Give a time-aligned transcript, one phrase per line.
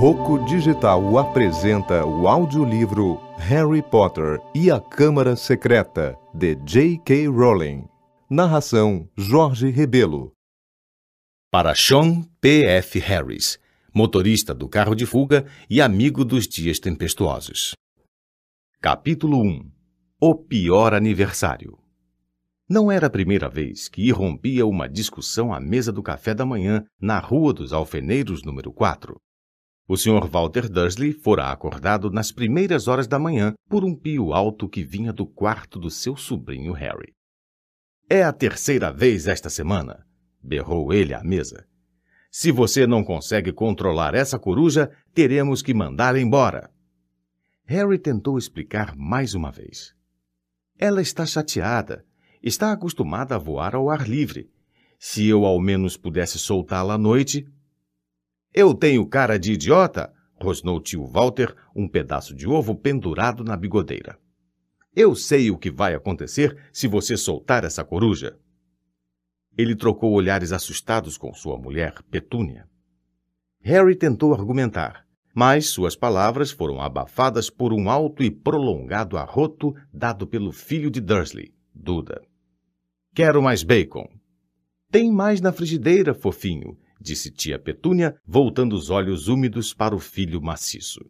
[0.00, 7.26] Roco Digital apresenta o audiolivro Harry Potter e a Câmara Secreta, de J.K.
[7.28, 7.84] Rowling.
[8.30, 10.32] Narração Jorge Rebelo.
[11.50, 12.98] Para Sean P.F.
[13.00, 13.58] Harris,
[13.92, 17.72] motorista do carro de fuga e amigo dos dias tempestuosos.
[18.80, 19.70] Capítulo 1
[20.20, 21.79] O pior aniversário.
[22.72, 26.86] Não era a primeira vez que irrompia uma discussão à mesa do café da manhã
[27.00, 29.20] na Rua dos Alfeneiros, número 4.
[29.88, 30.28] O Sr.
[30.28, 35.12] Walter Dursley fora acordado nas primeiras horas da manhã por um pio alto que vinha
[35.12, 37.12] do quarto do seu sobrinho Harry.
[38.08, 40.06] É a terceira vez esta semana,
[40.40, 41.66] berrou ele à mesa.
[42.30, 46.70] Se você não consegue controlar essa coruja, teremos que mandá-la embora.
[47.64, 49.92] Harry tentou explicar mais uma vez.
[50.78, 52.08] Ela está chateada.
[52.42, 54.50] Está acostumada a voar ao ar livre.
[54.98, 57.46] Se eu ao menos pudesse soltá-la à noite,
[58.52, 60.12] eu tenho cara de idiota?
[60.42, 64.18] rosnou tio Walter, um pedaço de ovo pendurado na bigodeira.
[64.96, 68.38] Eu sei o que vai acontecer se você soltar essa coruja.
[69.56, 72.66] Ele trocou olhares assustados com sua mulher, Petúnia.
[73.60, 80.26] Harry tentou argumentar, mas suas palavras foram abafadas por um alto e prolongado arroto dado
[80.26, 82.29] pelo filho de Dursley, Duda.
[83.14, 84.08] Quero mais bacon.
[84.90, 90.40] Tem mais na frigideira, fofinho, disse tia Petúnia, voltando os olhos úmidos para o filho
[90.40, 91.00] maciço.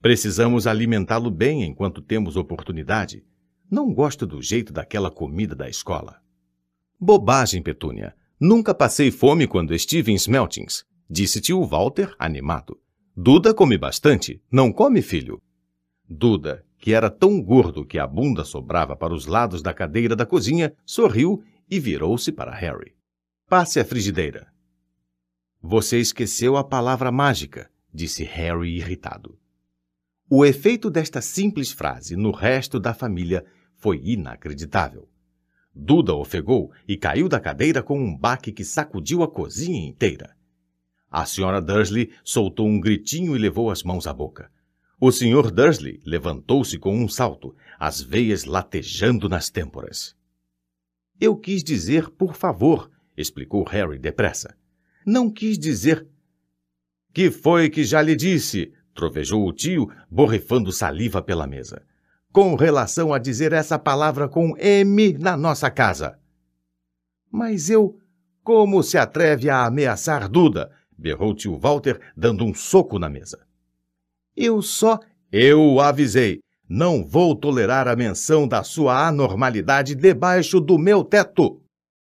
[0.00, 3.24] Precisamos alimentá-lo bem enquanto temos oportunidade.
[3.70, 6.20] Não gosto do jeito daquela comida da escola.
[7.00, 8.14] Bobagem, Petúnia.
[8.38, 12.78] Nunca passei fome quando estive em Smeltings, disse tio Walter, animado.
[13.16, 14.40] Duda come bastante.
[14.52, 15.42] Não come, filho?
[16.08, 20.24] Duda, que era tão gordo que a bunda sobrava para os lados da cadeira da
[20.24, 22.94] cozinha, sorriu e virou-se para Harry.
[23.48, 24.46] Passe a frigideira.
[25.60, 29.38] Você esqueceu a palavra mágica, disse Harry irritado.
[30.30, 33.44] O efeito desta simples frase no resto da família
[33.76, 35.08] foi inacreditável.
[35.74, 40.36] Duda ofegou e caiu da cadeira com um baque que sacudiu a cozinha inteira.
[41.10, 44.50] A senhora Dursley soltou um gritinho e levou as mãos à boca.
[45.00, 50.16] O senhor Dursley levantou-se com um salto, as veias latejando nas têmporas.
[51.20, 54.56] Eu quis dizer por favor, explicou Harry depressa.
[55.06, 56.04] Não quis dizer.
[57.14, 58.72] Que foi que já lhe disse?
[58.92, 61.82] trovejou o tio, borrifando saliva pela mesa.
[62.32, 66.18] Com relação a dizer essa palavra com M na nossa casa.
[67.30, 68.00] Mas eu.
[68.42, 70.72] Como se atreve a ameaçar Duda?
[70.96, 73.47] berrou tio Walter, dando um soco na mesa.
[74.40, 75.00] Eu só.
[75.32, 76.38] Eu avisei.
[76.68, 81.60] Não vou tolerar a menção da sua anormalidade debaixo do meu teto.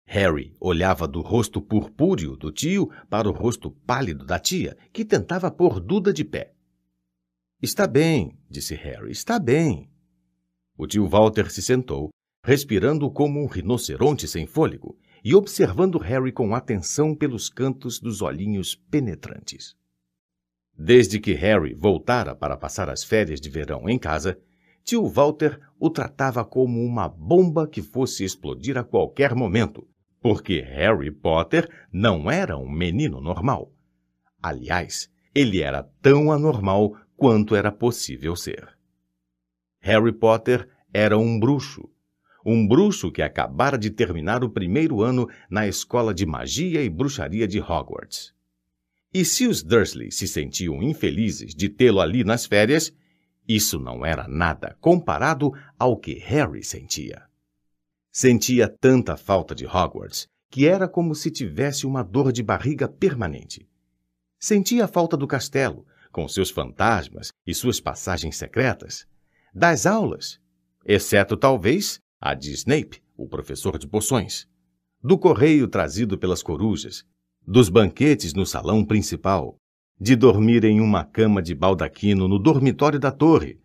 [0.04, 5.48] Harry olhava do rosto purpúreo do tio para o rosto pálido da tia, que tentava
[5.48, 6.52] pôr Duda de pé.
[7.62, 9.88] Está bem, disse Harry, está bem.
[10.76, 12.08] O tio Walter se sentou,
[12.44, 18.74] respirando como um rinoceronte sem fôlego e observando Harry com atenção pelos cantos dos olhinhos
[18.74, 19.77] penetrantes.
[20.80, 24.38] Desde que Harry voltara para passar as férias de verão em casa,
[24.84, 29.84] tio Walter o tratava como uma bomba que fosse explodir a qualquer momento,
[30.20, 33.72] porque Harry Potter não era um menino normal.
[34.40, 38.68] Aliás, ele era tão anormal quanto era possível ser.
[39.80, 41.90] Harry Potter era um bruxo.
[42.46, 47.48] Um bruxo que acabara de terminar o primeiro ano na escola de magia e bruxaria
[47.48, 48.37] de Hogwarts.
[49.12, 52.92] E se os Dursley se sentiam infelizes de tê-lo ali nas férias,
[53.46, 57.22] isso não era nada comparado ao que Harry sentia.
[58.12, 63.68] Sentia tanta falta de Hogwarts que era como se tivesse uma dor de barriga permanente.
[64.38, 69.06] Sentia a falta do castelo, com seus fantasmas e suas passagens secretas,
[69.52, 70.40] das aulas,
[70.84, 74.46] exceto talvez a de Snape, o professor de poções,
[75.02, 77.04] do correio trazido pelas corujas,
[77.50, 79.56] dos banquetes no salão principal,
[79.98, 83.58] de dormir em uma cama de baldaquino no dormitório da torre,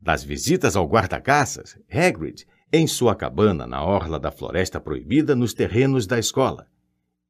[0.00, 6.06] das visitas ao guarda-caças, Hagrid em sua cabana na orla da Floresta Proibida nos terrenos
[6.06, 6.68] da escola.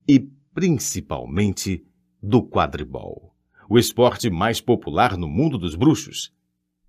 [0.06, 0.20] E,
[0.52, 1.82] principalmente,
[2.22, 3.34] do quadribol,
[3.66, 6.30] o esporte mais popular no mundo dos bruxos.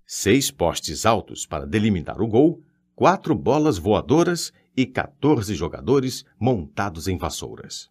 [0.05, 2.61] Seis postes altos para delimitar o gol,
[2.93, 7.89] quatro bolas voadoras e 14 jogadores montados em vassouras.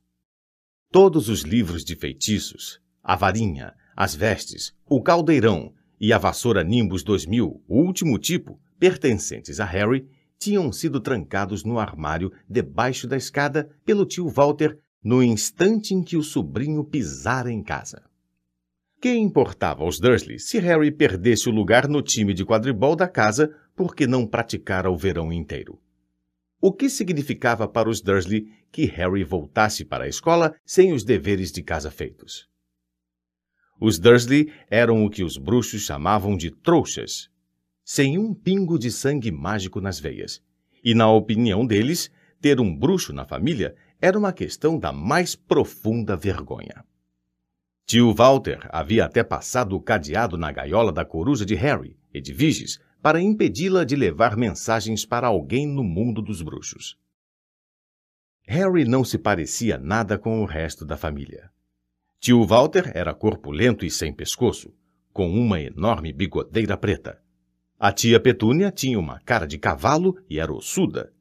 [0.91, 7.03] Todos os livros de feitiços, a varinha, as vestes, o caldeirão e a vassoura Nimbus
[7.03, 10.07] 2000, o último tipo, pertencentes a Harry,
[10.39, 16.17] tinham sido trancados no armário debaixo da escada pelo tio Walter no instante em que
[16.17, 18.03] o sobrinho pisara em casa.
[19.01, 23.55] Que importava aos Dursley se Harry perdesse o lugar no time de quadribol da casa
[23.75, 25.79] porque não praticara o verão inteiro?
[26.61, 31.53] O que significava para os Dursley que Harry voltasse para a escola sem os deveres
[31.53, 32.49] de casa feitos?
[33.79, 37.29] Os Dursley eram o que os bruxos chamavam de trouxas,
[37.85, 40.43] sem um pingo de sangue mágico nas veias.
[40.83, 42.11] E, na opinião deles,
[42.41, 46.85] ter um bruxo na família era uma questão da mais profunda vergonha.
[47.87, 53.21] Tio Walter havia até passado o cadeado na gaiola da coruja de Harry, Edviges, para
[53.21, 56.99] impedi-la de levar mensagens para alguém no mundo dos bruxos.
[58.49, 61.51] Harry não se parecia nada com o resto da família.
[62.21, 64.73] Tio Walter era corpulento e sem pescoço,
[65.13, 67.21] com uma enorme bigodeira preta.
[67.79, 71.13] A tia Petúnia tinha uma cara de cavalo e era ossuda.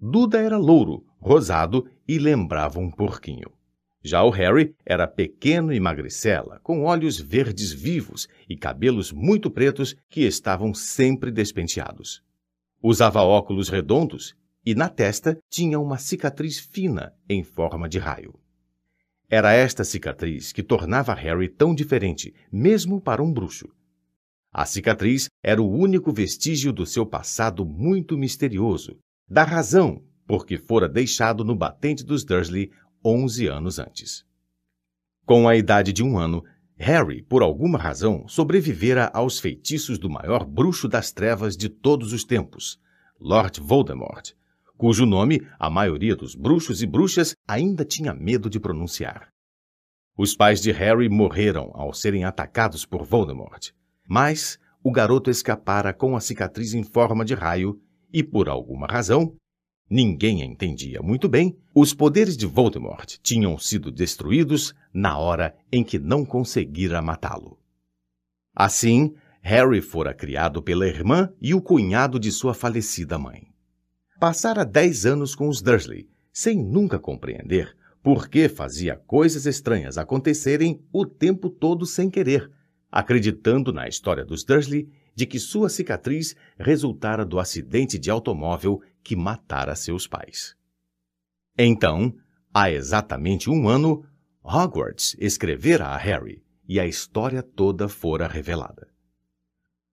[0.00, 3.57] Duda era louro, rosado e lembrava um porquinho.
[4.02, 9.96] Já o Harry era pequeno e magricela, com olhos verdes vivos e cabelos muito pretos
[10.08, 12.22] que estavam sempre despenteados.
[12.82, 18.38] Usava óculos redondos e na testa tinha uma cicatriz fina em forma de raio.
[19.28, 23.68] Era esta cicatriz que tornava Harry tão diferente, mesmo para um bruxo.
[24.52, 28.96] A cicatriz era o único vestígio do seu passado muito misterioso,
[29.28, 32.70] da razão por que fora deixado no batente dos Dursley
[33.04, 34.24] onze anos antes.
[35.24, 36.44] Com a idade de um ano,
[36.76, 42.24] Harry, por alguma razão, sobrevivera aos feitiços do maior bruxo das trevas de todos os
[42.24, 42.80] tempos,
[43.20, 44.32] Lord Voldemort,
[44.76, 49.28] cujo nome a maioria dos bruxos e bruxas ainda tinha medo de pronunciar.
[50.16, 53.70] Os pais de Harry morreram ao serem atacados por Voldemort,
[54.06, 57.80] mas o garoto escapara com a cicatriz em forma de raio
[58.12, 59.34] e, por alguma razão,
[59.88, 65.98] ninguém entendia muito bem, os poderes de Voldemort tinham sido destruídos na hora em que
[65.98, 67.58] não conseguira matá-lo.
[68.54, 73.48] Assim, Harry fora criado pela irmã e o cunhado de sua falecida mãe.
[74.20, 80.82] Passara dez anos com os Dursley, sem nunca compreender por que fazia coisas estranhas acontecerem
[80.92, 82.50] o tempo todo sem querer,
[82.90, 89.16] acreditando na história dos Dursley de que sua cicatriz resultara do acidente de automóvel que
[89.16, 90.56] matara seus pais.
[91.56, 92.14] Então,
[92.52, 94.04] há exatamente um ano,
[94.42, 98.88] Hogwarts escrevera a Harry e a história toda fora revelada.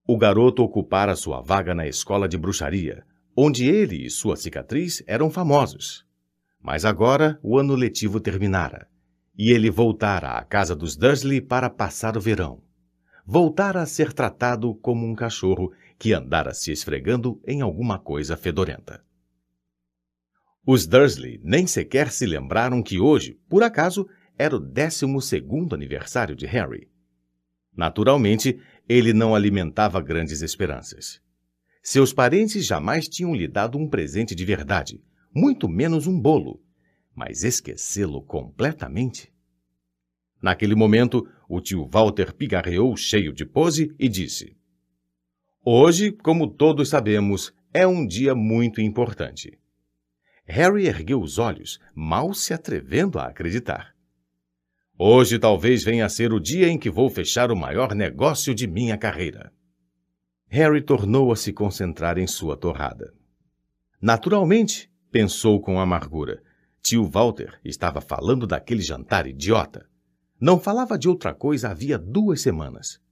[0.07, 3.03] O garoto ocupara sua vaga na escola de bruxaria,
[3.35, 6.05] onde ele e sua cicatriz eram famosos.
[6.61, 8.87] Mas agora o ano letivo terminara,
[9.37, 12.61] e ele voltara à casa dos Dursley para passar o verão.
[13.25, 19.03] Voltara a ser tratado como um cachorro que andara se esfregando em alguma coisa fedorenta.
[20.65, 24.07] Os Dursley nem sequer se lembraram que hoje, por acaso,
[24.38, 26.89] era o décimo segundo aniversário de Harry.
[27.75, 31.21] Naturalmente, ele não alimentava grandes esperanças.
[31.83, 35.03] Seus parentes jamais tinham lhe dado um presente de verdade,
[35.33, 36.62] muito menos um bolo.
[37.13, 39.31] Mas esquecê-lo completamente?
[40.41, 44.57] Naquele momento, o tio Walter pigarreou cheio de pose e disse:
[45.67, 49.57] Hoje, como todos sabemos, é um dia muito importante.
[50.45, 53.95] Harry ergueu os olhos, mal se atrevendo a acreditar.
[54.95, 58.67] Hoje talvez venha a ser o dia em que vou fechar o maior negócio de
[58.67, 59.51] minha carreira.
[60.50, 63.12] Harry tornou a se concentrar em sua torrada.
[64.00, 66.43] Naturalmente, pensou com amargura,
[66.79, 69.89] tio Walter estava falando daquele jantar idiota.
[70.39, 73.03] Não falava de outra coisa havia duas semanas.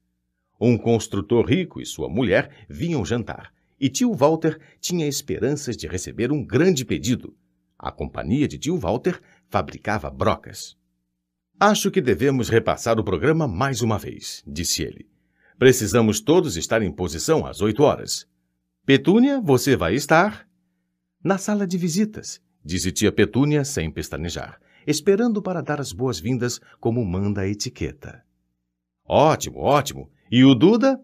[0.59, 6.31] Um construtor rico e sua mulher vinham jantar, e tio Walter tinha esperanças de receber
[6.31, 7.35] um grande pedido.
[7.77, 9.19] A companhia de tio Walter
[9.49, 10.77] fabricava brocas.
[11.59, 15.07] Acho que devemos repassar o programa mais uma vez, disse ele.
[15.57, 18.27] Precisamos todos estar em posição às oito horas.
[18.85, 20.47] Petúnia, você vai estar?
[21.23, 27.05] Na sala de visitas, disse tia Petúnia sem pestanejar, esperando para dar as boas-vindas como
[27.05, 28.23] manda a etiqueta.
[29.05, 30.09] Ótimo, ótimo.
[30.35, 30.99] E o Duda?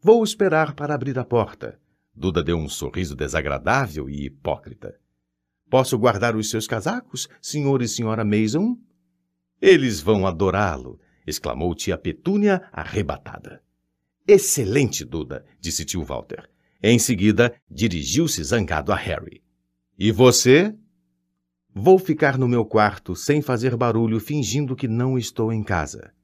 [0.00, 1.78] Vou esperar para abrir a porta.
[2.16, 4.98] Duda deu um sorriso desagradável e hipócrita.
[5.68, 8.78] Posso guardar os seus casacos, senhor e senhora Mason?
[9.60, 13.62] Eles vão adorá-lo, exclamou tia Petúnia arrebatada.
[14.26, 16.48] Excelente, Duda, disse tio Walter.
[16.82, 19.42] Em seguida, dirigiu-se zangado a Harry.
[19.98, 20.74] E você?
[21.74, 26.14] Vou ficar no meu quarto sem fazer barulho, fingindo que não estou em casa,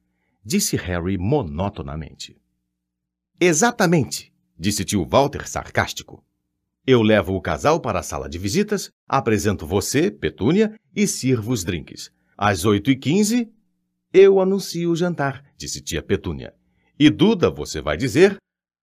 [0.44, 2.36] disse Harry monotonamente.
[3.40, 6.24] Exatamente, disse tio Walter sarcástico.
[6.86, 11.62] Eu levo o casal para a sala de visitas, apresento você, Petúnia, e sirvo os
[11.62, 12.10] drinks.
[12.36, 13.52] Às oito e quinze,
[14.12, 16.54] eu anuncio o jantar, disse tia Petúnia.
[16.98, 18.38] E Duda, você vai dizer?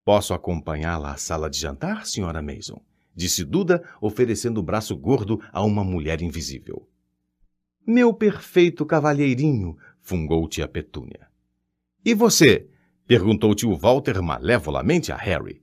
[0.04, 2.80] Posso acompanhá-la à sala de jantar, senhora Mason?
[3.14, 6.88] Disse Duda, oferecendo o braço gordo a uma mulher invisível.
[7.86, 11.28] Meu perfeito cavalheirinho, fungou tia Petúnia.
[12.04, 12.68] E você?
[13.06, 15.62] perguntou tio Walter malevolamente a Harry.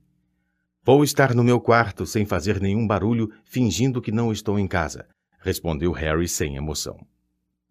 [0.82, 5.06] Vou estar no meu quarto sem fazer nenhum barulho, fingindo que não estou em casa,
[5.38, 6.96] respondeu Harry sem emoção.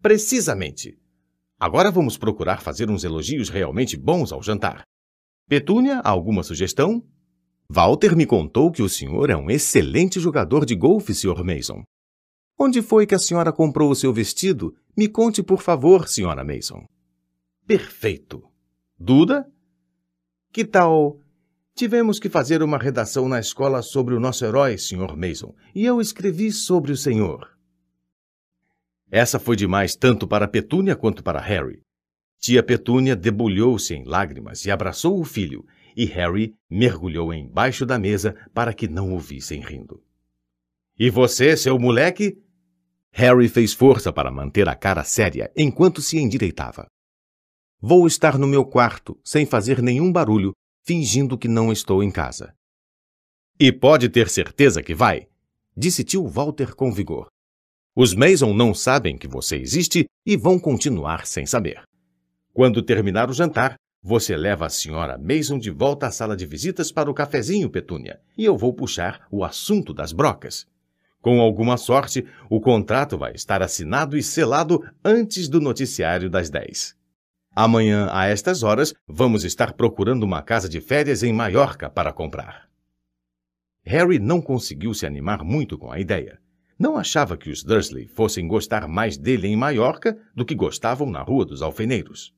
[0.00, 0.96] Precisamente.
[1.58, 4.82] Agora vamos procurar fazer uns elogios realmente bons ao jantar.
[5.48, 7.02] Petúnia, alguma sugestão?
[7.68, 11.44] Walter me contou que o senhor é um excelente jogador de golfe, Sr.
[11.44, 11.82] Mason.
[12.58, 14.76] Onde foi que a senhora comprou o seu vestido?
[14.96, 16.84] Me conte, por favor, senhora Mason.
[17.66, 18.49] Perfeito.
[19.02, 19.50] Duda?
[20.52, 21.18] Que tal
[21.74, 25.16] Tivemos que fazer uma redação na escola sobre o nosso herói, Sr.
[25.16, 27.48] Mason, e eu escrevi sobre o senhor.
[29.10, 31.80] Essa foi demais tanto para Petúnia quanto para Harry.
[32.38, 35.64] Tia Petúnia debulhou-se em lágrimas e abraçou o filho,
[35.96, 40.02] e Harry mergulhou embaixo da mesa para que não o vissem rindo.
[40.98, 42.36] E você, seu moleque?
[43.12, 46.86] Harry fez força para manter a cara séria enquanto se endireitava.
[47.82, 50.52] Vou estar no meu quarto, sem fazer nenhum barulho,
[50.84, 52.52] fingindo que não estou em casa.
[53.58, 55.28] E pode ter certeza que vai,
[55.74, 57.28] disse tio Walter com vigor.
[57.96, 61.82] Os Mason não sabem que você existe e vão continuar sem saber.
[62.52, 66.92] Quando terminar o jantar, você leva a senhora Mason de volta à sala de visitas
[66.92, 70.66] para o cafezinho, Petúnia, e eu vou puxar o assunto das brocas.
[71.22, 76.99] Com alguma sorte, o contrato vai estar assinado e selado antes do noticiário das 10.
[77.54, 82.68] Amanhã, a estas horas, vamos estar procurando uma casa de férias em Maiorca para comprar.
[83.82, 86.38] Harry não conseguiu se animar muito com a ideia.
[86.78, 91.22] Não achava que os Dursley fossem gostar mais dele em Maiorca do que gostavam na
[91.22, 92.32] Rua dos Alfeneiros.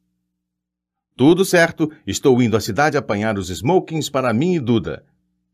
[1.14, 5.04] Tudo certo, estou indo à cidade apanhar os smokings para mim e Duda.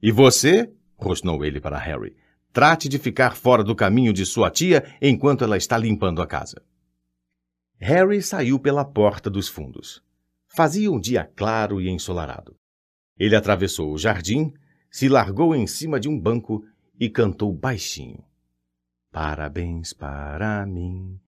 [0.01, 0.73] E você?
[0.97, 2.15] rosnou ele para Harry.
[2.53, 6.63] Trate de ficar fora do caminho de sua tia enquanto ela está limpando a casa.
[7.81, 10.03] Harry saiu pela porta dos fundos.
[10.49, 12.57] Fazia um dia claro e ensolarado.
[13.17, 14.53] Ele atravessou o jardim,
[14.91, 16.65] se largou em cima de um banco
[16.99, 18.25] e cantou baixinho.
[19.13, 21.21] Parabéns para mim,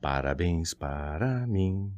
[0.00, 1.92] parabéns para mim.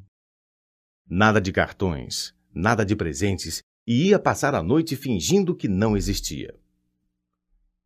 [1.09, 6.53] Nada de cartões, nada de presentes, e ia passar a noite fingindo que não existia.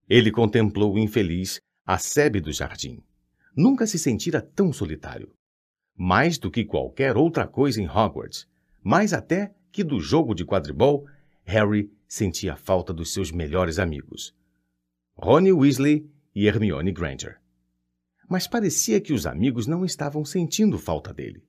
[0.09, 3.03] Ele contemplou infeliz a sebe do jardim.
[3.55, 5.35] Nunca se sentira tão solitário
[5.97, 8.47] mais do que qualquer outra coisa em Hogwarts,
[8.83, 11.07] mais até que do jogo de quadribol,
[11.45, 14.35] Harry sentia falta dos seus melhores amigos,
[15.17, 17.39] Ronnie Weasley e Hermione Granger.
[18.29, 21.43] Mas parecia que os amigos não estavam sentindo falta dele.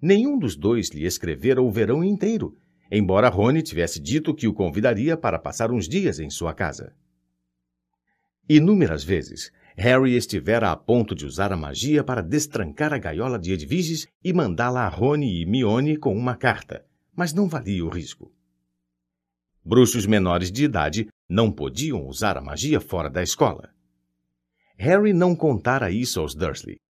[0.00, 2.56] Nenhum dos dois lhe escrevera o verão inteiro,
[2.90, 6.94] embora Rony tivesse dito que o convidaria para passar uns dias em sua casa.
[8.48, 13.52] Inúmeras vezes, Harry estivera a ponto de usar a magia para destrancar a gaiola de
[13.52, 18.34] Edviges e mandá-la a Rony e Mione com uma carta, mas não valia o risco.
[19.64, 23.70] Bruxos menores de idade não podiam usar a magia fora da escola.
[24.76, 26.80] Harry não contara isso aos Dursley.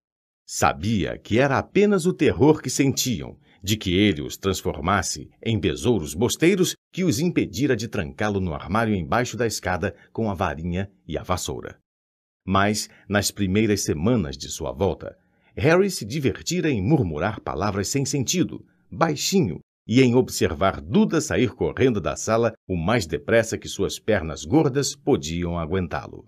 [0.43, 6.15] Sabia que era apenas o terror que sentiam de que ele os transformasse em besouros
[6.15, 11.19] bosteiros que os impedira de trancá-lo no armário embaixo da escada com a varinha e
[11.19, 11.77] a vassoura.
[12.51, 15.15] Mas, nas primeiras semanas de sua volta,
[15.55, 22.01] Harry se divertira em murmurar palavras sem sentido, baixinho, e em observar Duda sair correndo
[22.01, 26.27] da sala o mais depressa que suas pernas gordas podiam aguentá-lo.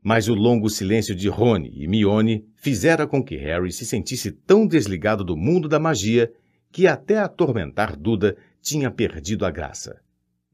[0.00, 4.68] Mas o longo silêncio de Rony e Mione fizera com que Harry se sentisse tão
[4.68, 6.32] desligado do mundo da magia
[6.70, 10.00] que até atormentar Duda tinha perdido a graça.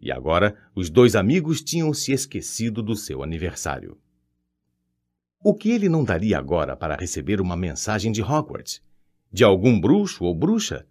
[0.00, 3.99] E agora os dois amigos tinham se esquecido do seu aniversário.
[5.46, 8.80] O que ele não daria agora para receber uma mensagem de Hogwarts?
[9.30, 10.86] De algum bruxo ou bruxa?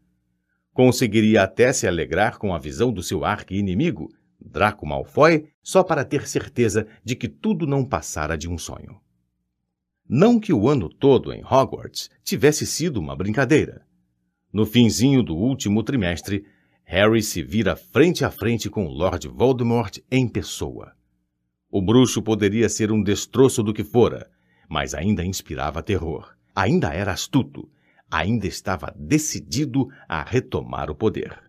[0.71, 6.27] Conseguiria até se alegrar com a visão do seu arqui-inimigo, Draco Malfoy, só para ter
[6.27, 9.01] certeza de que tudo não passara de um sonho.
[10.07, 13.83] Não que o ano todo em Hogwarts tivesse sido uma brincadeira.
[14.53, 16.45] No finzinho do último trimestre,
[16.83, 20.93] Harry se vira frente a frente com Lord Voldemort em pessoa.
[21.71, 24.29] O bruxo poderia ser um destroço do que fora,
[24.69, 26.35] mas ainda inspirava terror.
[26.55, 27.69] Ainda era astuto.
[28.09, 31.39] Ainda estava decidido a retomar o poder.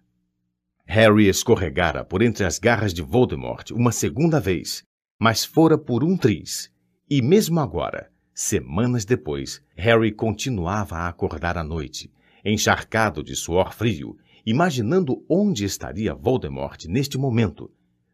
[0.87, 4.83] Harry escorregara por entre as garras de Voldemort uma segunda vez,
[5.18, 6.71] mas fora por um triz.
[7.09, 12.12] E mesmo agora, Semanas depois, Harry continuava a acordar à noite,
[12.44, 17.71] encharcado de suor frio, imaginando onde estaria Voldemort neste momento,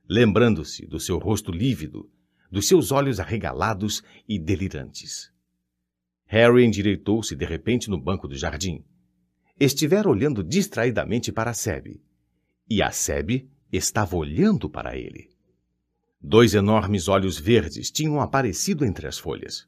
[0.07, 2.07] lembrando-se do seu rosto lívido,
[2.50, 5.30] dos seus olhos arregalados e delirantes.
[6.26, 8.85] Harry endireitou-se de repente no banco do jardim.
[9.59, 12.02] Estivera olhando distraidamente para a Sebe.
[12.69, 15.30] E a Sebe estava olhando para ele.
[16.21, 19.66] Dois enormes olhos verdes tinham aparecido entre as folhas.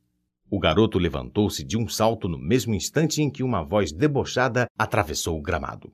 [0.50, 5.38] O garoto levantou-se de um salto no mesmo instante em que uma voz debochada atravessou
[5.38, 5.92] o gramado.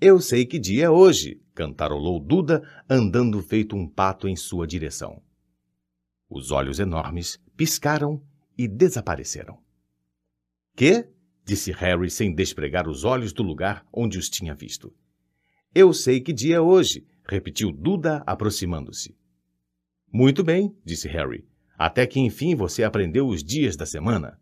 [0.00, 5.22] Eu sei que dia é hoje, cantarolou Duda, andando feito um pato em sua direção.
[6.30, 8.22] Os olhos enormes piscaram
[8.56, 9.58] e desapareceram.
[10.76, 11.08] Que?
[11.44, 14.94] disse Harry sem despregar os olhos do lugar onde os tinha visto.
[15.74, 19.16] Eu sei que dia é hoje, repetiu Duda, aproximando-se.
[20.12, 21.44] Muito bem, disse Harry.
[21.76, 24.40] Até que enfim você aprendeu os dias da semana.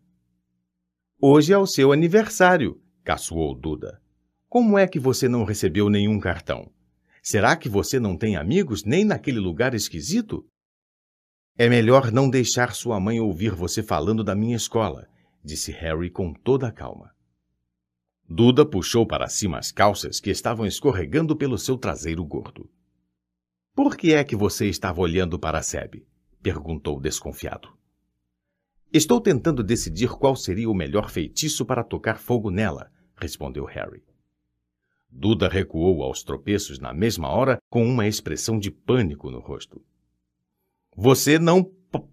[1.19, 3.99] Hoje é o seu aniversário, caçoou Duda.
[4.47, 6.71] Como é que você não recebeu nenhum cartão?
[7.23, 10.47] Será que você não tem amigos nem naquele lugar esquisito?
[11.61, 15.09] É melhor não deixar sua mãe ouvir você falando da minha escola,
[15.43, 17.13] disse Harry com toda a calma.
[18.29, 22.69] Duda puxou para cima as calças que estavam escorregando pelo seu traseiro gordo.
[23.75, 26.07] Por que é que você estava olhando para a Sebe?
[26.41, 27.67] perguntou desconfiado.
[28.93, 34.01] Estou tentando decidir qual seria o melhor feitiço para tocar fogo nela, respondeu Harry.
[35.09, 39.83] Duda recuou aos tropeços na mesma hora com uma expressão de pânico no rosto.
[41.01, 41.63] Você não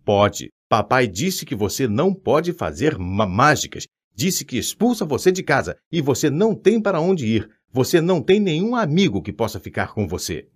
[0.05, 0.53] pode.
[0.69, 3.85] Papai disse que você não pode fazer mágicas.
[4.15, 7.51] Disse que expulsa você de casa e você não tem para onde ir.
[7.73, 10.47] Você não tem nenhum amigo que possa ficar com você.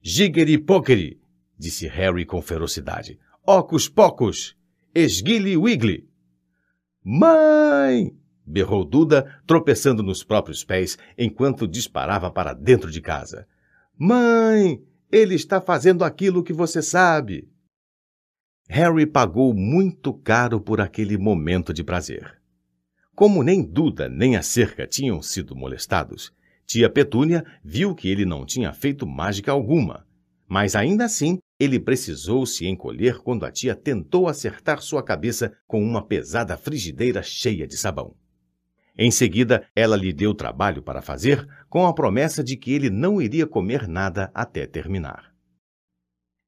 [0.00, 1.20] Giggeri pokeri,
[1.58, 3.18] disse Harry com ferocidade.
[3.44, 4.56] Ocus pocos!
[4.94, 6.08] Esguile wiggly!
[7.02, 8.14] Mãe!
[8.46, 13.48] berrou Duda, tropeçando nos próprios pés enquanto disparava para dentro de casa.
[13.98, 14.80] Mãe!
[15.10, 17.48] Ele está fazendo aquilo que você sabe!
[18.68, 22.40] Harry pagou muito caro por aquele momento de prazer.
[23.14, 26.32] Como nem Duda nem a cerca tinham sido molestados,
[26.66, 30.04] tia Petúnia viu que ele não tinha feito mágica alguma,
[30.48, 35.82] mas ainda assim ele precisou se encolher quando a tia tentou acertar sua cabeça com
[35.82, 38.14] uma pesada frigideira cheia de sabão.
[38.98, 43.20] Em seguida, ela lhe deu trabalho para fazer, com a promessa de que ele não
[43.20, 45.34] iria comer nada até terminar.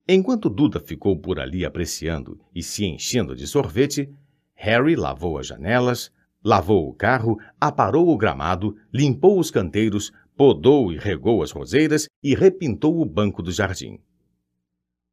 [0.08, 4.10] Enquanto Duda ficou por ali apreciando e se enchendo de sorvete,
[4.54, 6.10] Harry lavou as janelas,
[6.42, 12.34] lavou o carro, aparou o gramado, limpou os canteiros, podou e regou as roseiras e
[12.34, 13.98] repintou o banco do jardim.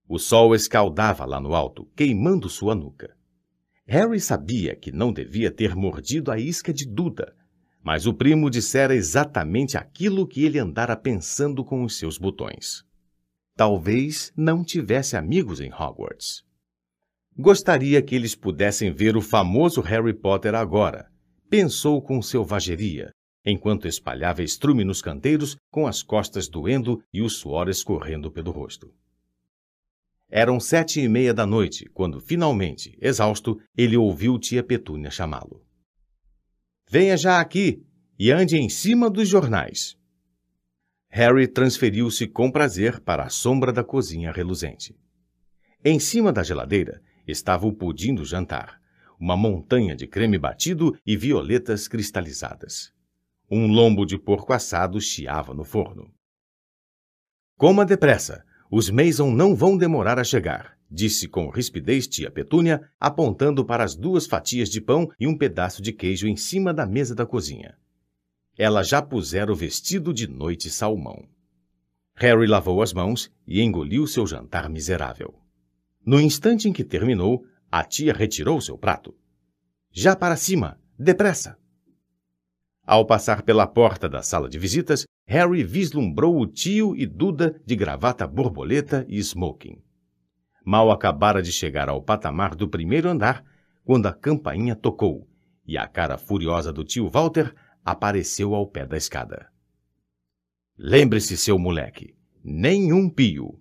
[0.08, 3.18] O sol escaldava lá no alto, queimando sua nuca.
[3.88, 7.36] Harry sabia que não devia ter mordido a isca de Duda,
[7.84, 12.84] mas o primo dissera exatamente aquilo que ele andara pensando com os seus botões.
[13.56, 16.44] Talvez não tivesse amigos em Hogwarts.
[17.38, 21.08] Gostaria que eles pudessem ver o famoso Harry Potter agora,
[21.48, 23.12] pensou com selvageria,
[23.46, 28.92] enquanto espalhava estrume nos canteiros com as costas doendo e o suor escorrendo pelo rosto.
[30.38, 35.66] Eram sete e meia da noite, quando, finalmente, exausto, ele ouviu tia Petúnia chamá-lo.
[36.90, 37.82] Venha já aqui
[38.20, 39.98] e ande em cima dos jornais.
[41.08, 44.94] Harry transferiu-se com prazer para a sombra da cozinha reluzente.
[45.86, 48.82] Em cima da geladeira estava o pudim do jantar,
[49.18, 52.92] uma montanha de creme batido e violetas cristalizadas.
[53.50, 56.14] Um lombo de porco assado chiava no forno.
[57.56, 63.66] Coma depressa, os Mason não vão demorar a chegar, disse com rispidez tia Petúnia, apontando
[63.66, 67.14] para as duas fatias de pão e um pedaço de queijo em cima da mesa
[67.14, 67.78] da cozinha.
[68.58, 71.28] Ela já pusera o vestido de noite salmão.
[72.16, 75.36] Harry lavou as mãos e engoliu seu jantar miserável.
[76.06, 79.14] No instante em que terminou, a tia retirou seu prato.
[79.92, 81.58] Já para cima, depressa!
[82.86, 87.76] Ao passar pela porta da sala de visitas, Harry vislumbrou o tio e Duda de
[87.76, 89.82] gravata borboleta e smoking.
[90.64, 93.44] Mal acabara de chegar ao patamar do primeiro andar
[93.84, 95.28] quando a campainha tocou
[95.66, 99.50] e a cara furiosa do tio Walter apareceu ao pé da escada.
[100.78, 103.60] Lembre-se, seu moleque, nenhum pio.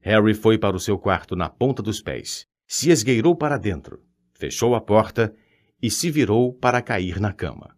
[0.00, 4.04] Harry foi para o seu quarto na ponta dos pés, se esgueirou para dentro,
[4.34, 5.34] fechou a porta
[5.80, 7.76] e se virou para cair na cama.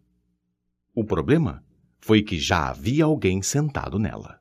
[0.93, 1.64] O problema
[2.05, 4.39] foi que já havia alguém sentado nela.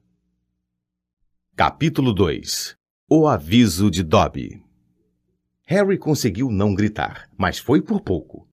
[1.57, 2.77] Capítulo 2
[3.09, 4.63] O aviso de Dobby
[5.65, 8.47] Harry conseguiu não gritar, mas foi por pouco.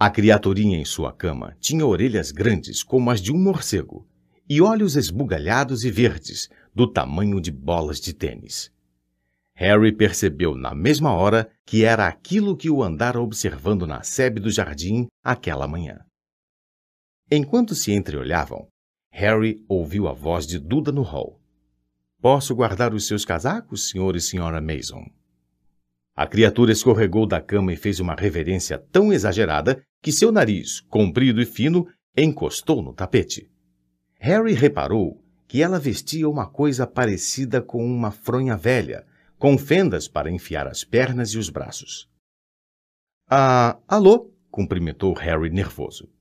[0.00, 4.08] A criaturinha em sua cama tinha orelhas grandes como as de um morcego
[4.48, 8.72] e olhos esbugalhados e verdes, do tamanho de bolas de tênis.
[9.54, 14.50] Harry percebeu na mesma hora que era aquilo que o andara observando na sebe do
[14.50, 15.98] jardim aquela manhã.
[17.30, 18.68] Enquanto se entreolhavam,
[19.10, 21.40] Harry ouviu a voz de Duda no hall.
[22.20, 25.04] Posso guardar os seus casacos, senhor e senhora Mason?
[26.14, 31.40] A criatura escorregou da cama e fez uma reverência tão exagerada que seu nariz, comprido
[31.40, 33.50] e fino, encostou no tapete.
[34.18, 39.06] Harry reparou que ela vestia uma coisa parecida com uma fronha velha,
[39.38, 42.08] com fendas para enfiar as pernas e os braços.
[43.28, 44.30] Ah, alô?
[44.50, 46.13] cumprimentou Harry nervoso.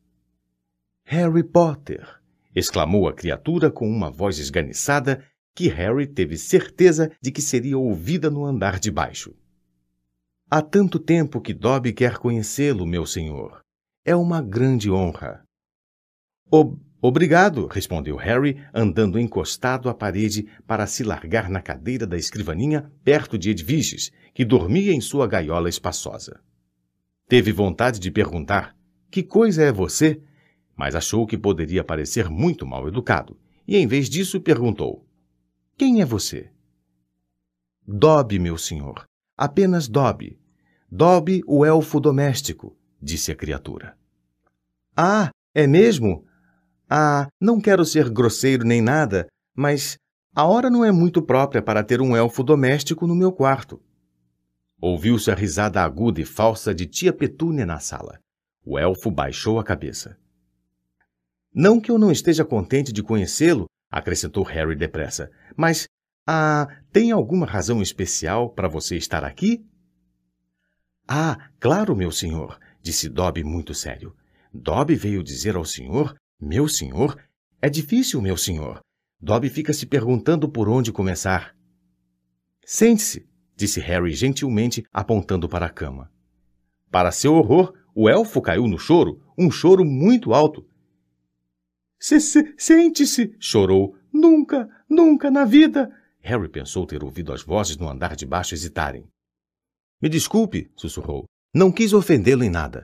[1.05, 2.07] Harry Potter!
[2.55, 5.23] exclamou a criatura com uma voz esganiçada
[5.55, 9.35] que Harry teve certeza de que seria ouvida no andar de baixo.
[10.49, 13.61] Há tanto tempo que Dobby quer conhecê-lo, meu senhor.
[14.05, 15.43] É uma grande honra.
[16.49, 22.91] Ob obrigado, respondeu Harry, andando encostado à parede para se largar na cadeira da escrivaninha
[23.03, 26.39] perto de Edviges, que dormia em sua gaiola espaçosa.
[27.27, 28.75] Teve vontade de perguntar:
[29.11, 30.21] Que coisa é você?
[30.75, 35.05] Mas achou que poderia parecer muito mal educado, e em vez disso perguntou:
[35.77, 36.49] Quem é você?
[37.85, 39.05] Dobby, meu senhor.
[39.37, 40.39] Apenas Dobby.
[40.89, 43.97] Dobby, o elfo doméstico, disse a criatura.
[44.95, 46.25] Ah, é mesmo?
[46.89, 49.97] Ah, não quero ser grosseiro nem nada, mas
[50.35, 53.81] a hora não é muito própria para ter um elfo doméstico no meu quarto.
[54.79, 58.19] Ouviu-se a risada aguda e falsa de tia Petúnia na sala.
[58.65, 60.17] O elfo baixou a cabeça.
[61.53, 65.87] Não que eu não esteja contente de conhecê-lo, acrescentou Harry depressa, mas
[66.27, 69.63] ah, tem alguma razão especial para você estar aqui?
[71.07, 74.15] Ah, claro, meu senhor, disse Dobby muito sério.
[74.53, 77.21] Dobby veio dizer ao senhor, meu senhor,
[77.61, 78.81] é difícil, meu senhor.
[79.19, 81.55] Dobby fica se perguntando por onde começar.
[82.65, 86.11] Sente-se, disse Harry gentilmente, apontando para a cama.
[86.89, 90.65] Para seu horror, o elfo caiu no choro, um choro muito alto.
[92.57, 93.95] Sente-se, chorou.
[94.11, 95.89] Nunca, nunca na vida.
[96.19, 99.07] Harry pensou ter ouvido as vozes no andar de baixo hesitarem.
[100.01, 101.23] Me desculpe, sussurrou.
[101.55, 102.83] Não quis ofendê-lo em nada.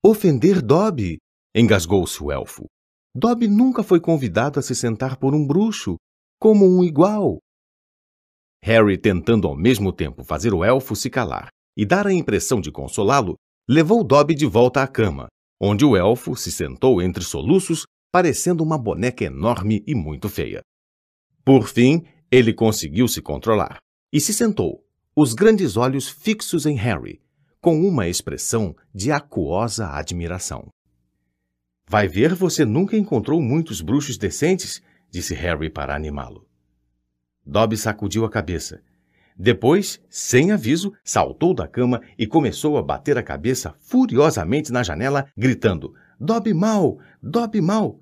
[0.00, 1.18] Ofender Dobby?
[1.56, 2.66] engasgou-se o elfo.
[3.12, 5.96] Dobby nunca foi convidado a se sentar por um bruxo,
[6.38, 7.38] como um igual.
[8.62, 12.70] Harry, tentando ao mesmo tempo fazer o elfo se calar e dar a impressão de
[12.70, 13.34] consolá-lo,
[13.68, 15.26] levou Dobby de volta à cama,
[15.60, 17.84] onde o elfo se sentou entre soluços,
[18.16, 20.62] parecendo uma boneca enorme e muito feia.
[21.44, 23.76] Por fim, ele conseguiu se controlar
[24.10, 24.82] e se sentou,
[25.14, 27.20] os grandes olhos fixos em Harry,
[27.60, 30.68] com uma expressão de aquosa admiração.
[31.86, 36.48] Vai ver, você nunca encontrou muitos bruxos decentes, disse Harry para animá-lo.
[37.44, 38.80] Dobby sacudiu a cabeça.
[39.38, 45.26] Depois, sem aviso, saltou da cama e começou a bater a cabeça furiosamente na janela,
[45.36, 46.98] gritando: Dobby mal!
[47.22, 48.00] Dobby mal!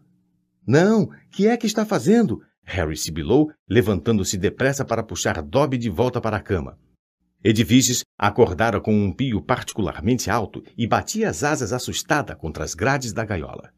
[0.66, 2.40] Não, que é que está fazendo?
[2.62, 6.78] Harry sibilou, levantando-se depressa para puxar Dobby de volta para a cama.
[7.42, 13.12] Edviges acordara com um pio particularmente alto e batia as asas assustada contra as grades
[13.12, 13.70] da gaiola.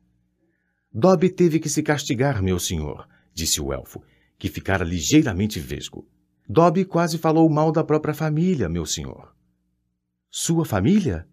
[0.93, 4.03] Dobby teve que se castigar, meu senhor, disse o elfo,
[4.39, 6.09] que ficara ligeiramente vesgo.
[6.49, 9.35] Dobby quase falou mal da própria família, meu senhor.
[10.31, 11.27] Sua família?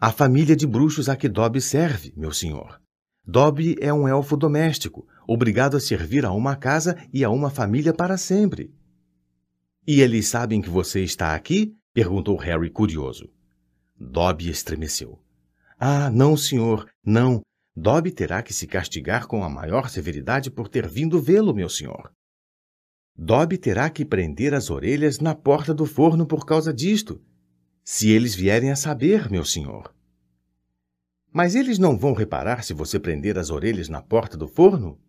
[0.00, 2.81] A família de bruxos a que Dobby serve, meu senhor.
[3.24, 7.94] Dobby é um elfo doméstico, obrigado a servir a uma casa e a uma família
[7.94, 8.74] para sempre.
[9.86, 11.76] E eles sabem que você está aqui?
[11.92, 13.28] perguntou Harry curioso.
[13.98, 15.20] Dobby estremeceu.
[15.78, 17.42] Ah, não, senhor, não.
[17.74, 22.12] Dobby terá que se castigar com a maior severidade por ter vindo vê-lo, meu senhor.
[23.16, 27.20] Dobby terá que prender as orelhas na porta do forno por causa disto,
[27.84, 29.92] se eles vierem a saber, meu senhor.
[31.32, 35.00] Mas eles não vão reparar se você prender as orelhas na porta do forno?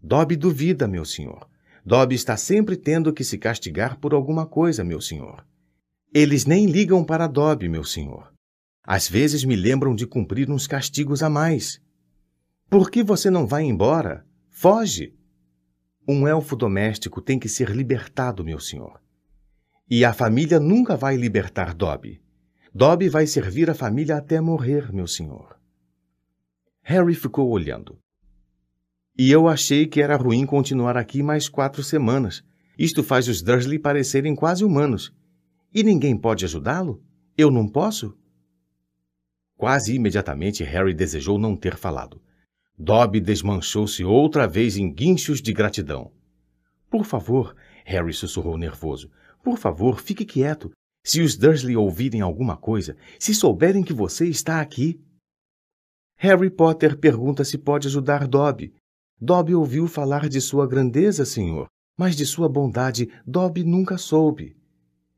[0.00, 1.48] Dobby duvida, meu senhor.
[1.84, 5.46] Dobby está sempre tendo que se castigar por alguma coisa, meu senhor.
[6.12, 8.32] Eles nem ligam para Dobby, meu senhor.
[8.84, 11.80] Às vezes me lembram de cumprir uns castigos a mais.
[12.68, 14.26] Por que você não vai embora?
[14.50, 15.14] Foge!
[16.06, 19.00] Um elfo doméstico tem que ser libertado, meu senhor.
[19.90, 22.20] E a família nunca vai libertar Dobby.
[22.78, 25.58] Dobby vai servir a família até morrer, meu senhor.
[26.80, 27.98] Harry ficou olhando.
[29.18, 32.40] E eu achei que era ruim continuar aqui mais quatro semanas.
[32.78, 35.12] Isto faz os Dursley parecerem quase humanos.
[35.74, 37.02] E ninguém pode ajudá-lo?
[37.36, 38.16] Eu não posso?
[39.56, 42.22] Quase imediatamente Harry desejou não ter falado.
[42.78, 46.12] Dobby desmanchou-se outra vez em guinchos de gratidão.
[46.88, 49.10] Por favor, Harry sussurrou nervoso.
[49.42, 50.70] Por favor, fique quieto.
[51.04, 55.00] Se os Dursley ouvirem alguma coisa, se souberem que você está aqui.
[56.16, 58.74] Harry Potter pergunta se pode ajudar Dobby.
[59.20, 64.56] Dobby ouviu falar de sua grandeza, senhor, mas de sua bondade Dobby nunca soube.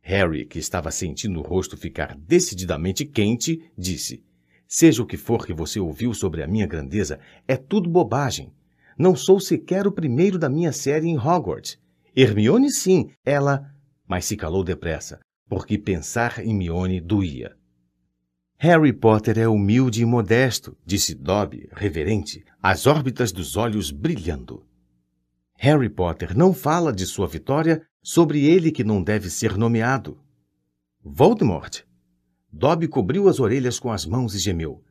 [0.03, 4.25] Harry, que estava sentindo o rosto ficar decididamente quente, disse:
[4.66, 8.53] Seja o que for que você ouviu sobre a minha grandeza, é tudo bobagem.
[8.99, 11.79] Não sou sequer o primeiro da minha série em Hogwarts.
[12.14, 13.73] Hermione, sim, ela.
[14.07, 17.57] Mas se calou depressa, porque pensar em Mione doía.
[18.57, 24.65] Harry Potter é humilde e modesto, disse Dobby, reverente, as órbitas dos olhos brilhando.
[25.57, 30.21] Harry Potter não fala de sua vitória sobre ele que não deve ser nomeado.
[31.03, 31.81] Voldemort,
[32.53, 34.85] Dobby cobriu as orelhas com as mãos e gemeu.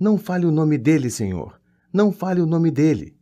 [0.00, 1.60] Não fale o nome dele, senhor.
[1.92, 3.14] Não fale o nome dele.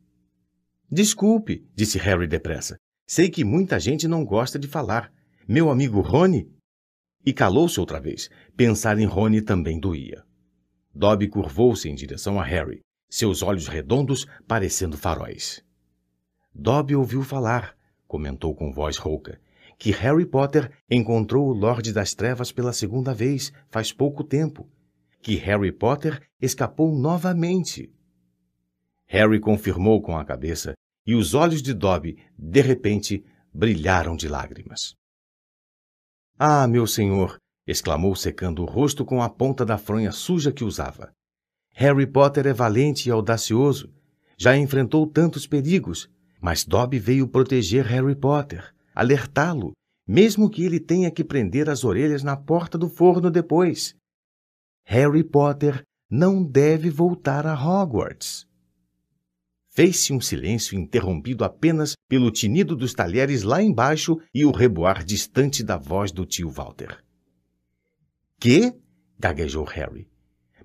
[0.89, 2.77] Desculpe, disse Harry depressa.
[3.05, 5.13] Sei que muita gente não gosta de falar.
[5.49, 6.54] Meu amigo Rony?
[7.25, 8.31] E calou-se outra vez.
[8.57, 10.25] Pensar em Rony também doía.
[10.95, 15.65] Dobby curvou-se em direção a Harry, seus olhos redondos parecendo faróis.
[16.55, 19.41] Dobby ouviu falar, comentou com voz rouca,
[19.79, 24.69] que Harry Potter encontrou o Lorde das Trevas pela segunda vez, faz pouco tempo.
[25.21, 27.93] Que Harry Potter escapou novamente.
[29.07, 30.75] Harry confirmou com a cabeça
[31.07, 34.95] e os olhos de Dobby, de repente, brilharam de lágrimas.
[36.39, 37.39] Ah, meu senhor!
[37.67, 41.13] exclamou, secando o rosto com a ponta da fronha suja que usava.
[41.73, 43.93] Harry Potter é valente e audacioso.
[44.37, 49.73] Já enfrentou tantos perigos, mas Dobby veio proteger Harry Potter alertá-lo,
[50.07, 53.95] mesmo que ele tenha que prender as orelhas na porta do forno depois.
[54.85, 58.47] Harry Potter não deve voltar a Hogwarts.
[59.75, 65.65] Fez-se um silêncio interrompido apenas pelo tinido dos talheres lá embaixo e o reboar distante
[65.65, 67.03] da voz do tio Walter.
[68.39, 68.73] Que?
[69.19, 70.09] gaguejou Harry.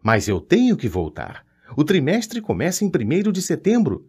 [0.03, 1.43] Mas eu tenho que voltar.
[1.75, 4.07] O trimestre começa em primeiro de setembro.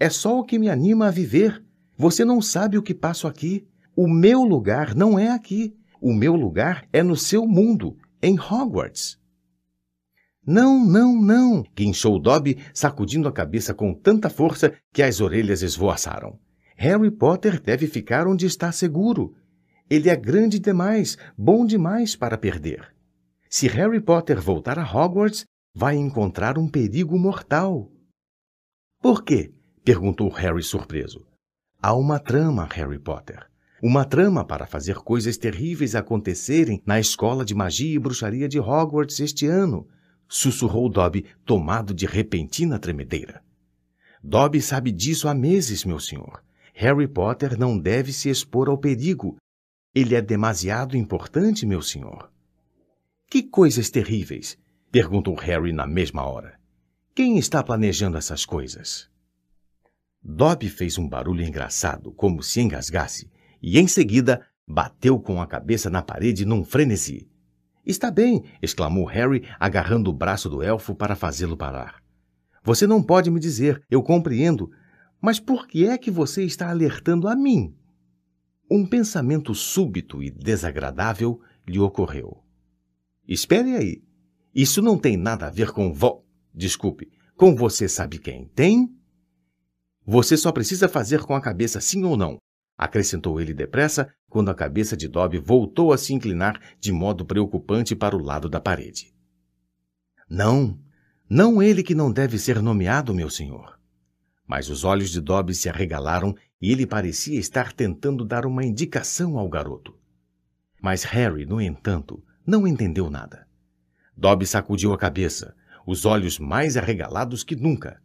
[0.00, 1.64] É só o que me anima a viver.
[1.96, 3.68] Você não sabe o que passo aqui.
[3.94, 5.76] O meu lugar não é aqui.
[6.00, 9.19] O meu lugar é no seu mundo, em Hogwarts.
[10.46, 16.38] Não, não, não, guinchou Dobby, sacudindo a cabeça com tanta força que as orelhas esvoaçaram.
[16.76, 19.34] Harry Potter deve ficar onde está seguro.
[19.88, 22.94] Ele é grande demais, bom demais para perder.
[23.50, 27.90] Se Harry Potter voltar a Hogwarts, vai encontrar um perigo mortal.
[29.02, 29.52] Por quê?
[29.84, 31.26] perguntou Harry surpreso.
[31.82, 33.46] Há uma trama, Harry Potter.
[33.82, 39.20] Uma trama para fazer coisas terríveis acontecerem na escola de magia e bruxaria de Hogwarts
[39.20, 39.86] este ano,
[40.30, 43.42] sussurrou Dobby, tomado de repentina tremedeira.
[44.22, 46.44] Dobby sabe disso há meses, meu senhor.
[46.72, 49.36] Harry Potter não deve se expor ao perigo.
[49.92, 52.30] Ele é demasiado importante, meu senhor.
[53.28, 54.56] Que coisas terríveis?
[54.92, 56.58] perguntou Harry na mesma hora.
[57.12, 59.10] Quem está planejando essas coisas?
[60.22, 63.28] Dobby fez um barulho engraçado, como se engasgasse,
[63.60, 67.28] e em seguida bateu com a cabeça na parede num frenesi.
[67.84, 72.02] Está bem, exclamou Harry, agarrando o braço do elfo para fazê-lo parar.
[72.62, 74.70] Você não pode me dizer, eu compreendo,
[75.20, 77.74] mas por que é que você está alertando a mim?
[78.70, 82.42] Um pensamento súbito e desagradável lhe ocorreu.
[83.26, 84.02] Espere aí.
[84.54, 86.24] Isso não tem nada a ver com vo...
[86.52, 88.46] Desculpe, com você sabe quem?
[88.54, 88.94] Tem?
[90.04, 92.38] Você só precisa fazer com a cabeça sim ou não,
[92.80, 97.94] acrescentou ele depressa, quando a cabeça de Dobby voltou a se inclinar de modo preocupante
[97.94, 99.12] para o lado da parede.
[100.26, 100.78] Não,
[101.28, 103.78] não ele que não deve ser nomeado, meu senhor.
[104.46, 109.38] Mas os olhos de Dobby se arregalaram e ele parecia estar tentando dar uma indicação
[109.38, 109.94] ao garoto.
[110.80, 113.46] Mas Harry, no entanto, não entendeu nada.
[114.16, 115.54] Dobby sacudiu a cabeça,
[115.86, 118.00] os olhos mais arregalados que nunca.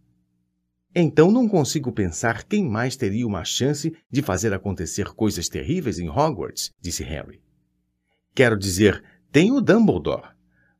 [0.98, 6.10] Então não consigo pensar quem mais teria uma chance de fazer acontecer coisas terríveis em
[6.10, 7.44] Hogwarts, disse Harry.
[8.34, 10.30] Quero dizer, tem o Dumbledore.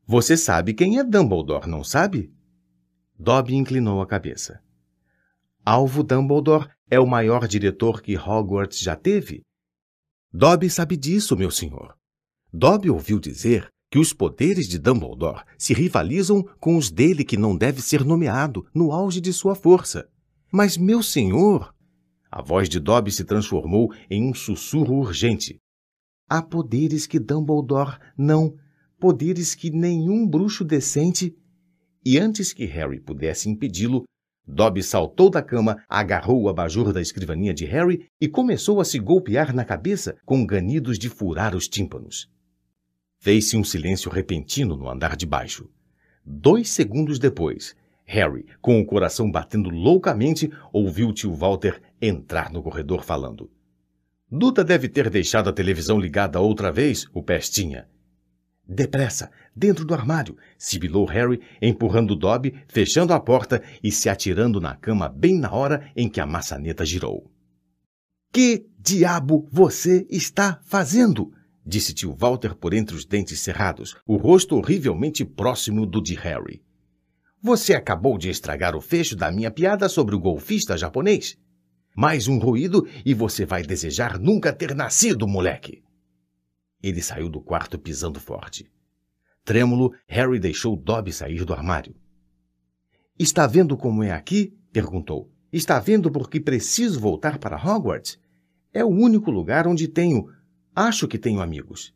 [0.06, 2.32] Você sabe quem é Dumbledore, não sabe?
[3.18, 4.62] Dobby inclinou a cabeça.
[5.62, 9.42] Alvo Dumbledore é o maior diretor que Hogwarts já teve?
[10.32, 11.94] Dobby sabe disso, meu senhor.
[12.50, 17.56] Dobby ouviu dizer que os poderes de Dumbledore se rivalizam com os dele que não
[17.56, 20.08] deve ser nomeado no auge de sua força.
[20.52, 21.74] Mas, meu senhor!
[22.30, 25.58] A voz de Dobby se transformou em um sussurro urgente.
[26.28, 28.54] Há poderes que Dumbledore não,
[28.98, 31.36] poderes que nenhum bruxo decente.
[32.04, 34.04] E antes que Harry pudesse impedi-lo,
[34.46, 38.98] Dobby saltou da cama, agarrou o abajur da escrivaninha de Harry e começou a se
[38.98, 42.28] golpear na cabeça com ganidos de furar os tímpanos.
[43.26, 45.68] Fez-se um silêncio repentino no andar de baixo.
[46.24, 53.02] Dois segundos depois, Harry, com o coração batendo loucamente, ouviu tio Walter entrar no corredor
[53.02, 53.50] falando.
[54.30, 57.88] Duda deve ter deixado a televisão ligada outra vez, o pestinha.
[58.64, 64.76] Depressa, dentro do armário, sibilou Harry, empurrando Dobby, fechando a porta e se atirando na
[64.76, 67.28] cama bem na hora em que a maçaneta girou.
[68.32, 71.32] Que diabo você está fazendo?
[71.66, 76.62] Disse tio Walter por entre os dentes cerrados, o rosto horrivelmente próximo do de Harry.
[77.42, 81.36] Você acabou de estragar o fecho da minha piada sobre o golfista japonês.
[81.96, 85.82] Mais um ruído e você vai desejar nunca ter nascido, moleque.
[86.82, 88.70] Ele saiu do quarto pisando forte.
[89.44, 91.94] Trêmulo, Harry deixou Dobby sair do armário.
[93.18, 94.54] Está vendo como é aqui?
[94.72, 95.30] perguntou.
[95.52, 98.18] Está vendo por que preciso voltar para Hogwarts?
[98.74, 100.28] É o único lugar onde tenho.
[100.78, 101.94] Acho que tenho amigos.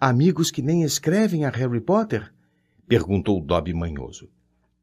[0.00, 2.32] Amigos que nem escrevem a Harry Potter?
[2.86, 4.30] perguntou Dobby manhoso.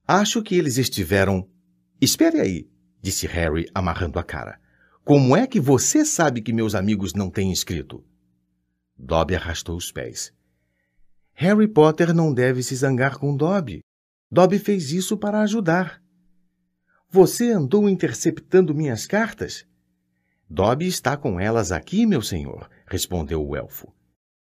[0.05, 1.49] Acho que eles estiveram.
[2.01, 2.69] Espere aí,
[3.01, 4.59] disse Harry, amarrando a cara.
[5.05, 8.03] Como é que você sabe que meus amigos não têm escrito?
[8.97, 10.33] Dobby arrastou os pés.
[11.31, 13.79] Harry Potter não deve se zangar com Dobby.
[14.29, 16.03] Dobby fez isso para ajudar.
[17.09, 19.65] Você andou interceptando minhas cartas?
[20.49, 23.93] Dobby está com elas aqui, meu senhor, respondeu o elfo.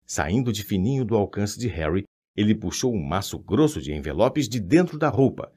[0.07, 2.05] Saindo de fininho do alcance de Harry,
[2.37, 5.53] ele puxou um maço grosso de envelopes de dentro da roupa.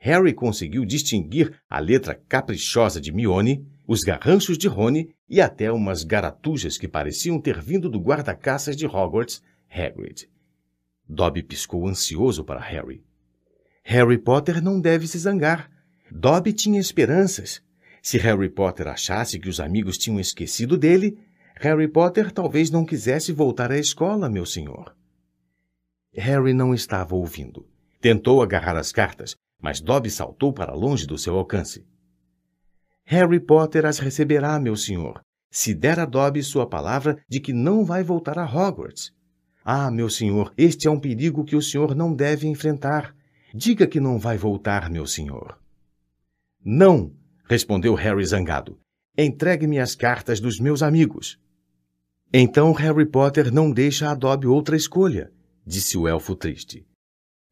[0.00, 6.04] Harry conseguiu distinguir a letra caprichosa de Mione os garranchos de Rony e até umas
[6.04, 10.30] garatujas que pareciam ter vindo do guarda-caças de Hogwarts, Hagrid.
[11.08, 13.02] Dobby piscou ansioso para Harry.
[13.82, 15.68] Harry Potter não deve se zangar.
[16.08, 17.60] Dobby tinha esperanças.
[18.02, 21.18] Se Harry Potter achasse que os amigos tinham esquecido dele,
[21.56, 24.96] Harry Potter talvez não quisesse voltar à escola, meu senhor.
[26.14, 27.68] Harry não estava ouvindo.
[28.00, 31.86] Tentou agarrar as cartas, mas Dobby saltou para longe do seu alcance.
[33.04, 37.84] Harry Potter as receberá, meu senhor, se der a Dobby sua palavra de que não
[37.84, 39.12] vai voltar a Hogwarts.
[39.62, 43.14] Ah, meu senhor, este é um perigo que o senhor não deve enfrentar.
[43.54, 45.58] Diga que não vai voltar, meu senhor.
[46.64, 47.12] Não,
[47.50, 48.78] respondeu Harry zangado.
[49.18, 51.36] Entregue-me as cartas dos meus amigos.
[52.32, 55.32] Então Harry Potter não deixa a Dobby outra escolha,
[55.66, 56.86] disse o elfo triste.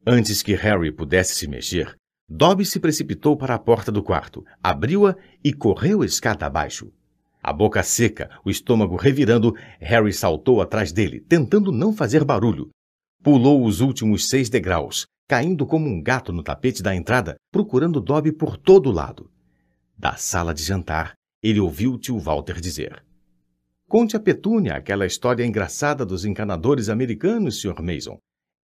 [0.07, 1.97] Antes que Harry pudesse se mexer,
[2.29, 6.93] Dobby se precipitou para a porta do quarto, abriu-a e correu escada abaixo.
[7.43, 12.69] A boca seca, o estômago revirando, Harry saltou atrás dele, tentando não fazer barulho.
[13.21, 18.31] Pulou os últimos seis degraus, caindo como um gato no tapete da entrada, procurando Dobby
[18.31, 19.29] por todo lado.
[19.99, 23.03] Da sala de jantar, ele ouviu tio Walter dizer:
[23.85, 27.81] Conte a Petúnia aquela história engraçada dos encanadores americanos, Sr.
[27.81, 28.17] Mason.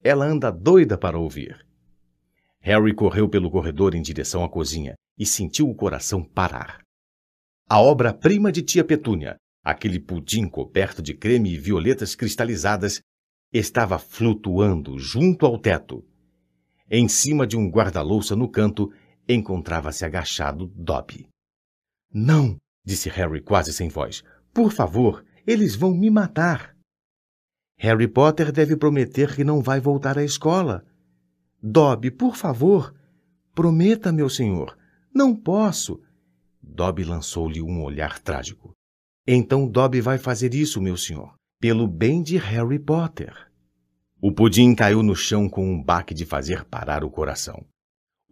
[0.04, 1.65] Ela anda doida para ouvir.
[2.60, 6.84] Harry correu pelo corredor em direção à cozinha e sentiu o coração parar.
[7.67, 13.02] A obra-prima de tia Petúnia, aquele pudim coberto de creme e violetas cristalizadas,
[13.52, 16.06] estava flutuando junto ao teto.
[16.91, 18.91] Em cima de um guarda-louça no canto,
[19.28, 21.28] encontrava-se agachado Dobby.
[22.14, 24.24] Não, disse Harry quase sem voz.
[24.54, 26.76] Por favor, eles vão me matar.
[27.78, 30.86] Harry Potter deve prometer que não vai voltar à escola,
[31.62, 32.94] Dobby, por favor,
[33.56, 34.78] prometa, meu senhor.
[35.16, 36.02] Não posso.
[36.62, 38.74] Dobby lançou-lhe um olhar trágico.
[39.26, 43.34] Então Dobby vai fazer isso, meu senhor, pelo bem de Harry Potter.
[44.22, 47.66] O pudim caiu no chão com um baque de fazer parar o coração.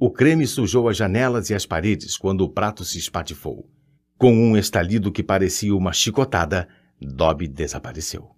[0.04, 3.70] O creme sujou as janelas e as paredes quando o prato se espatifou.
[4.18, 6.68] Com um estalido que parecia uma chicotada,
[7.00, 8.32] Dobby desapareceu.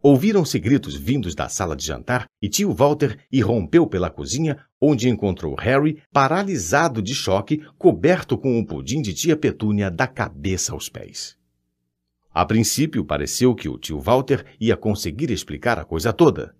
[0.00, 5.56] Ouviram-se gritos vindos da sala de jantar e tio Walter irrompeu pela cozinha, onde encontrou
[5.56, 11.36] Harry paralisado de choque, coberto com um pudim de tia Petúnia da cabeça aos pés.
[12.32, 16.54] A princípio, pareceu que o tio Walter ia conseguir explicar a coisa toda.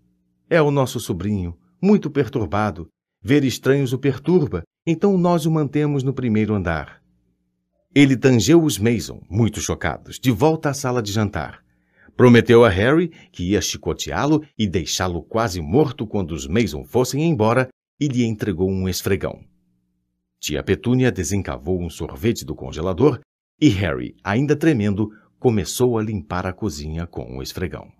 [0.51, 2.89] É o nosso sobrinho, muito perturbado.
[3.29, 7.03] Ver estranhos o perturba, então nós o mantemos no primeiro andar.
[7.93, 11.61] Ele tangeu os Mason, muito chocados, de volta à sala de jantar.
[12.17, 17.69] Prometeu a Harry que ia chicoteá-lo e deixá-lo quase morto quando os Mason fossem embora
[17.99, 19.41] e lhe entregou um esfregão.
[20.39, 23.19] Tia Petúnia desencavou um sorvete do congelador
[23.61, 25.11] e Harry, ainda tremendo,
[25.41, 27.91] começou a limpar a cozinha com o esfregão.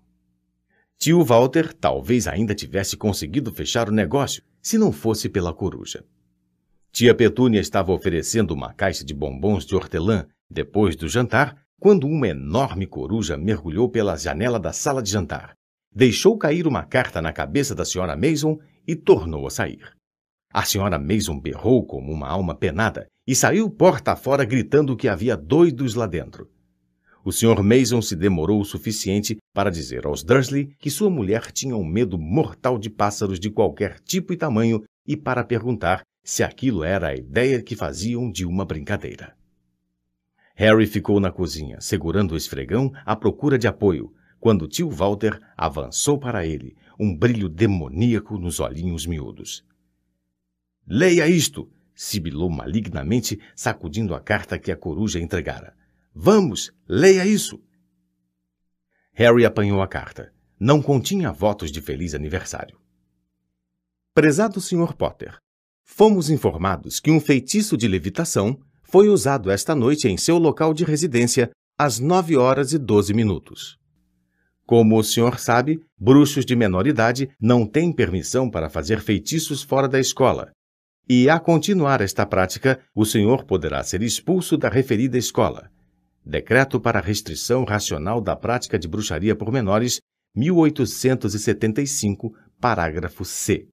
[0.97, 6.03] Tio Walter talvez ainda tivesse conseguido fechar o negócio se não fosse pela coruja.
[6.91, 12.27] Tia Petúnia estava oferecendo uma caixa de bombons de hortelã depois do jantar quando uma
[12.27, 15.53] enorme coruja mergulhou pela janela da sala de jantar,
[15.89, 19.89] deixou cair uma carta na cabeça da senhora Mason e tornou a sair.
[20.53, 25.37] A senhora Mason berrou como uma alma penada e saiu porta afora gritando que havia
[25.37, 26.51] doidos lá dentro.
[27.23, 27.63] O Sr.
[27.63, 32.15] Mason se demorou o suficiente para dizer aos Dursley que sua mulher tinha um medo
[32.15, 37.15] mortal de pássaros de qualquer tipo e tamanho e para perguntar se aquilo era a
[37.15, 39.35] ideia que faziam de uma brincadeira.
[40.53, 46.19] Harry ficou na cozinha, segurando o esfregão à procura de apoio, quando tio Walter avançou
[46.19, 49.65] para ele, um brilho demoníaco nos olhinhos miúdos.
[50.87, 51.67] Leia isto!
[51.95, 55.75] sibilou malignamente, sacudindo a carta que a coruja entregara.
[56.13, 57.59] Vamos, leia isso!
[59.19, 60.31] Harry apanhou a carta.
[60.59, 62.77] Não continha votos de feliz aniversário.
[64.13, 64.93] Prezado Sr.
[64.95, 65.39] Potter,
[65.83, 70.83] fomos informados que um feitiço de levitação foi usado esta noite em seu local de
[70.83, 73.79] residência às nove horas e doze minutos.
[74.67, 79.87] Como o senhor sabe, bruxos de menor idade não têm permissão para fazer feitiços fora
[79.87, 80.51] da escola.
[81.09, 85.71] E, a continuar esta prática, o senhor poderá ser expulso da referida escola.
[86.27, 90.01] Decreto para Restrição Racional da Prática de Bruxaria por Menores,
[90.35, 93.65] 1875, parágrafo C.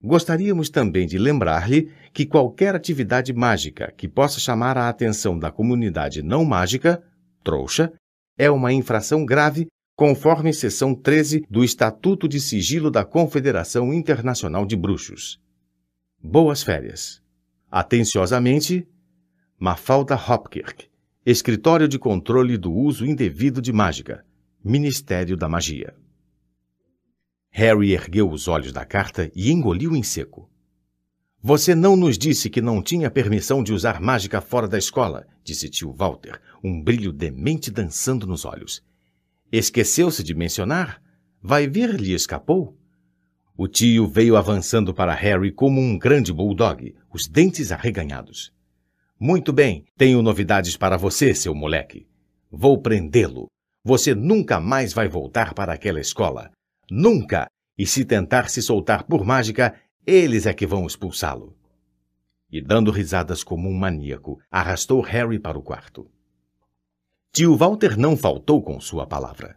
[0.00, 6.22] Gostaríamos também de lembrar-lhe que qualquer atividade mágica que possa chamar a atenção da comunidade
[6.22, 7.02] não mágica,
[7.42, 7.92] trouxa,
[8.38, 9.66] é uma infração grave
[9.96, 15.40] conforme seção 13 do Estatuto de Sigilo da Confederação Internacional de Bruxos.
[16.22, 17.20] Boas férias.
[17.68, 18.86] Atenciosamente,
[19.58, 20.89] Mafalda Hopkirk,
[21.24, 24.24] Escritório de Controle do Uso Indevido de Mágica,
[24.64, 25.94] Ministério da Magia.
[27.50, 30.50] Harry ergueu os olhos da carta e engoliu em seco.
[31.42, 35.68] Você não nos disse que não tinha permissão de usar mágica fora da escola, disse
[35.68, 38.82] tio Walter, um brilho demente dançando nos olhos.
[39.52, 41.02] Esqueceu-se de mencionar?
[41.42, 42.78] Vai ver, lhe escapou?
[43.54, 48.58] O tio veio avançando para Harry como um grande bulldog, os dentes arreganhados.
[49.22, 52.08] Muito bem, tenho novidades para você, seu moleque.
[52.50, 53.48] Vou prendê-lo.
[53.84, 56.50] Você nunca mais vai voltar para aquela escola.
[56.90, 57.46] Nunca!
[57.76, 59.74] E se tentar se soltar por mágica,
[60.06, 61.54] eles é que vão expulsá-lo.
[62.50, 66.10] E dando risadas como um maníaco, arrastou Harry para o quarto.
[67.30, 69.54] Tio Walter não faltou com sua palavra.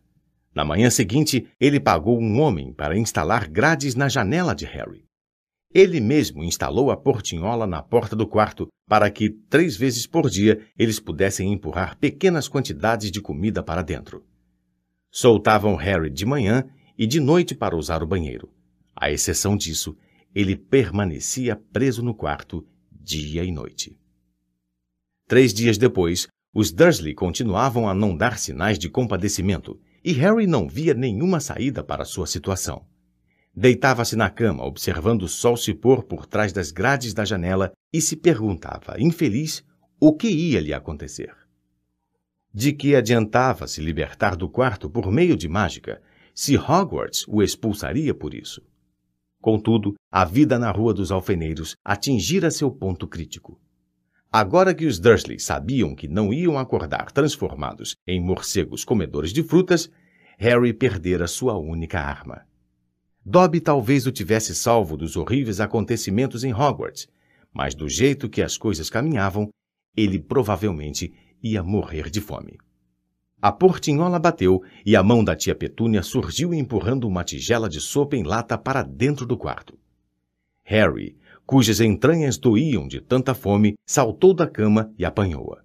[0.53, 5.05] Na manhã seguinte, ele pagou um homem para instalar grades na janela de Harry.
[5.73, 10.61] Ele mesmo instalou a portinhola na porta do quarto para que, três vezes por dia,
[10.77, 14.23] eles pudessem empurrar pequenas quantidades de comida para dentro.
[15.09, 16.63] Soltavam Harry de manhã
[16.97, 18.51] e de noite para usar o banheiro.
[18.95, 19.97] À exceção disso,
[20.35, 23.97] ele permanecia preso no quarto dia e noite.
[25.27, 30.67] Três dias depois, os Dursley continuavam a não dar sinais de compadecimento e Harry não
[30.67, 32.85] via nenhuma saída para sua situação.
[33.55, 38.01] Deitava-se na cama, observando o sol se pôr por trás das grades da janela e
[38.01, 39.63] se perguntava, infeliz,
[39.99, 41.31] o que ia lhe acontecer.
[42.51, 46.01] De que adiantava se libertar do quarto por meio de mágica,
[46.33, 48.61] se Hogwarts o expulsaria por isso?
[49.39, 53.61] Contudo, a vida na Rua dos Alfeneiros atingira seu ponto crítico.
[54.31, 59.91] Agora que os Dursley sabiam que não iam acordar transformados em morcegos comedores de frutas,
[60.39, 62.47] Harry perdera sua única arma.
[63.25, 67.07] Dobby talvez o tivesse salvo dos horríveis acontecimentos em Hogwarts,
[67.53, 69.49] mas do jeito que as coisas caminhavam,
[69.95, 72.57] ele provavelmente ia morrer de fome.
[73.41, 78.15] A portinhola bateu e a mão da tia Petúnia surgiu empurrando uma tigela de sopa
[78.15, 79.77] em lata para dentro do quarto.
[80.63, 85.61] Harry, cujas entranhas doíam de tanta fome, saltou da cama e apanhou-a.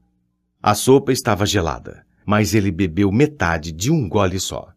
[0.61, 4.73] A sopa estava gelada, mas ele bebeu metade de um gole só.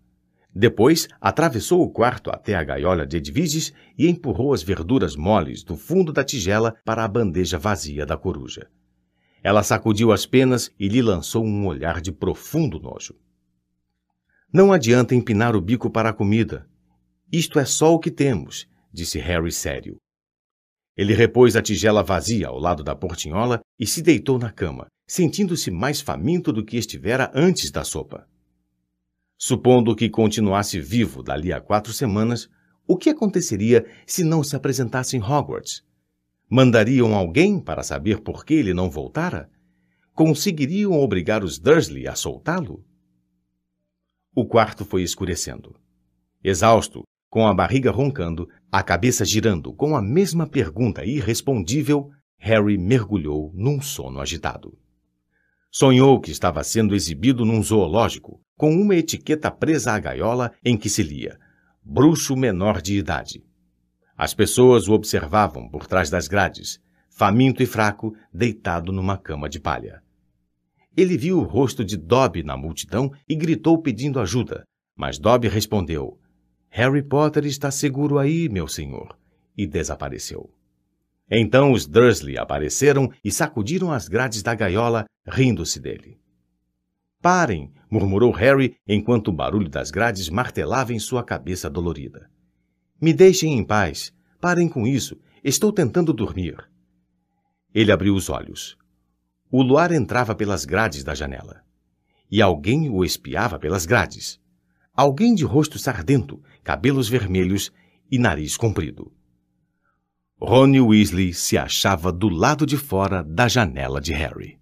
[0.54, 5.78] Depois, atravessou o quarto até a gaiola de Edviges e empurrou as verduras moles do
[5.78, 8.70] fundo da tigela para a bandeja vazia da coruja.
[9.41, 13.16] Ela sacudiu as penas e lhe lançou um olhar de profundo nojo.
[14.54, 16.68] Não adianta empinar o bico para a comida.
[17.32, 19.97] Isto é só o que temos, disse Harry sério.
[20.97, 25.72] Ele repôs a tigela vazia ao lado da portinhola e se deitou na cama, sentindo-se
[25.72, 28.28] mais faminto do que estivera antes da sopa.
[29.44, 32.48] Supondo que continuasse vivo dali a quatro semanas,
[32.88, 35.84] o que aconteceria se não se apresentasse em Hogwarts?
[36.48, 39.50] Mandariam alguém para saber por que ele não voltara?
[40.14, 42.86] Conseguiriam obrigar os Dursley a soltá-lo?
[44.36, 45.76] o quarto foi escurecendo.
[46.44, 53.52] Exausto, com a barriga roncando, a cabeça girando com a mesma pergunta irrespondível, Harry mergulhou
[53.56, 54.78] num sono agitado.
[55.72, 60.88] Sonhou que estava sendo exibido num zoológico, com uma etiqueta presa à gaiola em que
[60.88, 61.39] se lia
[61.84, 63.43] Bruxo menor de idade.
[64.16, 69.59] As pessoas o observavam por trás das grades, faminto e fraco, deitado numa cama de
[69.59, 70.03] palha.
[70.95, 74.64] Ele viu o rosto de Dobby na multidão e gritou pedindo ajuda,
[74.95, 76.20] mas Dobby respondeu:
[76.70, 79.18] Harry Potter está seguro aí, meu senhor,
[79.57, 80.53] e desapareceu.
[81.28, 86.20] Então os Dursley apareceram e sacudiram as grades da gaiola, rindo-se dele.
[87.24, 87.81] Parem!
[87.92, 92.32] Murmurou Harry enquanto o barulho das grades martelava em sua cabeça dolorida.
[93.02, 94.14] Me deixem em paz.
[94.39, 95.20] Parem com isso.
[95.44, 96.56] Estou tentando dormir.
[97.76, 98.78] Ele abriu os olhos.
[99.52, 101.62] O luar entrava pelas grades da janela.
[102.32, 104.39] E alguém o espiava pelas grades.
[104.94, 107.72] Alguém de rosto sardento, cabelos vermelhos
[108.10, 109.12] e nariz comprido.
[110.39, 114.60] Rony Weasley se achava do lado de fora da janela de Harry.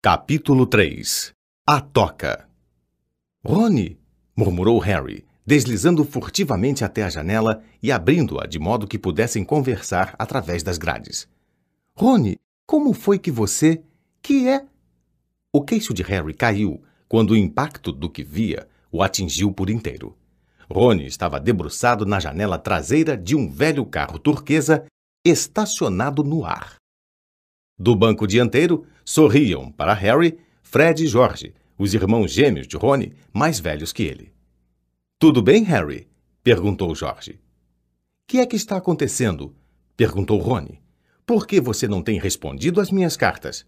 [0.00, 1.34] Capítulo 3
[1.64, 2.48] A Toca
[3.44, 3.96] Rony,
[4.36, 10.64] murmurou Harry, deslizando furtivamente até a janela e abrindo-a de modo que pudessem conversar através
[10.64, 11.28] das grades.
[11.94, 12.36] Rony,
[12.66, 13.80] como foi que você.
[14.20, 14.66] Que é.
[15.52, 20.18] O queixo de Harry caiu quando o impacto do que via o atingiu por inteiro.
[20.68, 24.84] Rony estava debruçado na janela traseira de um velho carro turquesa
[25.24, 26.74] estacionado no ar.
[27.78, 30.40] Do banco dianteiro sorriam para Harry,
[30.72, 34.32] Fred e George, os irmãos gêmeos de Rony, mais velhos que ele.
[35.18, 36.08] Tudo bem, Harry?
[36.42, 37.38] perguntou George.
[38.26, 39.54] Que é que está acontecendo?
[39.98, 40.80] perguntou Rony.
[41.26, 43.66] Por que você não tem respondido às minhas cartas?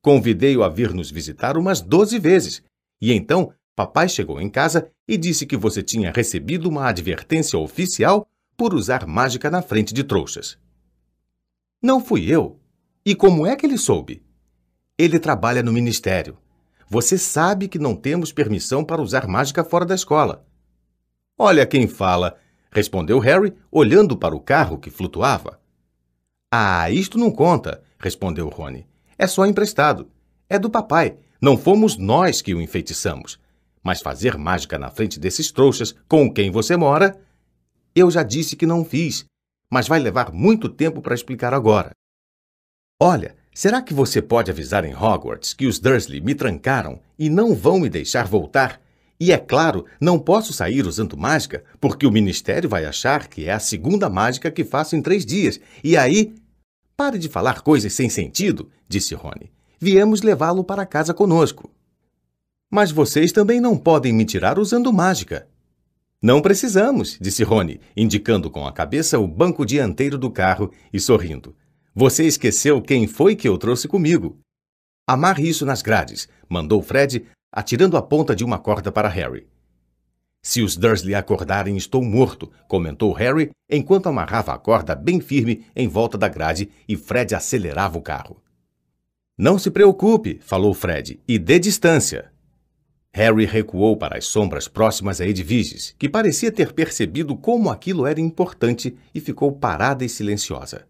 [0.00, 2.60] Convidei-o a vir nos visitar umas doze vezes.
[3.00, 8.26] E então, papai chegou em casa e disse que você tinha recebido uma advertência oficial
[8.56, 10.58] por usar mágica na frente de trouxas.
[11.80, 12.58] Não fui eu.
[13.06, 14.24] E como é que ele soube?
[15.02, 16.38] Ele trabalha no ministério.
[16.88, 20.46] Você sabe que não temos permissão para usar mágica fora da escola.
[21.36, 22.38] Olha quem fala,
[22.70, 25.60] respondeu Harry, olhando para o carro que flutuava.
[26.52, 28.86] Ah, isto não conta, respondeu Rony.
[29.18, 30.08] É só emprestado.
[30.48, 31.16] É do papai.
[31.40, 33.40] Não fomos nós que o enfeitiçamos.
[33.82, 37.20] Mas fazer mágica na frente desses trouxas com quem você mora.
[37.92, 39.24] Eu já disse que não fiz,
[39.68, 41.90] mas vai levar muito tempo para explicar agora.
[43.00, 47.54] Olha, será que você pode avisar em Hogwarts que os Dursley me trancaram e não
[47.54, 48.80] vão me deixar voltar?
[49.18, 53.52] E é claro, não posso sair usando mágica, porque o ministério vai achar que é
[53.52, 55.60] a segunda mágica que faço em três dias.
[55.84, 56.34] E aí
[56.96, 59.50] Pare de falar coisas sem sentido, disse Rony.
[59.80, 61.70] Viemos levá-lo para casa conosco.
[62.70, 65.48] Mas vocês também não podem me tirar usando mágica.
[66.22, 71.56] Não precisamos, disse Rony, indicando com a cabeça o banco dianteiro do carro e sorrindo.
[71.94, 74.38] Você esqueceu quem foi que eu trouxe comigo.
[75.06, 79.46] Amarre isso nas grades, mandou Fred, atirando a ponta de uma corda para Harry.
[80.40, 85.86] Se os Dursley acordarem, estou morto, comentou Harry enquanto amarrava a corda bem firme em
[85.86, 88.42] volta da grade e Fred acelerava o carro.
[89.36, 92.32] Não se preocupe, falou Fred, e dê distância.
[93.12, 98.20] Harry recuou para as sombras próximas a Edviges, que parecia ter percebido como aquilo era
[98.20, 100.86] importante e ficou parada e silenciosa.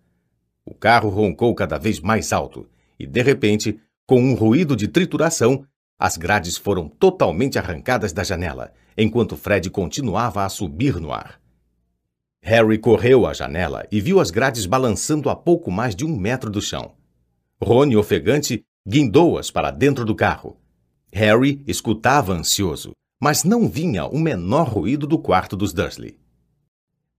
[0.64, 5.64] O carro roncou cada vez mais alto e, de repente, com um ruído de trituração,
[5.98, 11.40] as grades foram totalmente arrancadas da janela, enquanto Fred continuava a subir no ar.
[12.42, 16.50] Harry correu à janela e viu as grades balançando a pouco mais de um metro
[16.50, 16.92] do chão.
[17.62, 20.56] Rony, ofegante, guindou-as para dentro do carro.
[21.12, 26.18] Harry escutava ansioso, mas não vinha o menor ruído do quarto dos Dursley.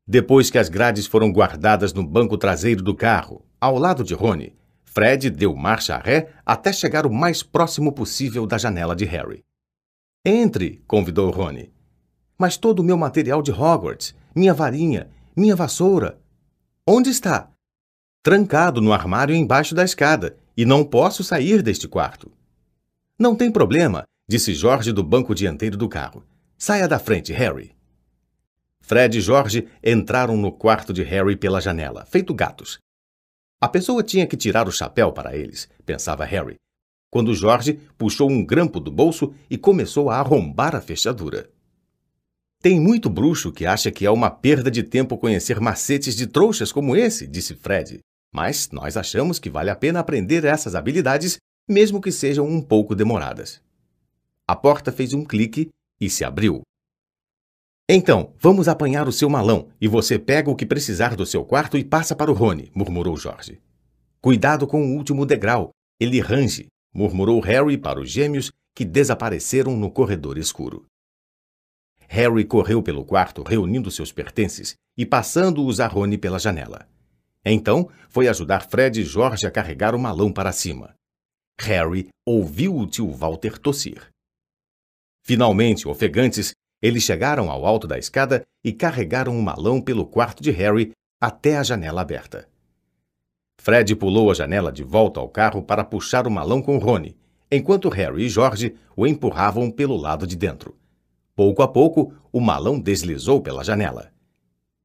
[0.05, 4.53] Depois que as grades foram guardadas no banco traseiro do carro, ao lado de Rony,
[4.83, 9.43] Fred deu marcha ré até chegar o mais próximo possível da janela de Harry.
[10.25, 11.73] Entre, convidou Rony.
[12.37, 16.19] Mas todo o meu material de Hogwarts, minha varinha, minha vassoura.
[16.85, 17.49] Onde está?
[18.21, 22.31] Trancado no armário embaixo da escada, e não posso sair deste quarto.
[23.17, 26.23] Não tem problema, disse Jorge do banco dianteiro do carro.
[26.57, 27.75] Saia da frente, Harry.
[28.93, 32.77] Fred e Jorge entraram no quarto de Harry pela janela, feito gatos,
[33.59, 36.57] a pessoa tinha que tirar o chapéu para eles, pensava Harry,
[37.09, 41.49] quando Jorge puxou um grampo do bolso e começou a arrombar a fechadura.
[42.61, 46.71] Tem muito bruxo que acha que é uma perda de tempo conhecer macetes de trouxas
[46.71, 47.99] como esse, disse Fred.
[48.31, 51.37] Mas nós achamos que vale a pena aprender essas habilidades,
[51.67, 53.59] mesmo que sejam um pouco demoradas.
[54.47, 56.61] A porta fez um clique e se abriu.
[57.89, 61.77] Então, vamos apanhar o seu malão e você pega o que precisar do seu quarto
[61.77, 63.61] e passa para o Rony, murmurou Jorge.
[64.21, 69.91] Cuidado com o último degrau, ele range, murmurou Harry para os gêmeos que desapareceram no
[69.91, 70.85] corredor escuro.
[72.07, 76.87] Harry correu pelo quarto reunindo seus pertences e passando-os a Rony pela janela.
[77.43, 80.95] Então, foi ajudar Fred e George a carregar o malão para cima.
[81.59, 84.07] Harry ouviu o tio Walter tossir.
[85.25, 86.52] Finalmente, ofegantes,
[86.83, 91.55] eles chegaram ao alto da escada e carregaram o malão pelo quarto de Harry até
[91.55, 92.45] a janela aberta.
[93.57, 97.15] Fred pulou a janela de volta ao carro para puxar o malão com Rony,
[97.49, 100.77] enquanto Harry e George o empurravam pelo lado de dentro.
[101.33, 104.11] Pouco a pouco, o malão deslizou pela janela.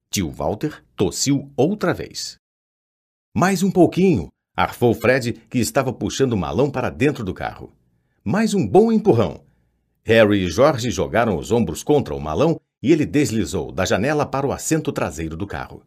[0.09, 2.36] Tio Walter tossiu outra vez.
[3.36, 7.72] Mais um pouquinho, arfou Fred, que estava puxando o malão para dentro do carro.
[8.22, 9.47] Mais um bom empurrão.
[10.09, 14.46] Harry e George jogaram os ombros contra o malão e ele deslizou da janela para
[14.46, 15.82] o assento traseiro do carro.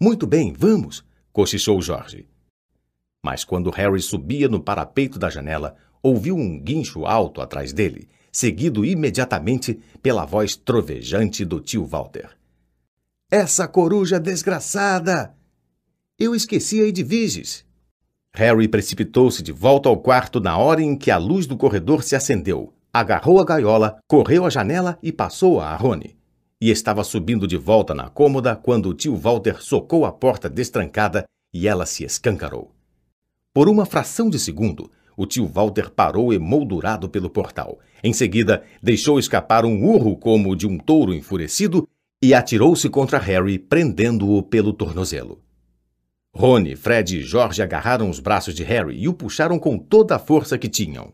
[0.00, 2.26] Muito bem, vamos, cochichou George.
[3.22, 8.86] Mas quando Harry subia no parapeito da janela, ouviu um guincho alto atrás dele, seguido
[8.86, 12.30] imediatamente pela voz trovejante do tio Walter.
[13.30, 15.36] Essa coruja desgraçada!
[16.18, 17.66] Eu esqueci a Edviges.
[18.32, 22.16] Harry precipitou-se de volta ao quarto na hora em que a luz do corredor se
[22.16, 26.16] acendeu, agarrou a gaiola, correu à janela e passou-a a Rony.
[26.60, 31.26] E estava subindo de volta na cômoda quando o tio Walter socou a porta destrancada
[31.52, 32.72] e ela se escancarou.
[33.52, 37.78] Por uma fração de segundo, o tio Walter parou emoldurado pelo portal.
[38.02, 41.86] Em seguida, deixou escapar um urro como o de um touro enfurecido
[42.22, 45.42] e atirou-se contra Harry, prendendo-o pelo tornozelo.
[46.34, 50.18] Rony, Fred e George agarraram os braços de Harry e o puxaram com toda a
[50.18, 51.12] força que tinham.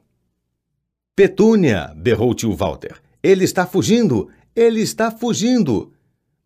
[1.15, 1.93] Petúnia!
[1.95, 2.99] berrou tio Walter.
[3.23, 4.31] Ele está fugindo!
[4.57, 5.93] Ele está fugindo!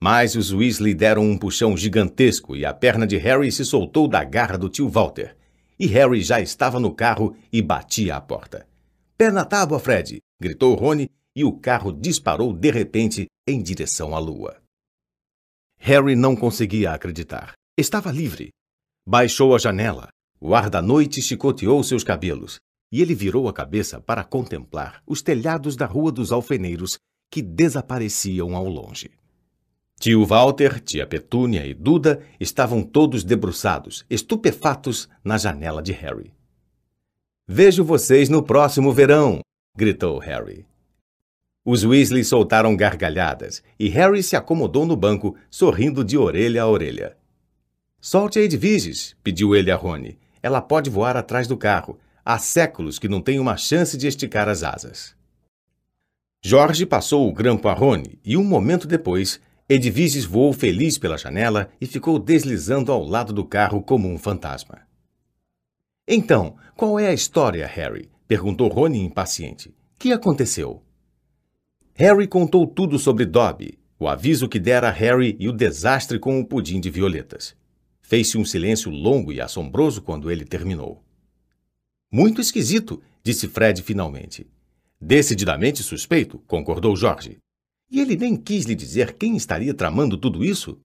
[0.00, 4.24] Mas os Weasley deram um puxão gigantesco e a perna de Harry se soltou da
[4.24, 5.36] garra do tio Walter.
[5.78, 8.66] E Harry já estava no carro e batia à porta.
[9.16, 10.18] Pé na tábua, Fred!
[10.40, 14.56] gritou Rony e o carro disparou de repente em direção à lua.
[15.78, 17.52] Harry não conseguia acreditar.
[17.78, 18.48] Estava livre.
[19.08, 20.08] Baixou a janela.
[20.40, 22.58] O ar da noite chicoteou seus cabelos
[22.90, 26.98] e ele virou a cabeça para contemplar os telhados da Rua dos Alfeneiros
[27.30, 29.10] que desapareciam ao longe.
[29.98, 36.32] Tio Walter, tia Petúnia e Duda estavam todos debruçados, estupefatos, na janela de Harry.
[37.48, 39.40] Vejo vocês no próximo verão!
[39.76, 40.66] gritou Harry.
[41.64, 47.16] Os Weasley soltaram gargalhadas e Harry se acomodou no banco, sorrindo de orelha a orelha.
[48.00, 50.18] Solte a Edviges, pediu ele a Rony.
[50.42, 51.98] Ela pode voar atrás do carro.
[52.28, 55.14] Há séculos que não tem uma chance de esticar as asas.
[56.44, 61.70] Jorge passou o grampo a Rony e um momento depois, Edviges voou feliz pela janela
[61.80, 64.80] e ficou deslizando ao lado do carro como um fantasma.
[66.08, 68.10] Então, qual é a história, Harry?
[68.26, 69.72] perguntou Rony impaciente.
[69.96, 70.82] Que aconteceu?
[71.94, 76.40] Harry contou tudo sobre Dobby, o aviso que dera a Harry e o desastre com
[76.40, 77.54] o pudim de violetas.
[78.00, 81.05] Fez-se um silêncio longo e assombroso quando ele terminou.
[82.10, 84.46] Muito esquisito, disse Fred finalmente.
[85.00, 87.38] Decididamente suspeito, concordou Jorge.
[87.90, 90.80] E ele nem quis lhe dizer quem estaria tramando tudo isso?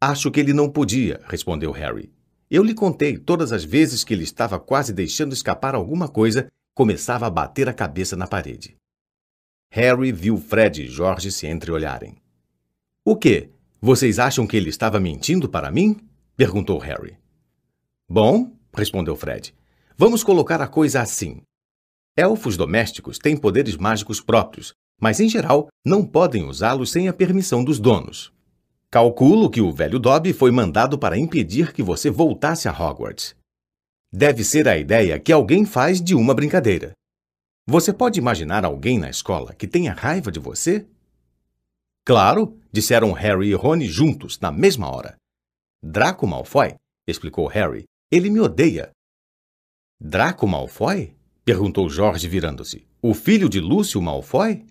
[0.00, 2.10] Acho que ele não podia, respondeu Harry.
[2.50, 7.26] Eu lhe contei todas as vezes que ele estava quase deixando escapar alguma coisa, começava
[7.26, 8.76] a bater a cabeça na parede.
[9.70, 12.16] Harry viu Fred e Jorge se entreolharem.
[13.04, 13.50] O quê?
[13.80, 15.96] Vocês acham que ele estava mentindo para mim?
[16.36, 17.16] perguntou Harry.
[18.08, 19.54] Bom, respondeu Fred,
[20.00, 21.42] vamos colocar a coisa assim.
[22.16, 27.62] Elfos domésticos têm poderes mágicos próprios, mas em geral não podem usá-los sem a permissão
[27.62, 28.32] dos donos.
[28.90, 33.36] Calculo que o velho Dobby foi mandado para impedir que você voltasse a Hogwarts.
[34.10, 36.92] Deve ser a ideia que alguém faz de uma brincadeira.
[37.68, 40.86] Você pode imaginar alguém na escola que tenha raiva de você?
[42.06, 45.16] Claro, disseram Harry e Rony juntos, na mesma hora.
[45.82, 46.74] Draco Malfoy,
[47.06, 47.84] explicou Harry.
[48.10, 48.92] Ele me odeia.
[50.02, 51.14] Draco Malfoy?
[51.44, 52.86] perguntou Jorge virando-se.
[53.02, 54.64] O filho de Lúcio Malfoy?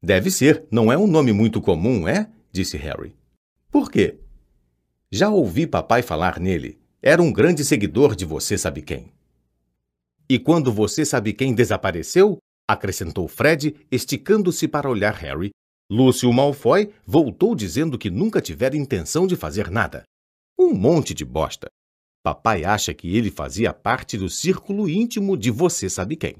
[0.00, 2.30] Deve ser, não é um nome muito comum, é?
[2.52, 3.16] disse Harry.
[3.68, 4.20] Por quê?
[5.10, 6.78] Já ouvi papai falar nele.
[7.02, 9.12] Era um grande seguidor de você sabe quem.
[10.28, 12.38] E quando você sabe quem desapareceu?
[12.68, 15.50] acrescentou Fred, esticando-se para olhar Harry,
[15.90, 20.04] Lúcio Malfoy voltou dizendo que nunca tivera intenção de fazer nada.
[20.56, 21.66] Um monte de bosta.
[22.22, 26.36] Papai acha que ele fazia parte do círculo íntimo de você sabe quem.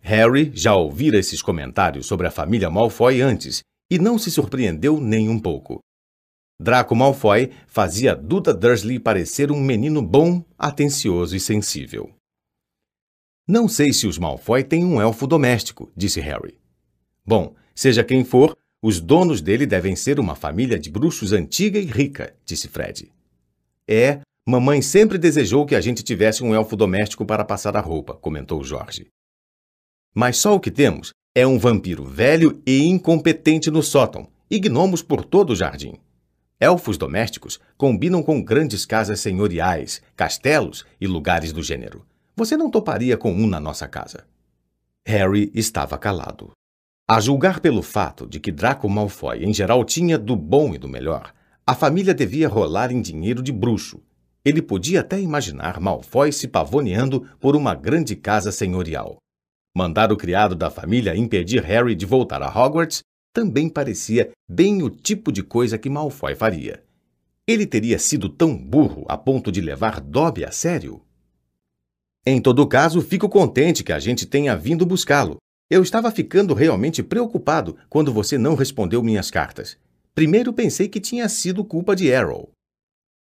[0.00, 5.28] Harry já ouvira esses comentários sobre a família Malfoy antes e não se surpreendeu nem
[5.28, 5.78] um pouco.
[6.60, 12.12] Draco Malfoy fazia Duda Dursley parecer um menino bom, atencioso e sensível.
[13.46, 16.58] Não sei se os Malfoy têm um elfo doméstico, disse Harry.
[17.24, 21.84] Bom, seja quem for, os donos dele devem ser uma família de bruxos antiga e
[21.84, 23.10] rica, disse Fred.
[23.90, 28.14] É, mamãe sempre desejou que a gente tivesse um elfo doméstico para passar a roupa,
[28.14, 29.08] comentou Jorge.
[30.14, 35.02] Mas só o que temos é um vampiro velho e incompetente no sótão, e gnomos
[35.02, 35.94] por todo o jardim.
[36.60, 42.06] Elfos domésticos combinam com grandes casas senhoriais, castelos e lugares do gênero.
[42.36, 44.24] Você não toparia com um na nossa casa.
[45.04, 46.52] Harry estava calado.
[47.08, 50.86] A julgar pelo fato de que Draco Malfoy em geral tinha do bom e do
[50.86, 51.32] melhor,
[51.70, 54.02] a família devia rolar em dinheiro de bruxo.
[54.44, 59.18] Ele podia até imaginar Malfoy se pavoneando por uma grande casa senhorial.
[59.72, 63.02] Mandar o criado da família impedir Harry de voltar a Hogwarts
[63.32, 66.82] também parecia bem o tipo de coisa que Malfoy faria.
[67.46, 71.00] Ele teria sido tão burro a ponto de levar Dobby a sério?
[72.26, 75.36] Em todo caso, fico contente que a gente tenha vindo buscá-lo.
[75.70, 79.78] Eu estava ficando realmente preocupado quando você não respondeu minhas cartas.
[80.14, 82.50] Primeiro pensei que tinha sido culpa de Arrow.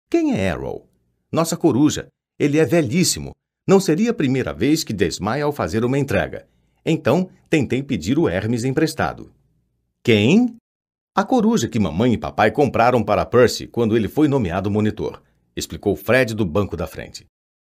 [0.09, 0.89] Quem é Arrow?
[1.32, 2.07] Nossa coruja.
[2.39, 3.36] Ele é velhíssimo.
[3.67, 6.47] Não seria a primeira vez que desmaia ao fazer uma entrega.
[6.86, 9.32] Então, tentei pedir o Hermes emprestado.
[10.03, 10.55] Quem?
[11.15, 15.21] A coruja que mamãe e papai compraram para Percy quando ele foi nomeado monitor,
[15.55, 17.25] explicou Fred do banco da frente.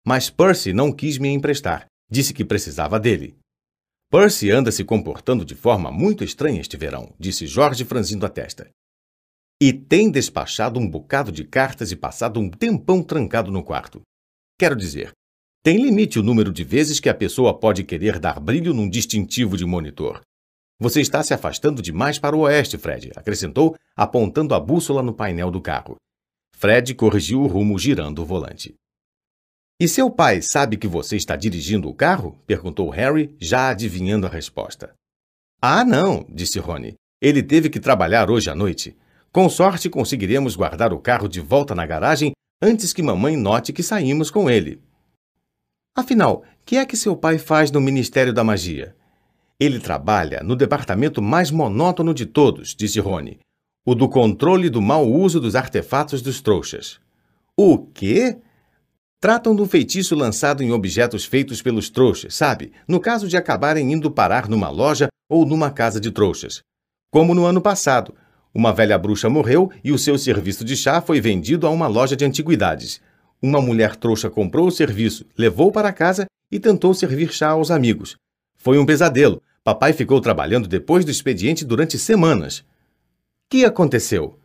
[0.06, 3.36] Mas Percy não quis me emprestar, disse que precisava dele.
[4.10, 8.68] Percy anda se comportando de forma muito estranha este verão, disse Jorge franzindo a testa.
[9.60, 14.00] E tem despachado um bocado de cartas e passado um tempão trancado no quarto.
[14.56, 15.12] Quero dizer,
[15.64, 19.56] tem limite o número de vezes que a pessoa pode querer dar brilho num distintivo
[19.56, 20.20] de monitor.
[20.80, 25.50] Você está se afastando demais para o oeste, Fred, acrescentou, apontando a bússola no painel
[25.50, 25.96] do carro.
[26.54, 28.74] Fred corrigiu o rumo girando o volante.
[29.80, 32.40] E seu pai sabe que você está dirigindo o carro?
[32.46, 34.94] perguntou Harry, já adivinhando a resposta.
[35.60, 36.94] Ah, não, disse Rony.
[37.20, 38.96] Ele teve que trabalhar hoje à noite.
[39.32, 43.82] Com sorte conseguiremos guardar o carro de volta na garagem antes que mamãe note que
[43.82, 44.80] saímos com ele.
[45.96, 48.94] Afinal, que é que seu pai faz no Ministério da Magia?
[49.58, 53.38] Ele trabalha no departamento mais monótono de todos, disse Rony.
[53.86, 57.00] O do controle do mau uso dos artefatos dos trouxas.
[57.56, 58.36] O quê?
[59.18, 62.70] Tratam do feitiço lançado em objetos feitos pelos trouxas, sabe?
[62.86, 66.60] No caso de acabarem indo parar numa loja ou numa casa de trouxas.
[67.10, 68.14] Como no ano passado.
[68.58, 72.16] Uma velha bruxa morreu e o seu serviço de chá foi vendido a uma loja
[72.16, 73.00] de antiguidades.
[73.40, 78.16] Uma mulher trouxa comprou o serviço, levou para casa e tentou servir chá aos amigos.
[78.56, 82.64] Foi um pesadelo, Papai ficou trabalhando depois do expediente durante semanas.
[83.48, 84.36] Que aconteceu?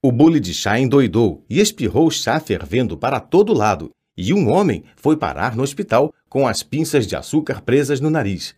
[0.00, 4.84] O bule de chá endoidou e espirrou chá fervendo para todo lado, e um homem
[4.94, 8.54] foi parar no hospital com as pinças de açúcar presas no nariz.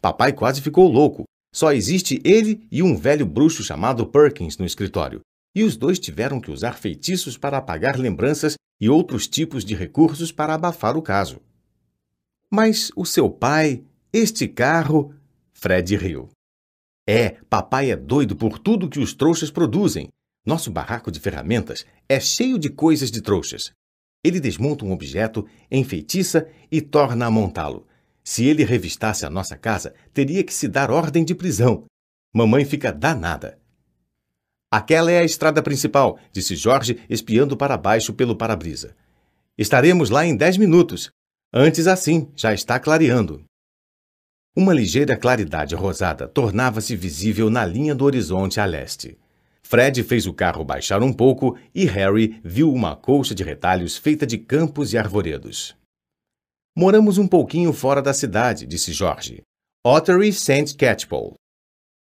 [0.00, 1.24] Papai quase ficou louco.
[1.54, 5.20] Só existe ele e um velho bruxo chamado Perkins no escritório,
[5.54, 10.32] e os dois tiveram que usar feitiços para apagar lembranças e outros tipos de recursos
[10.32, 11.40] para abafar o caso.
[12.50, 15.14] Mas o seu pai, este carro,
[15.52, 16.28] Fred riu.
[17.06, 20.08] É, papai é doido por tudo que os trouxas produzem.
[20.44, 23.72] Nosso barraco de ferramentas é cheio de coisas de trouxas.
[24.24, 27.86] Ele desmonta um objeto, enfeitiça e torna a montá-lo.
[28.24, 31.84] Se ele revistasse a nossa casa, teria que se dar ordem de prisão.
[32.32, 33.58] Mamãe fica danada.
[34.70, 38.96] Aquela é a estrada principal, disse Jorge, espiando para baixo pelo para-brisa.
[39.58, 41.10] Estaremos lá em dez minutos.
[41.52, 43.44] Antes assim, já está clareando.
[44.56, 49.18] Uma ligeira claridade rosada tornava-se visível na linha do horizonte a leste.
[49.62, 54.26] Fred fez o carro baixar um pouco e Harry viu uma colcha de retalhos feita
[54.26, 55.74] de campos e arvoredos.
[56.74, 59.42] Moramos um pouquinho fora da cidade, disse Jorge.
[59.86, 60.74] Ottery St.
[60.74, 61.34] Catchpole.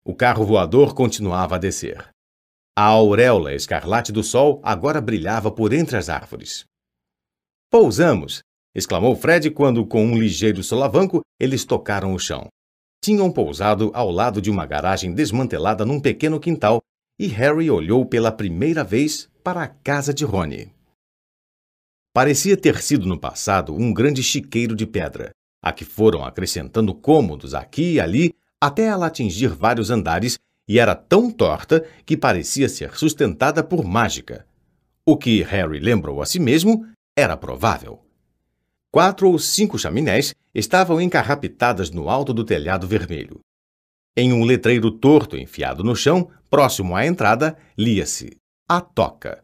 [0.05, 2.07] O carro voador continuava a descer.
[2.77, 6.65] A auréola escarlate do sol agora brilhava por entre as árvores.
[7.71, 8.41] Pousamos,
[8.75, 12.47] exclamou Fred quando, com um ligeiro solavanco, eles tocaram o chão.
[13.03, 16.79] Tinham pousado ao lado de uma garagem desmantelada num pequeno quintal
[17.17, 20.71] e Harry olhou pela primeira vez para a casa de Rony.
[22.13, 25.31] Parecia ter sido no passado um grande chiqueiro de pedra,
[25.61, 30.37] a que foram acrescentando cômodos aqui e ali até ela atingir vários andares
[30.67, 34.45] e era tão torta que parecia ser sustentada por mágica.
[35.05, 36.85] O que Harry lembrou a si mesmo
[37.17, 38.03] era provável.
[38.91, 43.39] Quatro ou cinco chaminés estavam encarrapitadas no alto do telhado vermelho.
[44.17, 48.35] Em um letreiro torto enfiado no chão, próximo à entrada, lia-se
[48.67, 49.41] A Toca.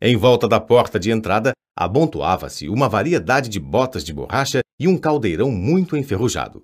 [0.00, 4.96] Em volta da porta de entrada, amontoava-se uma variedade de botas de borracha e um
[4.96, 6.62] caldeirão muito enferrujado.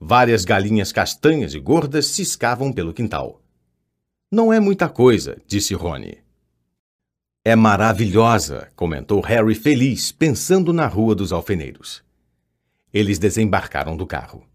[0.00, 3.40] Várias galinhas castanhas e gordas ciscavam pelo quintal.
[4.30, 6.18] Não é muita coisa, disse Rony.
[7.44, 12.02] É maravilhosa, comentou Harry feliz, pensando na Rua dos Alfeneiros.
[12.92, 14.46] Eles desembarcaram do carro.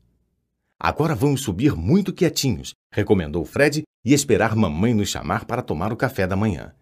[0.79, 5.97] Agora vamos subir muito quietinhos, recomendou Fred, e esperar mamãe nos chamar para tomar o
[5.97, 6.73] café da manhã.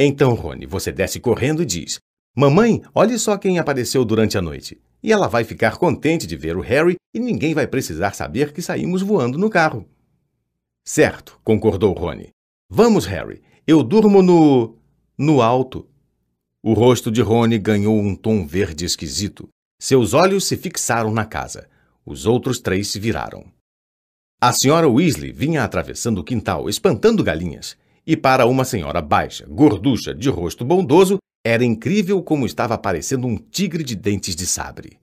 [0.00, 1.98] Então, Rony, você desce correndo e diz:
[2.36, 4.80] Mamãe, olhe só quem apareceu durante a noite.
[5.02, 8.62] E ela vai ficar contente de ver o Harry e ninguém vai precisar saber que
[8.62, 9.88] saímos voando no carro.
[10.84, 12.28] Certo, concordou Rony.
[12.70, 13.42] Vamos, Harry.
[13.66, 14.76] Eu durmo no
[15.18, 15.88] no alto.
[16.62, 19.48] O rosto de Rony ganhou um tom verde esquisito.
[19.80, 21.68] Seus olhos se fixaram na casa.
[22.06, 23.44] Os outros três se viraram.
[24.40, 27.76] A senhora Weasley vinha atravessando o quintal, espantando galinhas.
[28.08, 33.36] E para uma senhora baixa, gorducha, de rosto bondoso, era incrível como estava parecendo um
[33.36, 34.98] tigre de dentes de sabre.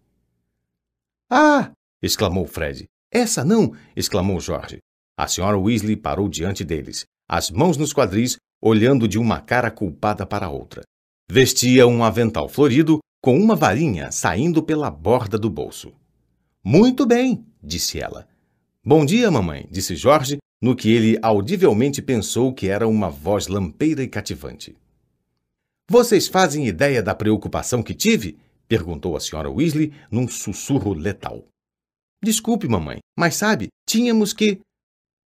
[1.29, 1.71] Ah!
[2.01, 2.85] exclamou Fred.
[3.11, 3.75] Essa não!
[3.95, 4.79] exclamou Jorge.
[5.15, 10.25] A senhora Weasley parou diante deles, as mãos nos quadris, olhando de uma cara culpada
[10.25, 10.81] para outra.
[11.29, 15.93] Vestia um avental florido com uma varinha saindo pela borda do bolso.
[16.63, 18.27] Muito bem, disse ela.
[18.83, 24.01] Bom dia, mamãe, disse Jorge, no que ele audivelmente pensou que era uma voz lampeira
[24.01, 24.75] e cativante.
[25.89, 28.39] Vocês fazem ideia da preocupação que tive?
[28.67, 31.47] perguntou a senhora Weasley num sussurro letal.
[32.23, 34.59] Desculpe, mamãe, mas sabe, tínhamos que.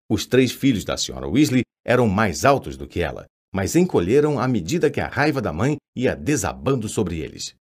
[0.10, 4.48] Os três filhos da senhora Weasley eram mais altos do que ela, mas encolheram à
[4.48, 7.56] medida que a raiva da mãe ia desabando sobre eles.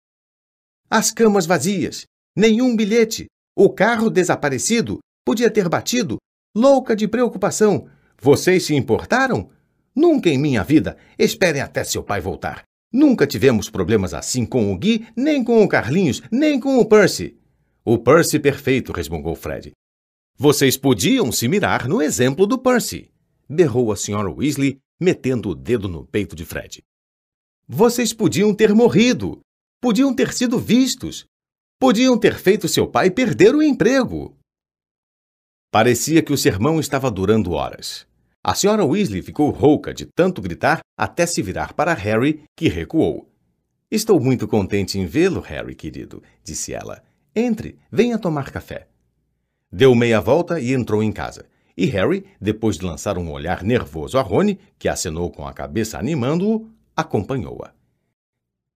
[0.88, 2.04] As camas vazias,
[2.36, 6.18] nenhum bilhete, o carro desaparecido, podia ter batido,
[6.54, 7.88] louca de preocupação.
[8.20, 9.50] Vocês se importaram?
[9.94, 10.96] Nunca em minha vida.
[11.18, 12.62] Esperem até seu pai voltar.
[12.92, 17.36] Nunca tivemos problemas assim com o Gui, nem com o Carlinhos, nem com o Percy.
[17.84, 19.72] O Percy perfeito, resmungou Fred.
[20.38, 23.10] Vocês podiam se mirar no exemplo do Percy,
[23.48, 26.82] berrou a senhora Weasley, metendo o dedo no peito de Fred.
[27.68, 29.40] Vocês podiam ter morrido,
[29.80, 31.24] podiam ter sido vistos,
[31.78, 34.36] podiam ter feito seu pai perder o emprego.
[35.74, 38.06] Parecia que o sermão estava durando horas.
[38.44, 43.28] A senhora Weasley ficou rouca de tanto gritar até se virar para Harry, que recuou.
[43.90, 47.02] Estou muito contente em vê-lo, Harry, querido, disse ela.
[47.34, 48.86] Entre, venha tomar café.
[49.68, 51.44] Deu meia volta e entrou em casa.
[51.76, 55.98] E Harry, depois de lançar um olhar nervoso a Rony, que acenou com a cabeça
[55.98, 57.74] animando-o, acompanhou-a.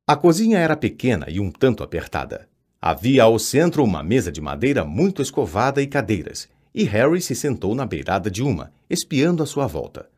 [0.04, 2.48] A cozinha era pequena e um tanto apertada.
[2.82, 7.74] Havia ao centro uma mesa de madeira muito escovada e cadeiras, e Harry se sentou
[7.74, 10.08] na beirada de uma, espiando à sua volta.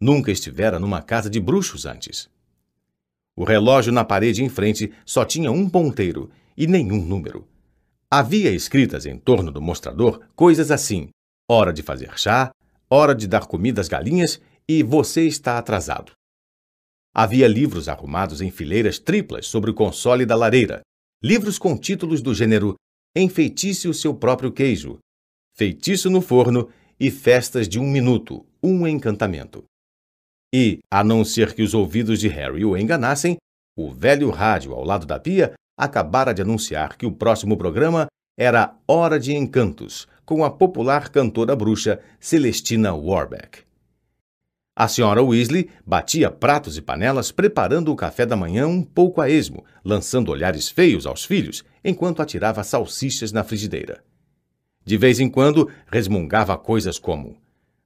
[0.00, 2.28] Nunca estivera numa casa de bruxos antes.
[3.36, 7.46] O relógio na parede em frente só tinha um ponteiro e nenhum número.
[8.10, 11.10] Havia escritas em torno do mostrador coisas assim:
[11.48, 12.50] hora de fazer chá,
[12.90, 16.10] hora de dar comida às galinhas e você está atrasado.
[17.14, 20.80] Havia livros arrumados em fileiras triplas sobre o console da lareira,
[21.22, 22.74] livros com títulos do gênero
[23.14, 24.98] Enfeitice o seu próprio queijo,
[25.60, 29.62] Feitiço no forno e Festas de um minuto, um encantamento.
[30.54, 33.36] E, a não ser que os ouvidos de Harry o enganassem,
[33.76, 38.06] o velho rádio ao lado da pia acabara de anunciar que o próximo programa
[38.38, 43.58] era Hora de Encantos, com a popular cantora bruxa Celestina Warbeck.
[44.74, 49.28] A senhora Weasley batia pratos e panelas preparando o café da manhã um pouco a
[49.28, 54.02] esmo, lançando olhares feios aos filhos, enquanto atirava salsichas na frigideira.
[54.84, 57.36] De vez em quando, resmungava coisas como: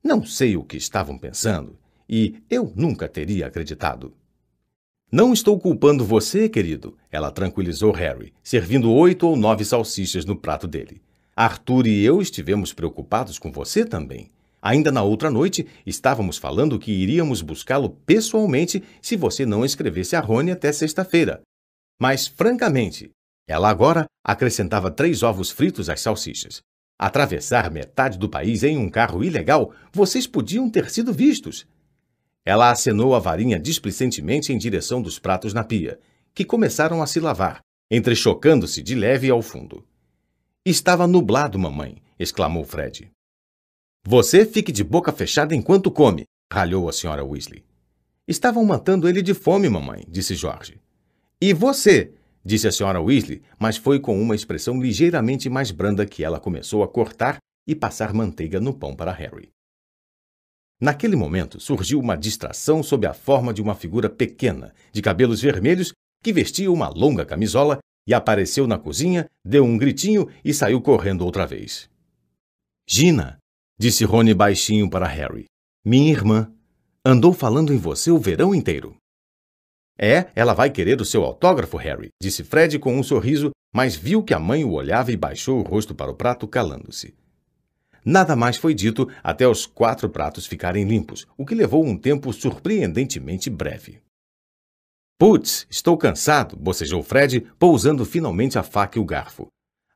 [0.03, 1.79] Não sei o que estavam pensando,
[2.09, 4.13] e eu nunca teria acreditado.
[5.11, 10.67] Não estou culpando você, querido, ela tranquilizou Harry, servindo oito ou nove salsichas no prato
[10.67, 11.01] dele.
[11.37, 14.29] Arthur e eu estivemos preocupados com você também.
[14.63, 20.21] Ainda na outra noite, estávamos falando que iríamos buscá-lo pessoalmente se você não escrevesse a
[20.21, 21.43] Rony até sexta-feira.
[22.01, 23.11] Mas, francamente,
[23.47, 26.63] ela agora acrescentava três ovos fritos às salsichas.
[27.05, 31.67] Atravessar metade do país em um carro ilegal, vocês podiam ter sido vistos.
[32.47, 36.01] Ela acenou a varinha displicentemente em direção dos pratos na pia,
[36.33, 39.85] que começaram a se lavar, entrechocando-se de leve ao fundo.
[40.65, 43.11] Estava nublado, mamãe, exclamou Fred.
[44.03, 47.67] Você fique de boca fechada enquanto come, ralhou a senhora Weasley.
[48.27, 50.81] Estavam matando ele de fome, mamãe, disse Jorge.
[51.39, 52.15] E você?
[52.45, 56.83] Disse a senhora Weasley, mas foi com uma expressão ligeiramente mais branda que ela começou
[56.83, 59.49] a cortar e passar manteiga no pão para Harry.
[60.81, 65.93] Naquele momento, surgiu uma distração sob a forma de uma figura pequena, de cabelos vermelhos,
[66.23, 71.25] que vestia uma longa camisola e apareceu na cozinha, deu um gritinho e saiu correndo
[71.25, 71.89] outra vez.
[72.87, 73.39] Gina,
[73.79, 75.47] disse Rony baixinho para Harry,
[75.85, 76.53] minha irmã,
[77.05, 78.97] andou falando em você o verão inteiro.
[79.99, 84.23] É, ela vai querer o seu autógrafo, Harry, disse Fred com um sorriso, mas viu
[84.23, 87.15] que a mãe o olhava e baixou o rosto para o prato, calando-se.
[88.05, 92.33] Nada mais foi dito até os quatro pratos ficarem limpos, o que levou um tempo
[92.33, 94.03] surpreendentemente breve.
[95.19, 99.47] Putz, estou cansado, bocejou Fred, pousando finalmente a faca e o garfo.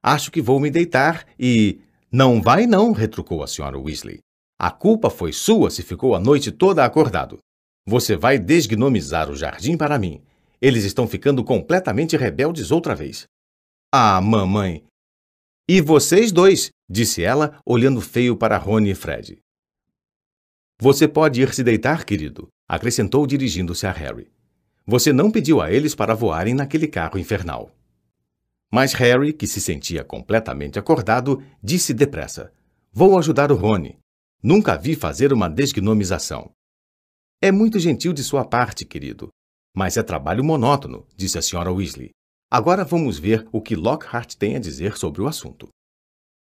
[0.03, 1.80] Acho que vou me deitar e.
[2.11, 4.20] Não vai, não, retrucou a senhora Weasley.
[4.59, 7.38] A culpa foi sua se ficou a noite toda acordado.
[7.89, 10.20] Você vai desgnomizar o jardim para mim.
[10.61, 13.26] Eles estão ficando completamente rebeldes outra vez.
[13.91, 14.84] Ah, mamãe,
[15.66, 19.39] e vocês dois, disse ela, olhando feio para Rony e Fred.
[20.78, 24.30] Você pode ir se deitar, querido, acrescentou dirigindo-se a Harry.
[24.86, 27.70] Você não pediu a eles para voarem naquele carro infernal.
[28.70, 32.53] Mas Harry, que se sentia completamente acordado, disse depressa:
[32.93, 33.99] Vou ajudar o Rony.
[34.43, 36.51] Nunca vi fazer uma desgnomização.
[37.41, 39.28] É muito gentil de sua parte, querido.
[39.76, 42.11] Mas é trabalho monótono, disse a senhora Weasley.
[42.51, 45.68] Agora vamos ver o que Lockhart tem a dizer sobre o assunto.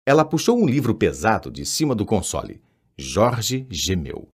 [0.08, 2.60] Ela puxou um livro pesado de cima do console.
[2.98, 4.30] Jorge gemeu.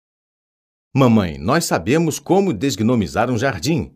[0.96, 3.94] Mamãe, nós sabemos como desgnomizar um jardim.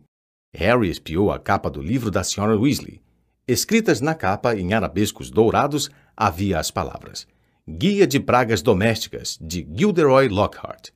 [0.54, 2.54] Harry espiou a capa do livro da Sra.
[2.54, 3.00] Weasley.
[3.48, 7.26] Escritas na capa, em arabescos dourados, havia as palavras:
[7.66, 10.90] Guia de Pragas Domésticas, de Gilderoy Lockhart.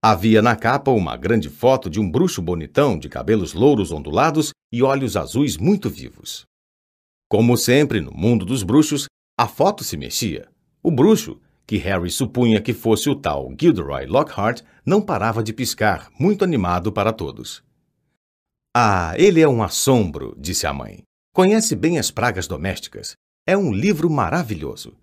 [0.00, 4.80] Havia na capa uma grande foto de um bruxo bonitão de cabelos louros ondulados e
[4.80, 6.44] olhos azuis muito vivos.
[7.28, 10.48] Como sempre no mundo dos bruxos, a foto se mexia.
[10.80, 16.08] O bruxo, que Harry supunha que fosse o tal Gilderoy Lockhart, não parava de piscar,
[16.16, 17.64] muito animado para todos.
[18.76, 21.02] Ah, ele é um assombro, disse a mãe.
[21.34, 23.14] Conhece bem as pragas domésticas.
[23.44, 24.96] É um livro maravilhoso.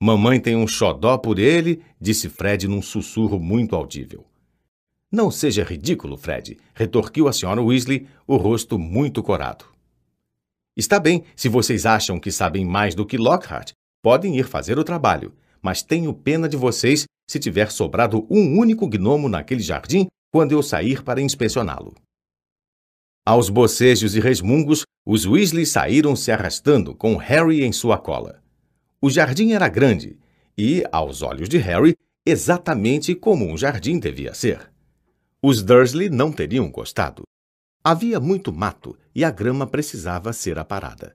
[0.00, 4.26] Mamãe tem um xodó por ele, disse Fred num sussurro muito audível.
[5.10, 9.64] Não seja ridículo, Fred, retorquiu a senhora Weasley, o rosto muito corado.
[10.76, 13.72] Está bem, se vocês acham que sabem mais do que Lockhart,
[14.02, 15.32] podem ir fazer o trabalho,
[15.62, 20.62] mas tenho pena de vocês se tiver sobrado um único gnomo naquele jardim quando eu
[20.62, 21.94] sair para inspecioná-lo.
[23.24, 28.43] Aos bocejos e resmungos, os Weasley saíram se arrastando com Harry em sua cola.
[29.04, 30.18] O jardim era grande
[30.56, 31.94] e, aos olhos de Harry,
[32.24, 34.72] exatamente como um jardim devia ser.
[35.42, 37.22] Os Dursley não teriam gostado.
[37.84, 41.14] Havia muito mato e a grama precisava ser aparada.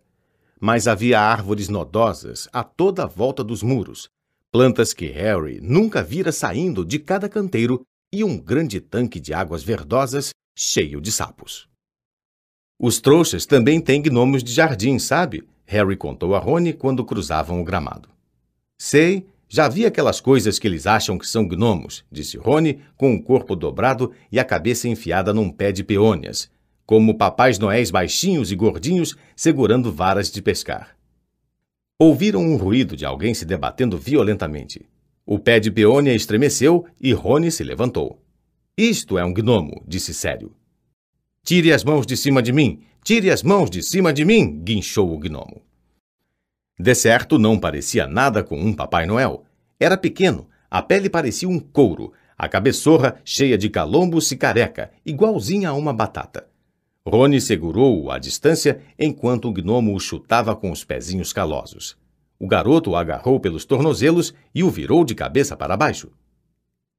[0.61, 4.07] Mas havia árvores nodosas a toda a volta dos muros,
[4.51, 7.81] plantas que Harry nunca vira saindo de cada canteiro
[8.13, 11.67] e um grande tanque de águas verdosas cheio de sapos.
[12.79, 15.43] Os trouxas também têm gnomos de jardim, sabe?
[15.71, 18.09] Harry contou a Rony quando cruzavam o gramado.
[18.75, 23.21] Sei, já vi aquelas coisas que eles acham que são gnomos, disse Rony, com o
[23.21, 26.49] corpo dobrado e a cabeça enfiada num pé de peônias,
[26.87, 30.97] como papais noéis baixinhos e gordinhos segurando varas de pescar.
[31.99, 34.89] Ouviram um ruído de alguém se debatendo violentamente.
[35.23, 38.19] O pé de peônia estremeceu e Rony se levantou.
[38.75, 40.51] Isto é um gnomo, disse sério.
[41.49, 44.61] Tire as mãos de cima de mim, Tire as mãos de cima de mim!
[44.63, 45.63] guinchou o gnomo.
[46.79, 49.43] De certo, não parecia nada com um Papai Noel.
[49.79, 55.69] Era pequeno, a pele parecia um couro, a cabeçorra cheia de calombos e careca, igualzinha
[55.69, 56.47] a uma batata.
[57.03, 61.97] Rony segurou-o à distância enquanto o gnomo o chutava com os pezinhos calosos.
[62.37, 66.11] O garoto o agarrou pelos tornozelos e o virou de cabeça para baixo.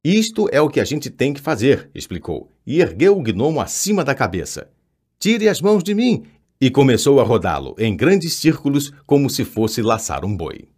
[0.03, 4.03] Isto é o que a gente tem que fazer, explicou, e ergueu o gnomo acima
[4.03, 4.71] da cabeça.
[5.19, 6.25] Tire as mãos de mim!
[6.59, 10.69] E começou a rodá-lo em grandes círculos como se fosse laçar um boi.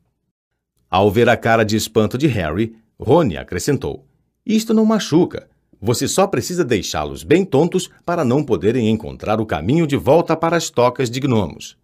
[0.91, 4.05] Ao ver a cara de espanto de Harry, Rony acrescentou:
[4.45, 5.49] Isto não machuca.
[5.81, 10.57] Você só precisa deixá-los bem tontos para não poderem encontrar o caminho de volta para
[10.57, 11.77] as tocas de gnomos.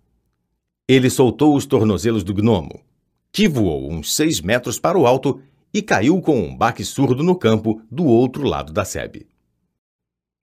[0.89, 2.80] Ele soltou os tornozelos do gnomo,
[3.32, 5.41] que voou uns seis metros para o alto
[5.73, 9.29] e caiu com um baque surdo no campo do outro lado da sebe.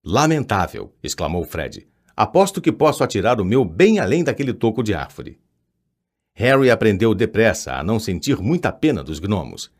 [0.03, 0.93] Lamentável!
[1.01, 1.87] exclamou Fred.
[2.15, 5.39] Aposto que posso atirar o meu bem além daquele toco de árvore.
[6.33, 9.71] Harry aprendeu depressa a não sentir muita pena dos gnomos.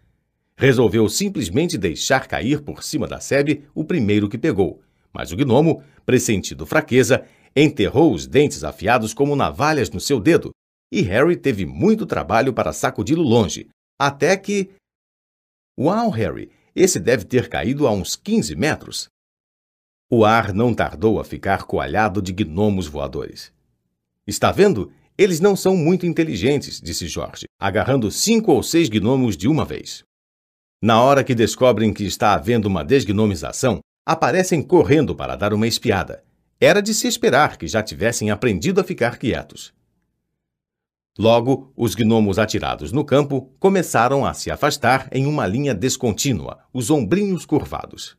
[0.58, 4.82] Resolveu simplesmente deixar cair por cima da sebe o primeiro que pegou,
[5.14, 7.26] mas o gnomo, pressentindo fraqueza,
[7.56, 10.52] enterrou os dentes afiados como navalhas no seu dedo,
[10.91, 13.68] e Harry teve muito trabalho para sacudi-lo longe,
[14.00, 14.72] até que.
[15.78, 16.49] Uau, Harry!
[16.73, 19.09] Esse deve ter caído a uns 15 metros.
[20.09, 23.51] O ar não tardou a ficar coalhado de gnomos voadores.
[24.26, 24.91] Está vendo?
[25.17, 30.03] Eles não são muito inteligentes, disse Jorge, agarrando cinco ou seis gnomos de uma vez.
[30.82, 36.23] Na hora que descobrem que está havendo uma desgnomização, aparecem correndo para dar uma espiada.
[36.59, 39.73] Era de se esperar que já tivessem aprendido a ficar quietos.
[41.18, 46.89] Logo, os gnomos atirados no campo começaram a se afastar em uma linha descontínua, os
[46.89, 48.18] ombrinhos curvados.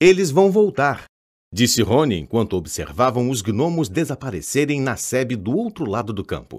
[0.00, 1.04] Eles vão voltar,
[1.52, 6.58] disse Rony enquanto observavam os gnomos desaparecerem na sebe do outro lado do campo.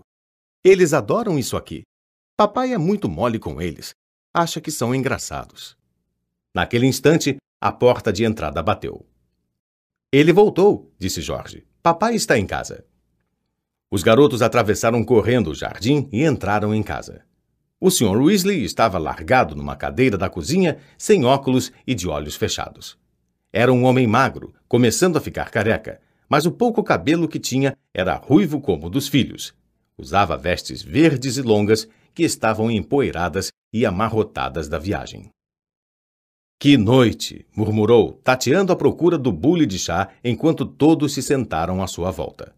[0.63, 1.81] Eles adoram isso aqui.
[2.37, 3.93] Papai é muito mole com eles.
[4.33, 5.75] Acha que são engraçados.
[6.55, 9.05] Naquele instante, a porta de entrada bateu.
[10.09, 11.67] Ele voltou, disse Jorge.
[11.81, 12.85] Papai está em casa.
[13.93, 17.21] Os garotos atravessaram correndo o jardim e entraram em casa.
[17.79, 18.17] O Sr.
[18.17, 22.97] Weasley estava largado numa cadeira da cozinha, sem óculos e de olhos fechados.
[23.51, 28.15] Era um homem magro, começando a ficar careca, mas o pouco cabelo que tinha era
[28.15, 29.53] ruivo como o dos filhos.
[29.95, 35.29] Usava vestes verdes e longas que estavam empoeiradas e amarrotadas da viagem.
[36.59, 37.45] Que noite!
[37.55, 42.55] murmurou, tateando à procura do bule de chá enquanto todos se sentaram à sua volta.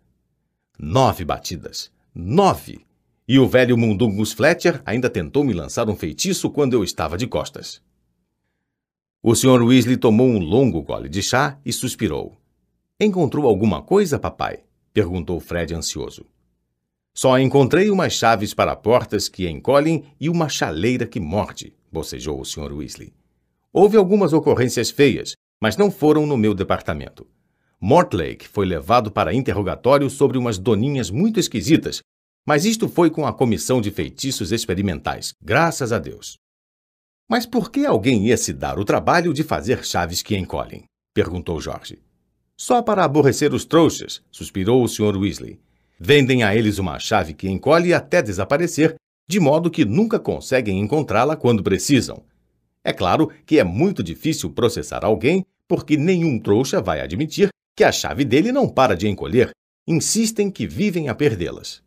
[0.77, 1.91] Nove batidas.
[2.13, 2.85] Nove!
[3.27, 7.25] E o velho Mundungus Fletcher ainda tentou me lançar um feitiço quando eu estava de
[7.25, 7.81] costas.
[9.23, 9.63] O Sr.
[9.63, 12.37] Weasley tomou um longo gole de chá e suspirou.
[12.99, 14.63] Encontrou alguma coisa, papai?
[14.93, 16.25] perguntou Fred ansioso.
[17.13, 22.45] Só encontrei umas chaves para portas que encolhem e uma chaleira que morde, bocejou o
[22.45, 22.73] Sr.
[22.73, 23.13] Weasley.
[23.73, 27.25] Houve algumas ocorrências feias, mas não foram no meu departamento.
[27.87, 32.01] Mortlake foi levado para interrogatório sobre umas doninhas muito esquisitas,
[32.43, 36.35] mas isto foi com a comissão de feitiços experimentais, graças a Deus.
[37.29, 40.85] Mas por que alguém ia se dar o trabalho de fazer chaves que encolhem?
[41.13, 41.99] perguntou Jorge.
[42.59, 45.15] Só para aborrecer os trouxas, suspirou o Sr.
[45.15, 45.59] Weasley.
[45.99, 48.95] Vendem a eles uma chave que encolhe até desaparecer,
[49.29, 52.23] de modo que nunca conseguem encontrá-la quando precisam.
[52.83, 57.91] É claro que é muito difícil processar alguém, porque nenhum trouxa vai admitir que a
[57.91, 59.51] chave dele não para de encolher,
[59.87, 61.83] insistem que vivem a perdê-las.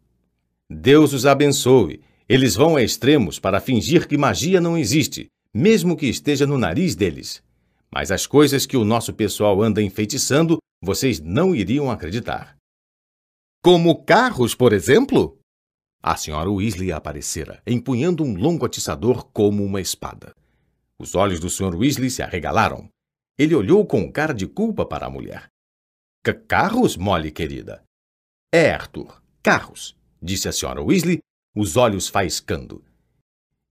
[0.70, 2.02] Deus os abençoe.
[2.28, 6.94] Eles vão a extremos para fingir que magia não existe, mesmo que esteja no nariz
[6.94, 7.42] deles.
[7.90, 12.54] Mas as coisas que o nosso pessoal anda enfeitiçando, vocês não iriam acreditar.
[13.62, 15.38] Como carros, por exemplo?
[16.02, 20.32] A senhora Weasley aparecera, empunhando um longo atiçador como uma espada.
[20.98, 21.74] Os olhos do Sr.
[21.74, 22.88] Weasley se arregalaram.
[23.38, 25.48] Ele olhou com cara de culpa para a mulher.
[26.46, 27.82] Carros, Molly querida?
[28.52, 31.20] É, Arthur, carros, disse a senhora Weasley,
[31.56, 32.84] os olhos faiscando.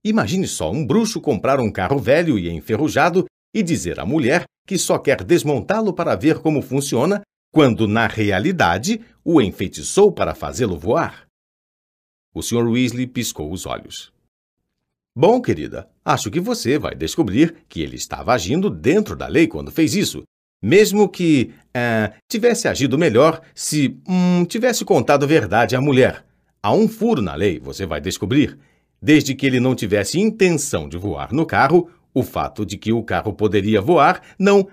[0.04, 4.78] Imagine só um bruxo comprar um carro velho e enferrujado e dizer à mulher que
[4.78, 7.22] só quer desmontá-lo para ver como funciona,
[7.52, 11.26] quando, na realidade, o enfeitiçou para fazê-lo voar.
[12.34, 12.68] O Sr.
[12.68, 14.12] Weasley piscou os olhos.
[15.16, 19.70] Bom, querida, acho que você vai descobrir que ele estava agindo dentro da lei quando
[19.70, 20.22] fez isso,
[20.62, 26.24] mesmo que uh, tivesse agido melhor se um, tivesse contado a verdade à mulher.
[26.62, 28.58] Há um furo na lei, você vai descobrir.
[29.00, 33.02] Desde que ele não tivesse intenção de voar no carro, o fato de que o
[33.02, 34.68] carro poderia voar não.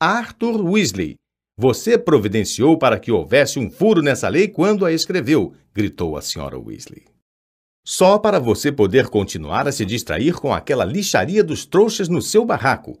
[0.00, 1.16] Arthur Weasley,
[1.58, 6.58] você providenciou para que houvesse um furo nessa lei quando a escreveu, gritou a senhora
[6.58, 7.04] Weasley.
[7.84, 12.44] Só para você poder continuar a se distrair com aquela lixaria dos trouxas no seu
[12.44, 12.98] barraco,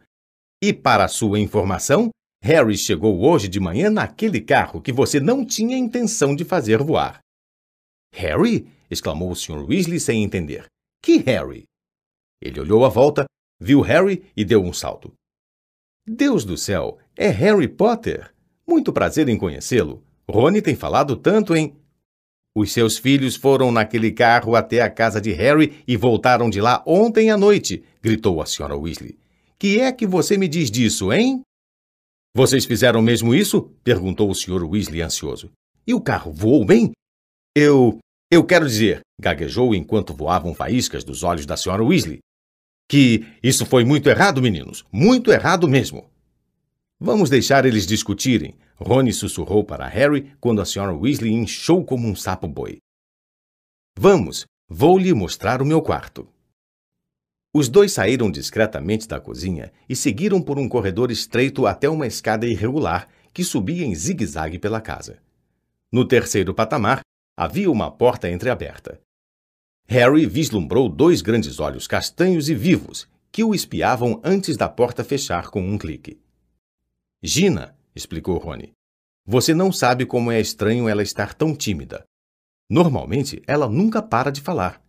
[0.62, 2.10] e para sua informação,
[2.42, 7.20] Harry chegou hoje de manhã naquele carro que você não tinha intenção de fazer voar.
[8.14, 8.66] Harry?
[8.90, 9.64] exclamou o Sr.
[9.64, 10.66] Weasley sem entender.
[11.02, 11.64] Que Harry?
[12.42, 13.24] Ele olhou à volta,
[13.60, 15.12] viu Harry e deu um salto.
[16.06, 18.32] Deus do céu, é Harry Potter!
[18.66, 20.02] Muito prazer em conhecê-lo.
[20.28, 21.76] Rony tem falado tanto em.
[22.54, 26.82] Os seus filhos foram naquele carro até a casa de Harry e voltaram de lá
[26.86, 28.76] ontem à noite, gritou a Sra.
[28.76, 29.18] Weasley.
[29.60, 31.42] Que é que você me diz disso, hein?
[32.34, 33.64] Vocês fizeram mesmo isso?
[33.84, 34.64] perguntou o Sr.
[34.64, 35.52] Weasley ansioso.
[35.86, 36.92] E o carro voou bem?
[37.54, 37.98] Eu.
[38.32, 41.82] Eu quero dizer, gaguejou enquanto voavam faíscas dos olhos da Sra.
[41.82, 42.20] Weasley,
[42.88, 44.82] que isso foi muito errado, meninos.
[44.90, 46.08] Muito errado mesmo.
[46.98, 48.56] Vamos deixar eles discutirem.
[48.76, 50.94] Rony sussurrou para Harry quando a Sra.
[50.94, 52.78] Weasley inchou como um sapo-boi.
[53.98, 56.26] Vamos, vou lhe mostrar o meu quarto.
[57.52, 62.46] Os dois saíram discretamente da cozinha e seguiram por um corredor estreito até uma escada
[62.46, 65.18] irregular que subia em zigue-zague pela casa.
[65.90, 67.00] No terceiro patamar,
[67.36, 69.00] havia uma porta entreaberta.
[69.88, 75.50] Harry vislumbrou dois grandes olhos castanhos e vivos que o espiavam antes da porta fechar
[75.50, 76.20] com um clique.
[77.20, 78.72] Gina, explicou Rony,
[79.26, 82.04] você não sabe como é estranho ela estar tão tímida.
[82.68, 84.80] Normalmente, ela nunca para de falar.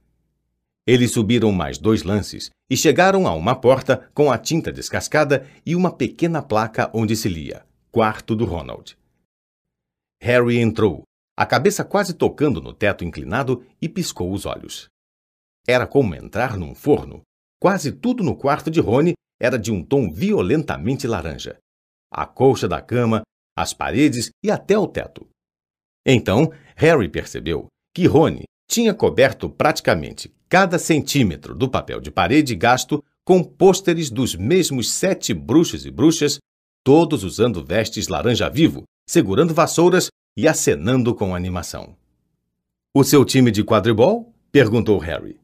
[0.86, 5.76] Eles subiram mais dois lances e chegaram a uma porta com a tinta descascada e
[5.76, 8.98] uma pequena placa onde se lia: Quarto do Ronald.
[10.22, 11.04] Harry entrou,
[11.38, 14.88] a cabeça quase tocando no teto inclinado, e piscou os olhos.
[15.68, 17.22] Era como entrar num forno.
[17.60, 21.58] Quase tudo no quarto de Rony era de um tom violentamente laranja.
[22.12, 23.22] A colcha da cama,
[23.58, 25.28] as paredes e até o teto.
[26.06, 33.04] Então, Harry percebeu que Rony tinha coberto praticamente cada centímetro do papel de parede gasto
[33.22, 36.40] com pôsteres dos mesmos sete bruxos e bruxas,
[36.82, 40.08] todos usando vestes laranja vivo, segurando vassouras
[40.38, 41.98] e acenando com animação.
[42.94, 44.34] O seu time de quadribol?
[44.54, 45.38] perguntou Harry.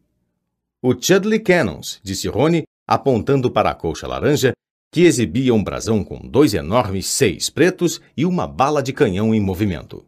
[0.82, 4.54] O Chudley Cannons, disse Rony, apontando para a colcha laranja,
[4.90, 9.42] que exibia um brasão com dois enormes seis pretos e uma bala de canhão em
[9.42, 10.06] movimento.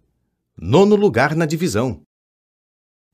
[0.58, 2.02] Nono lugar na divisão.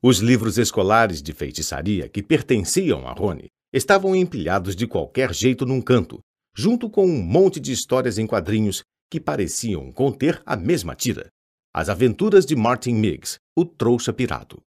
[0.02, 5.80] Os livros escolares de feitiçaria que pertenciam a Rony estavam empilhados de qualquer jeito num
[5.80, 6.20] canto,
[6.56, 11.28] junto com um monte de histórias em quadrinhos que pareciam conter a mesma tira.
[11.74, 14.60] As aventuras de Martin Miggs, o trouxa pirado.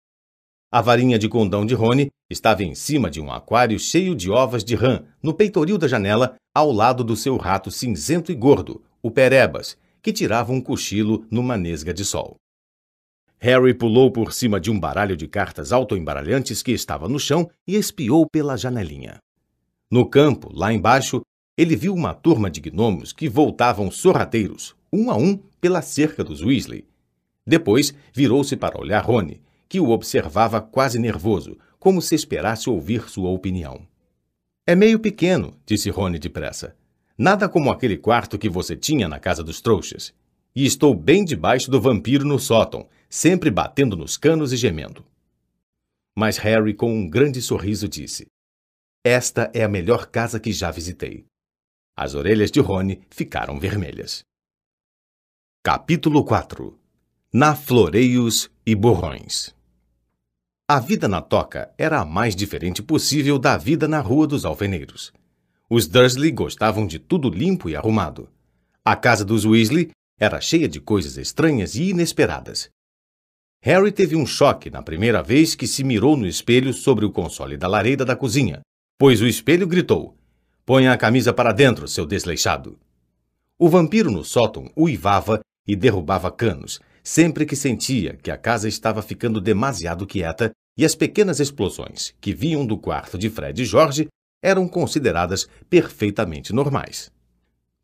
[0.72, 4.64] A varinha de condão de Rony estava em cima de um aquário cheio de ovas
[4.64, 9.10] de rã, no peitoril da janela, ao lado do seu rato cinzento e gordo, o
[9.10, 12.36] Perebas, que tirava um cochilo numa nesga de sol.
[13.42, 17.76] Harry pulou por cima de um baralho de cartas autoembaralhantes que estava no chão e
[17.76, 19.18] espiou pela janelinha.
[19.90, 21.22] No campo, lá embaixo,
[21.58, 26.42] ele viu uma turma de gnomos que voltavam sorrateiros, um a um, pela cerca dos
[26.42, 26.86] Weasley.
[27.48, 33.30] Depois virou-se para olhar Rony, que o observava quase nervoso, como se esperasse ouvir sua
[33.30, 33.88] opinião.
[34.68, 36.76] É meio pequeno, disse Rony depressa.
[37.18, 40.14] Nada como aquele quarto que você tinha na casa dos trouxas.
[40.56, 45.04] E estou bem debaixo do vampiro no sótão, sempre batendo nos canos e gemendo.
[46.16, 48.28] Mas Harry, com um grande sorriso, disse:
[49.04, 51.26] Esta é a melhor casa que já visitei.
[51.98, 54.24] As orelhas de Rony ficaram vermelhas.
[55.64, 56.78] Capítulo 4
[57.34, 59.54] Na Floreios e Borrões
[60.68, 65.12] A vida na toca era a mais diferente possível da vida na Rua dos Alfeneiros.
[65.70, 68.30] Os Dursley gostavam de tudo limpo e arrumado.
[68.84, 72.70] A casa dos Weasley era cheia de coisas estranhas e inesperadas.
[73.62, 77.58] Harry teve um choque na primeira vez que se mirou no espelho sobre o console
[77.58, 78.62] da lareira da cozinha,
[78.98, 80.16] pois o espelho gritou:
[80.66, 82.80] Ponha a camisa para dentro, seu desleixado.
[83.58, 89.02] O vampiro no sótão uivava e derrubava canos, sempre que sentia que a casa estava
[89.02, 94.08] ficando demasiado quieta e as pequenas explosões que vinham do quarto de Fred e George
[94.42, 97.12] eram consideradas perfeitamente normais.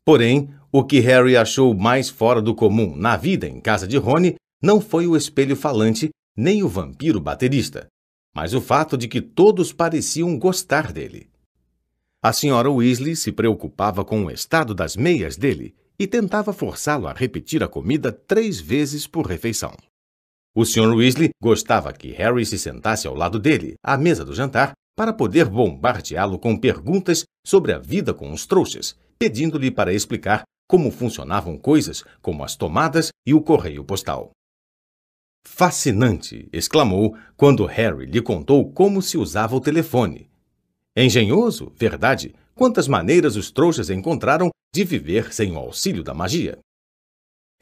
[0.06, 4.36] Porém, o que Harry achou mais fora do comum na vida em casa de Rony
[4.66, 7.86] não foi o espelho falante nem o vampiro baterista,
[8.34, 11.30] mas o fato de que todos pareciam gostar dele.
[12.20, 17.12] A senhora Weasley se preocupava com o estado das meias dele e tentava forçá-lo a
[17.12, 19.72] repetir a comida três vezes por refeição.
[20.52, 20.92] O Sr.
[20.96, 25.44] Weasley gostava que Harry se sentasse ao lado dele, à mesa do jantar, para poder
[25.44, 32.02] bombardeá-lo com perguntas sobre a vida com os trouxas, pedindo-lhe para explicar como funcionavam coisas
[32.20, 34.32] como as tomadas e o correio postal.
[35.46, 36.48] Fascinante!
[36.52, 40.28] exclamou quando Harry lhe contou como se usava o telefone.
[40.94, 46.58] Engenhoso, verdade, quantas maneiras os trouxas encontraram de viver sem o auxílio da magia.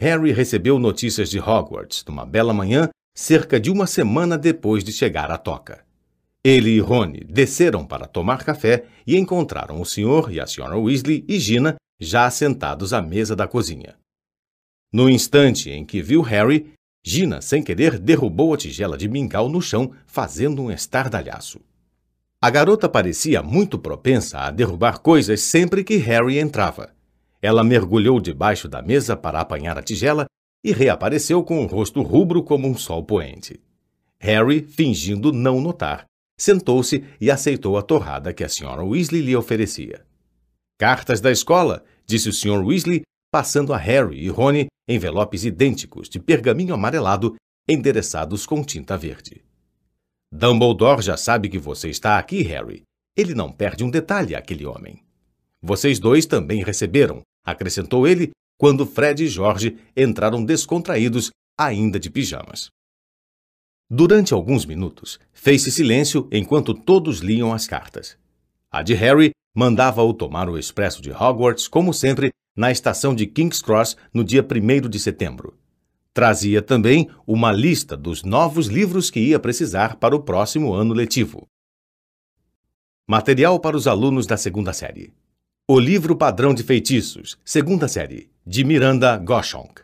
[0.00, 5.30] Harry recebeu notícias de Hogwarts numa bela manhã, cerca de uma semana depois de chegar
[5.30, 5.84] à toca.
[6.42, 10.30] Ele e Rony desceram para tomar café e encontraram o Sr.
[10.30, 10.76] e a Sra.
[10.76, 13.94] Weasley e Gina já sentados à mesa da cozinha.
[14.92, 16.72] No instante em que viu Harry,
[17.06, 21.60] Gina, sem querer, derrubou a tigela de mingau no chão, fazendo um estardalhaço.
[22.40, 26.94] A garota parecia muito propensa a derrubar coisas sempre que Harry entrava.
[27.42, 30.24] Ela mergulhou debaixo da mesa para apanhar a tigela
[30.64, 33.60] e reapareceu com o rosto rubro como um sol poente.
[34.18, 36.06] Harry, fingindo não notar,
[36.38, 38.82] sentou-se e aceitou a torrada que a Sra.
[38.82, 40.06] Weasley lhe oferecia.
[40.78, 42.64] Cartas da escola, disse o Sr.
[42.64, 43.02] Weasley,
[43.34, 47.34] passando a Harry e Rony envelopes idênticos de pergaminho amarelado
[47.68, 49.44] endereçados com tinta verde.
[50.30, 52.84] Dumbledore já sabe que você está aqui, Harry.
[53.16, 55.02] Ele não perde um detalhe, aquele homem.
[55.60, 62.68] Vocês dois também receberam, acrescentou ele, quando Fred e George entraram descontraídos, ainda de pijamas.
[63.90, 68.16] Durante alguns minutos, fez-se silêncio enquanto todos liam as cartas.
[68.70, 73.60] A de Harry mandava-o tomar o expresso de Hogwarts, como sempre, na estação de King's
[73.60, 75.58] Cross no dia 1 de setembro.
[76.12, 81.48] Trazia também uma lista dos novos livros que ia precisar para o próximo ano letivo.
[83.06, 85.12] Material para os alunos da segunda série.
[85.66, 89.82] O livro Padrão de Feitiços, segunda série, de Miranda Goshonk.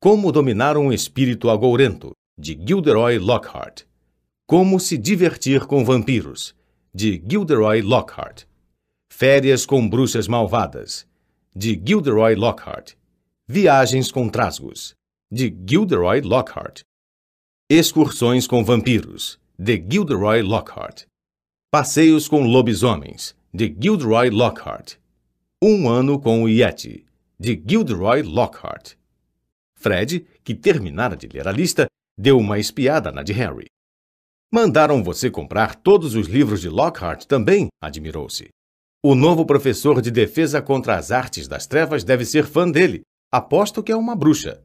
[0.00, 3.82] Como dominar um espírito agourento, de Gilderoy Lockhart.
[4.46, 6.54] Como se divertir com vampiros,
[6.92, 8.44] de Gilderoy Lockhart.
[9.08, 11.06] Férias com bruxas malvadas,
[11.54, 12.94] de Gilderoy Lockhart.
[13.48, 14.94] Viagens com trasgos,
[15.30, 16.82] de Gilderoy Lockhart.
[17.68, 21.06] Excursões com vampiros, de Gilderoy Lockhart.
[21.68, 24.94] Passeios com lobisomens, de Gilderoy Lockhart.
[25.60, 27.04] Um ano com o Yeti,
[27.38, 28.94] de Gilderoy Lockhart.
[29.74, 33.66] Fred, que terminara de ler a lista, deu uma espiada na de Harry.
[34.52, 37.68] Mandaram você comprar todos os livros de Lockhart também?
[37.80, 38.50] admirou-se.
[39.02, 43.00] O novo professor de defesa contra as artes das trevas deve ser fã dele.
[43.32, 44.62] Aposto que é uma bruxa.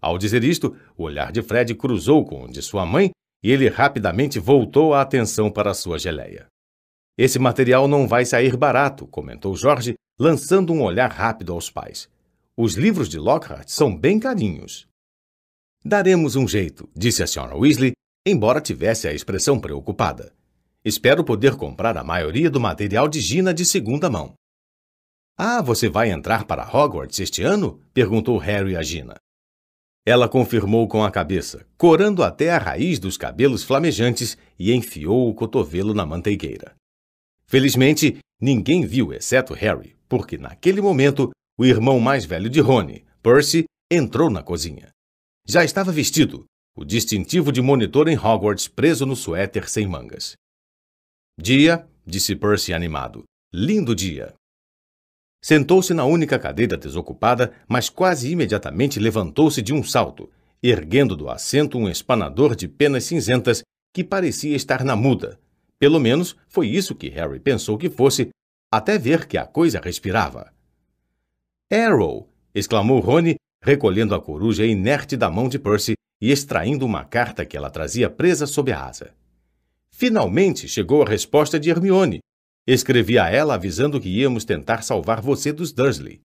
[0.00, 3.10] Ao dizer isto, o olhar de Fred cruzou com o de sua mãe
[3.42, 6.46] e ele rapidamente voltou a atenção para sua geleia.
[7.18, 12.08] Esse material não vai sair barato, comentou Jorge, lançando um olhar rápido aos pais.
[12.56, 14.86] Os livros de Lockhart são bem carinhos.
[15.84, 17.56] Daremos um jeito, disse a Sra.
[17.56, 17.92] Weasley,
[18.24, 20.32] embora tivesse a expressão preocupada.
[20.84, 24.34] Espero poder comprar a maioria do material de Gina de segunda mão.
[25.34, 27.80] Ah, você vai entrar para Hogwarts este ano?
[27.94, 29.16] perguntou Harry a Gina.
[30.06, 35.34] Ela confirmou com a cabeça, corando até a raiz dos cabelos flamejantes e enfiou o
[35.34, 36.74] cotovelo na manteigueira.
[37.46, 43.64] Felizmente, ninguém viu exceto Harry, porque naquele momento o irmão mais velho de Rony, Percy,
[43.90, 44.90] entrou na cozinha.
[45.48, 46.44] Já estava vestido,
[46.76, 50.34] o distintivo de monitor em Hogwarts preso no suéter sem mangas.
[51.36, 53.24] Dia, disse Percy animado.
[53.52, 54.34] Lindo dia.
[55.42, 60.30] Sentou-se na única cadeira desocupada, mas quase imediatamente levantou-se de um salto,
[60.62, 63.62] erguendo do assento um espanador de penas cinzentas
[63.92, 65.38] que parecia estar na muda.
[65.76, 68.28] Pelo menos foi isso que Harry pensou que fosse,
[68.72, 70.52] até ver que a coisa respirava.
[71.70, 72.28] Arrow!
[72.54, 77.56] exclamou Rony, recolhendo a coruja inerte da mão de Percy e extraindo uma carta que
[77.56, 79.12] ela trazia presa sob a asa.
[79.96, 82.18] Finalmente chegou a resposta de Hermione.
[82.66, 86.20] Escrevi a ela avisando que íamos tentar salvar você dos Dursley.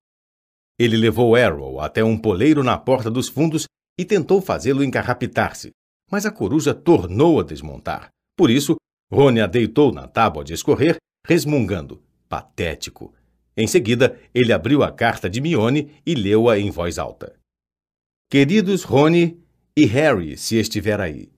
[0.79, 3.65] Ele levou Arrow até um poleiro na porta dos fundos
[3.99, 5.69] e tentou fazê-lo encarrapitar-se,
[6.09, 8.09] mas a coruja tornou a desmontar.
[8.35, 8.75] Por isso,
[9.11, 10.97] Rony a deitou na tábua de escorrer,
[11.27, 12.01] resmungando.
[12.27, 13.13] Patético.
[13.55, 17.35] Em seguida, ele abriu a carta de Mione e leu-a em voz alta.
[18.31, 19.39] Queridos Rony
[19.77, 21.29] e Harry, se estiver aí.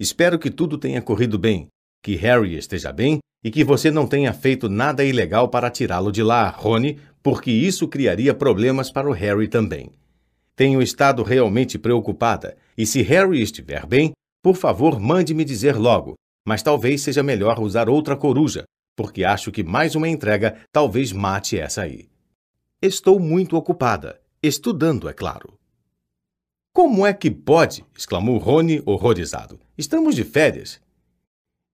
[0.00, 1.68] Espero que tudo tenha corrido bem,
[2.02, 6.22] que Harry esteja bem e que você não tenha feito nada ilegal para tirá-lo de
[6.22, 9.90] lá, Rony, porque isso criaria problemas para o Harry também.
[10.54, 14.12] Tenho estado realmente preocupada, e se Harry estiver bem,
[14.42, 16.14] por favor, mande-me dizer logo,
[16.46, 18.64] mas talvez seja melhor usar outra coruja,
[18.96, 22.08] porque acho que mais uma entrega talvez mate essa aí.
[22.82, 25.54] Estou muito ocupada, estudando, é claro.
[26.72, 27.84] Como é que pode?
[27.96, 29.58] exclamou Rony, horrorizado.
[29.78, 30.80] Estamos de férias.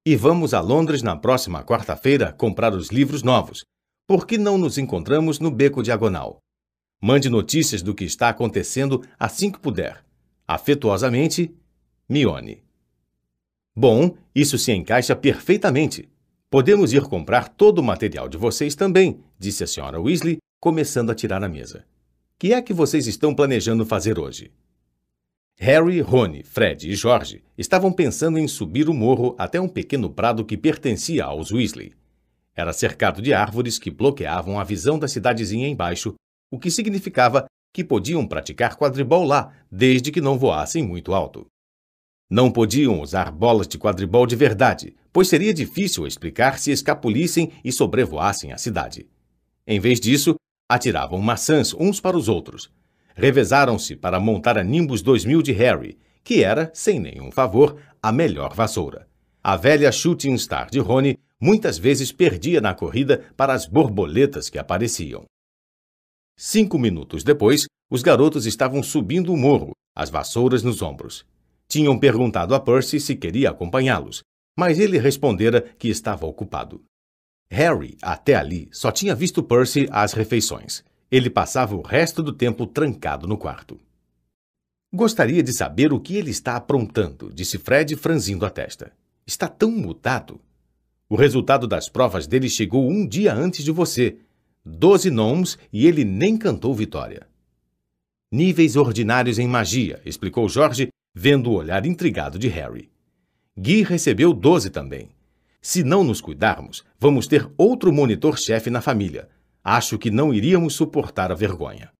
[0.04, 3.64] E vamos a Londres na próxima quarta-feira comprar os livros novos.
[4.06, 6.36] Por que não nos encontramos no Beco Diagonal?
[7.00, 10.04] Mande notícias do que está acontecendo assim que puder.
[10.46, 11.56] Afetuosamente,
[12.06, 12.62] Mione.
[13.74, 16.06] Bom, isso se encaixa perfeitamente.
[16.50, 21.14] Podemos ir comprar todo o material de vocês também, disse a senhora Weasley, começando a
[21.14, 21.86] tirar a mesa.
[22.38, 24.52] Que é que vocês estão planejando fazer hoje?
[25.58, 30.44] Harry, Rony, Fred e George estavam pensando em subir o morro até um pequeno prado
[30.44, 31.94] que pertencia aos Weasley.
[32.56, 36.14] Era cercado de árvores que bloqueavam a visão da cidadezinha embaixo,
[36.52, 41.46] o que significava que podiam praticar quadribol lá, desde que não voassem muito alto.
[42.30, 47.72] Não podiam usar bolas de quadribol de verdade, pois seria difícil explicar se escapulissem e
[47.72, 49.08] sobrevoassem a cidade.
[49.66, 50.34] Em vez disso,
[50.68, 52.70] atiravam maçãs uns para os outros.
[53.14, 58.54] Revezaram-se para montar a Nimbus 2000 de Harry, que era, sem nenhum favor, a melhor
[58.54, 59.08] vassoura.
[59.42, 64.58] A velha Shooting Star de Rony muitas vezes perdia na corrida para as borboletas que
[64.58, 65.24] apareciam.
[66.36, 71.24] Cinco minutos depois, os garotos estavam subindo o morro, as vassouras nos ombros.
[71.68, 74.22] Tinham perguntado a Percy se queria acompanhá-los,
[74.58, 76.82] mas ele respondera que estava ocupado.
[77.50, 80.82] Harry, até ali, só tinha visto Percy às refeições.
[81.14, 83.78] Ele passava o resto do tempo trancado no quarto.
[84.92, 88.90] Gostaria de saber o que ele está aprontando, disse Fred, franzindo a testa.
[89.24, 90.40] Está tão mudado.
[91.08, 94.16] O resultado das provas dele chegou um dia antes de você.
[94.64, 97.28] Doze nomes e ele nem cantou vitória.
[98.32, 102.90] Níveis ordinários em magia, explicou Jorge, vendo o olhar intrigado de Harry.
[103.56, 105.10] Guy recebeu doze também.
[105.62, 109.28] Se não nos cuidarmos, vamos ter outro monitor-chefe na família.
[109.64, 111.90] Acho que não iríamos suportar a vergonha.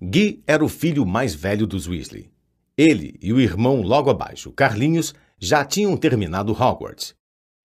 [0.00, 2.30] Guy era o filho mais velho dos Weasley.
[2.76, 7.14] Ele e o irmão logo abaixo, Carlinhos, já tinham terminado Hogwarts.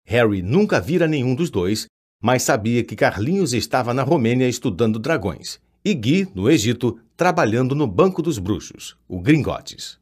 [0.05, 1.85] Harry nunca vira nenhum dos dois,
[2.21, 7.85] mas sabia que Carlinhos estava na Romênia estudando dragões e Guy, no Egito, trabalhando no
[7.85, 9.99] Banco dos Bruxos, o Gringotes.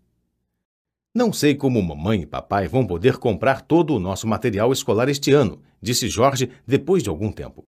[1.13, 5.31] Não sei como mamãe e papai vão poder comprar todo o nosso material escolar este
[5.31, 7.63] ano, disse Jorge depois de algum tempo.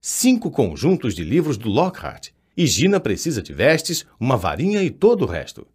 [0.00, 5.22] Cinco conjuntos de livros do Lockhart e Gina precisa de vestes, uma varinha e todo
[5.22, 5.66] o resto.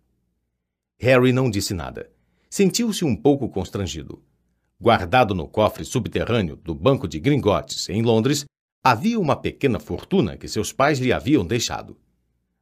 [0.98, 2.10] Harry não disse nada.
[2.50, 4.24] Sentiu-se um pouco constrangido.
[4.80, 8.45] Guardado no cofre subterrâneo do Banco de Gringotes, em Londres,
[8.82, 11.98] havia uma pequena fortuna que seus pais lhe haviam deixado.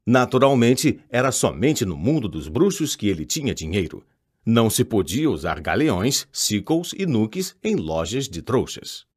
[0.03, 4.03] Naturalmente, era somente no mundo dos bruxos que ele tinha dinheiro.
[4.43, 9.10] Não se podia usar galeões, sickles e nuques em lojas de trouxas.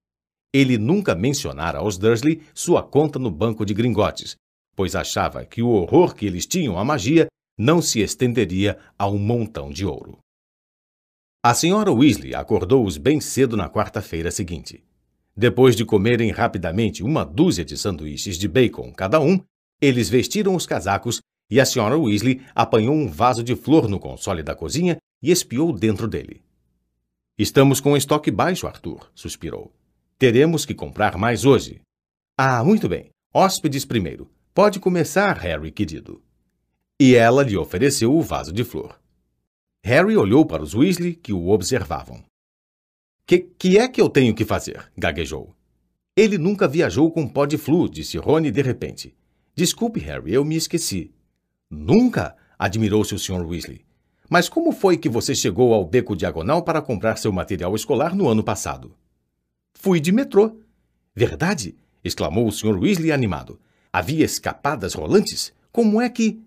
[0.55, 4.37] Ele nunca mencionara aos Dursley sua conta no banco de Gringotes,
[4.77, 7.27] pois achava que o horror que eles tinham à magia
[7.59, 10.19] não se estenderia a um montão de ouro.
[11.43, 14.85] A senhora Weasley acordou-os bem cedo na quarta-feira seguinte.
[15.37, 19.41] Depois de comerem rapidamente uma dúzia de sanduíches de bacon cada um,
[19.81, 21.21] eles vestiram os casacos
[21.51, 25.73] e a senhora Weasley apanhou um vaso de flor no console da cozinha e espiou
[25.73, 26.41] dentro dele.
[27.37, 29.73] Estamos com estoque baixo, Arthur, suspirou.
[30.19, 31.81] Teremos que comprar mais hoje.
[32.39, 33.11] Ah, muito bem.
[33.33, 34.31] Hóspedes primeiro.
[34.55, 36.23] Pode começar, Harry, querido.
[37.01, 39.01] E ela lhe ofereceu o vaso de flor.
[39.83, 42.23] Harry olhou para os Weasley, que o observavam.
[43.27, 44.91] Que, que é que eu tenho que fazer?
[44.97, 45.55] gaguejou.
[46.17, 49.17] Ele nunca viajou com pó de flu, disse Rony de repente.
[49.55, 51.13] Desculpe, Harry, eu me esqueci.
[51.69, 52.37] Nunca?
[52.57, 53.45] admirou-se o Sr.
[53.45, 53.85] Weasley.
[54.31, 58.29] Mas como foi que você chegou ao beco diagonal para comprar seu material escolar no
[58.29, 58.97] ano passado?
[59.77, 60.61] Fui de metrô.
[61.15, 61.77] Verdade?
[62.03, 62.79] exclamou o Sr.
[62.79, 63.61] Weasley animado.
[63.93, 65.53] Havia escapadas rolantes?
[65.73, 66.43] Como é que.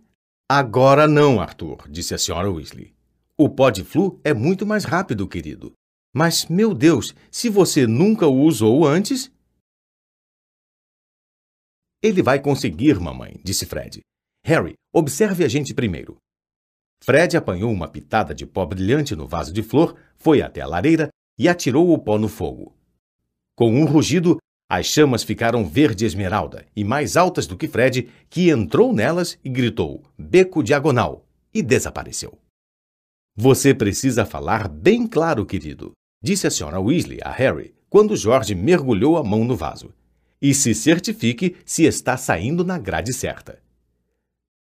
[0.49, 2.93] Agora não, Arthur, disse a senhora Weasley.
[3.37, 5.73] O pó de flu é muito mais rápido, querido.
[6.13, 9.31] Mas, meu Deus, se você nunca o usou antes.
[12.01, 14.01] Ele vai conseguir, mamãe, disse Fred.
[14.43, 16.17] Harry, observe a gente primeiro.
[17.03, 21.09] Fred apanhou uma pitada de pó brilhante no vaso de flor, foi até a lareira
[21.37, 22.75] e atirou o pó no fogo.
[23.57, 24.37] Com um rugido,
[24.69, 29.49] as chamas ficaram verde esmeralda e mais altas do que Fred, que entrou nelas e
[29.49, 31.25] gritou: Beco diagonal!
[31.51, 32.37] e desapareceu.
[33.35, 39.17] Você precisa falar bem claro, querido, disse a senhora Weasley a Harry quando George mergulhou
[39.17, 39.91] a mão no vaso.
[40.39, 43.59] E se certifique se está saindo na grade certa.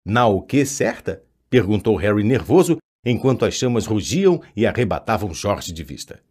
[0.06, 1.24] Na o que certa?
[1.50, 6.22] perguntou Harry nervoso enquanto as chamas rugiam e arrebatavam George de vista.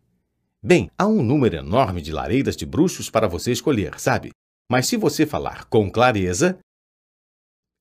[0.62, 4.30] Bem, há um número enorme de lareiras de bruxos para você escolher, sabe?
[4.70, 6.58] Mas se você falar com clareza.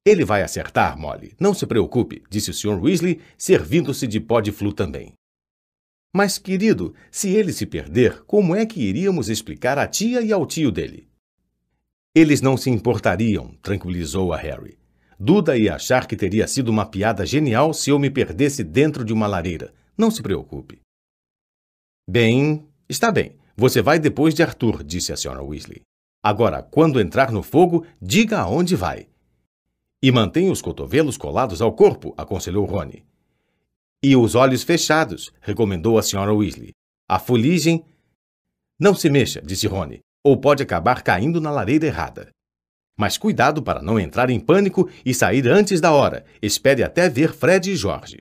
[0.06, 1.36] Ele vai acertar, Molly.
[1.38, 2.82] Não se preocupe, disse o Sr.
[2.82, 5.14] Weasley, servindo-se de pó de flu também.
[6.16, 10.46] Mas, querido, se ele se perder, como é que iríamos explicar à tia e ao
[10.46, 11.08] tio dele?
[12.16, 14.80] Eles não se importariam, tranquilizou a Harry.
[15.20, 19.12] Duda ia achar que teria sido uma piada genial se eu me perdesse dentro de
[19.12, 19.74] uma lareira.
[19.98, 20.80] Não se preocupe.
[22.10, 25.84] Bem, Está bem, você vai depois de Arthur, disse a senhora Weasley.
[26.24, 29.08] Agora, quando entrar no fogo, diga aonde vai.
[30.02, 33.06] E mantenha os cotovelos colados ao corpo, aconselhou Rony.
[34.02, 36.72] E os olhos fechados, recomendou a senhora Weasley.
[37.08, 37.86] A fuligem.
[38.80, 42.30] Não se mexa, disse Rony, ou pode acabar caindo na lareira errada.
[42.98, 46.26] Mas cuidado para não entrar em pânico e sair antes da hora.
[46.42, 48.18] Espere até ver Fred e Jorge.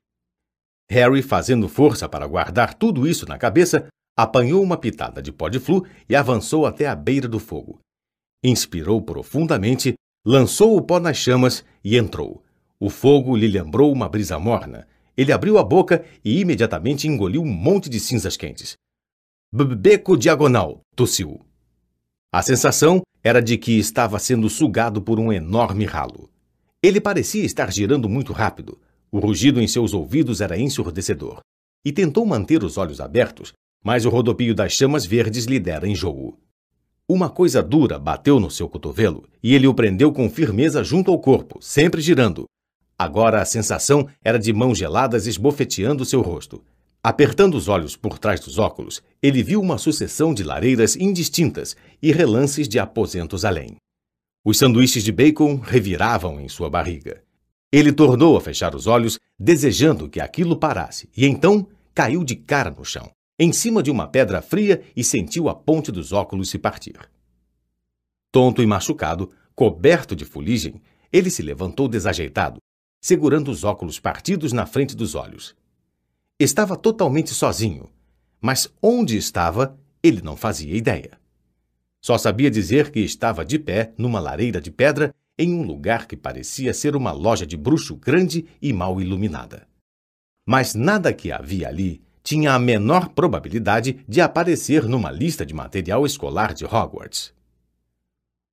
[0.91, 3.89] Harry, fazendo força para guardar tudo isso na cabeça,
[4.19, 7.79] apanhou uma pitada de pó de flu e avançou até a beira do fogo.
[8.43, 9.95] Inspirou profundamente,
[10.27, 12.43] lançou o pó nas chamas e entrou.
[12.81, 14.89] O fogo lhe lembrou uma brisa morna.
[15.17, 18.77] Ele abriu a boca e imediatamente engoliu um monte de cinzas quentes.
[19.53, 21.41] Beco diagonal, tossiu.
[22.33, 26.29] A sensação era de que estava sendo sugado por um enorme ralo.
[26.83, 28.81] Ele parecia estar girando muito rápido.
[29.13, 31.39] O rugido em seus ouvidos era ensurdecedor.
[31.85, 33.53] E tentou manter os olhos abertos,
[33.83, 36.39] mas o rodopio das chamas verdes lhe dera enjoo.
[37.11, 41.19] Uma coisa dura bateu no seu cotovelo e ele o prendeu com firmeza junto ao
[41.19, 42.45] corpo, sempre girando.
[42.99, 46.63] Agora a sensação era de mãos geladas esbofeteando seu rosto.
[47.03, 52.13] Apertando os olhos por trás dos óculos, ele viu uma sucessão de lareiras indistintas e
[52.13, 53.77] relances de aposentos além.
[54.45, 57.23] Os sanduíches de bacon reviravam em sua barriga.
[57.73, 62.71] Ele tornou a fechar os olhos, desejando que aquilo parasse, e então caiu de cara
[62.71, 66.59] no chão em cima de uma pedra fria e sentiu a ponte dos óculos se
[66.59, 66.99] partir.
[68.33, 70.83] Tonto e machucado, coberto de fuligem,
[71.13, 72.61] ele se levantou desajeitado,
[73.01, 75.55] segurando os óculos partidos na frente dos olhos.
[76.39, 77.89] Estava totalmente sozinho,
[78.41, 81.19] mas onde estava, ele não fazia ideia.
[82.01, 86.17] Só sabia dizer que estava de pé numa lareira de pedra em um lugar que
[86.17, 89.67] parecia ser uma loja de bruxo grande e mal iluminada.
[90.45, 96.05] Mas nada que havia ali tinha a menor probabilidade de aparecer numa lista de material
[96.05, 97.33] escolar de Hogwarts.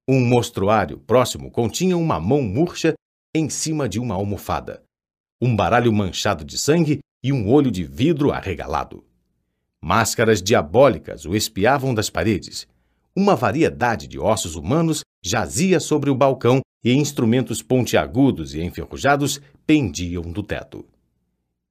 [0.08, 2.94] Um mostruário próximo continha uma mão murcha
[3.36, 4.82] em cima de uma almofada,
[5.42, 9.04] um baralho manchado de sangue e um olho de vidro arregalado.
[9.84, 12.66] Máscaras diabólicas o espiavam das paredes.
[13.14, 20.22] Uma variedade de ossos humanos jazia sobre o balcão e instrumentos pontiagudos e enferrujados pendiam
[20.32, 20.86] do teto.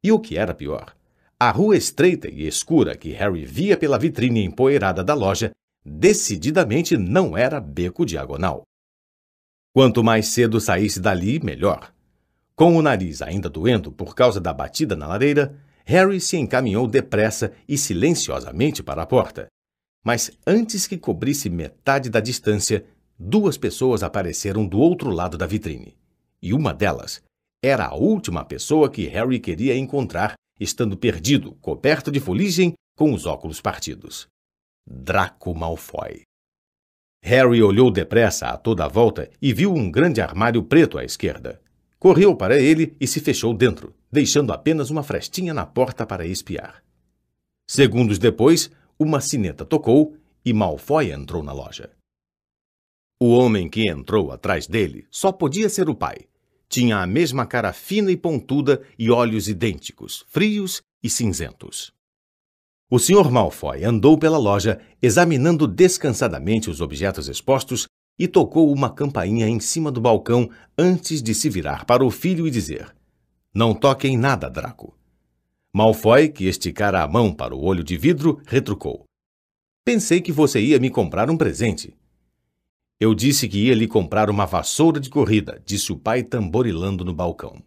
[0.02, 0.94] E o que era pior,
[1.38, 5.52] a rua estreita e escura que Harry via pela vitrine empoeirada da loja
[5.84, 8.62] decididamente não era beco diagonal.
[9.72, 11.92] Quanto mais cedo saísse dali, melhor.
[12.54, 17.52] Com o nariz ainda doendo por causa da batida na lareira, Harry se encaminhou depressa
[17.68, 19.48] e silenciosamente para a porta.
[20.04, 22.86] Mas antes que cobrisse metade da distância,
[23.18, 25.96] duas pessoas apareceram do outro lado da vitrine.
[26.40, 27.20] E uma delas
[27.62, 33.26] era a última pessoa que Harry queria encontrar estando perdido, coberto de fuligem, com os
[33.26, 34.26] óculos partidos.
[34.86, 36.22] Draco Malfoy.
[37.22, 41.60] Harry olhou depressa a toda a volta e viu um grande armário preto à esquerda.
[41.98, 46.84] Correu para ele e se fechou dentro, deixando apenas uma frestinha na porta para espiar.
[47.66, 50.14] Segundos depois, uma sineta tocou
[50.44, 51.90] e Malfoy entrou na loja.
[53.18, 56.28] O homem que entrou atrás dele só podia ser o pai,
[56.68, 61.92] tinha a mesma cara fina e pontuda e olhos idênticos, frios e cinzentos.
[62.90, 63.30] O Sr.
[63.30, 67.86] Malfoy andou pela loja, examinando descansadamente os objetos expostos
[68.18, 72.46] e tocou uma campainha em cima do balcão antes de se virar para o filho
[72.46, 72.94] e dizer:
[73.52, 74.96] Não toque em nada, Draco.
[75.72, 79.04] Malfoy, que esticara a mão para o olho de vidro, retrucou:
[79.84, 81.96] Pensei que você ia me comprar um presente.
[83.00, 87.12] Eu disse que ia lhe comprar uma vassoura de corrida, disse o pai tamborilando no
[87.12, 87.62] balcão.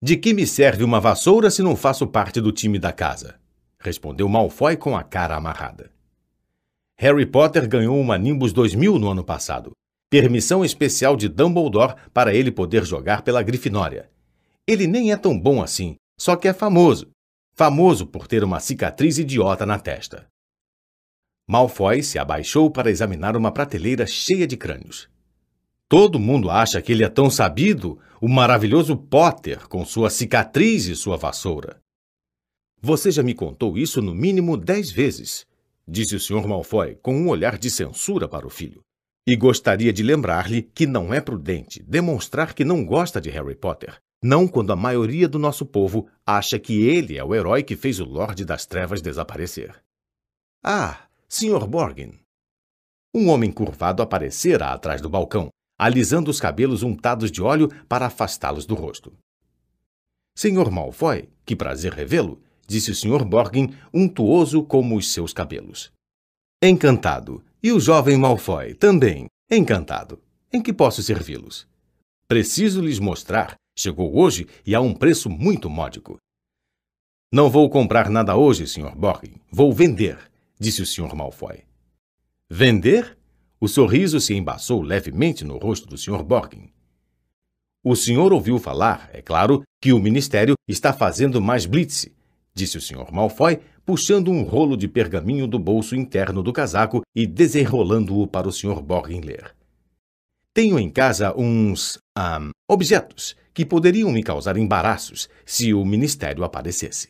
[0.00, 3.38] De que me serve uma vassoura se não faço parte do time da casa?
[3.78, 5.90] Respondeu Malfoy com a cara amarrada.
[6.96, 9.72] Harry Potter ganhou uma Nimbus 2000 no ano passado.
[10.08, 14.10] Permissão especial de Dumbledore para ele poder jogar pela Grifinória.
[14.66, 17.10] Ele nem é tão bom assim, só que é famoso.
[17.54, 20.26] Famoso por ter uma cicatriz idiota na testa.
[21.50, 25.08] Malfoy se abaixou para examinar uma prateleira cheia de crânios.
[25.88, 30.94] Todo mundo acha que ele é tão sabido, o maravilhoso Potter, com sua cicatriz e
[30.94, 31.82] sua vassoura.
[32.80, 35.44] Você já me contou isso no mínimo dez vezes,
[35.88, 36.46] disse o Sr.
[36.46, 38.80] Malfoy com um olhar de censura para o filho.
[39.26, 43.98] E gostaria de lembrar-lhe que não é prudente demonstrar que não gosta de Harry Potter,
[44.22, 47.98] não quando a maioria do nosso povo acha que ele é o herói que fez
[47.98, 49.74] o Lorde das Trevas desaparecer.
[50.62, 51.64] Ah, Sr.
[51.64, 52.18] Borgin.
[53.14, 55.48] Um homem curvado aparecera atrás do balcão,
[55.78, 59.12] alisando os cabelos untados de óleo para afastá-los do rosto.
[60.36, 63.24] Senhor Malfoy, que prazer revê-lo, disse o Sr.
[63.24, 65.92] Borgin, untuoso como os seus cabelos.
[66.60, 67.44] Encantado.
[67.62, 69.26] E o jovem Malfoy também.
[69.48, 70.20] Encantado.
[70.52, 71.64] Em que posso servi-los?
[72.26, 73.54] Preciso lhes mostrar.
[73.78, 76.18] Chegou hoje e a um preço muito módico.
[77.32, 78.96] Não vou comprar nada hoje, Sr.
[78.96, 79.34] Borgin.
[79.52, 80.29] Vou vender
[80.60, 81.14] disse o Sr.
[81.16, 81.64] Malfoy.
[82.48, 83.16] Vender?
[83.58, 86.22] O sorriso se embaçou levemente no rosto do Sr.
[86.22, 86.70] Borgin.
[87.82, 92.06] O senhor ouviu falar, é claro, que o Ministério está fazendo mais blitz,
[92.54, 93.10] disse o Sr.
[93.10, 98.52] Malfoy, puxando um rolo de pergaminho do bolso interno do casaco e desenrolando-o para o
[98.52, 98.82] Sr.
[98.82, 99.54] Borgin ler.
[100.52, 107.08] Tenho em casa uns um, objetos que poderiam me causar embaraços se o Ministério aparecesse.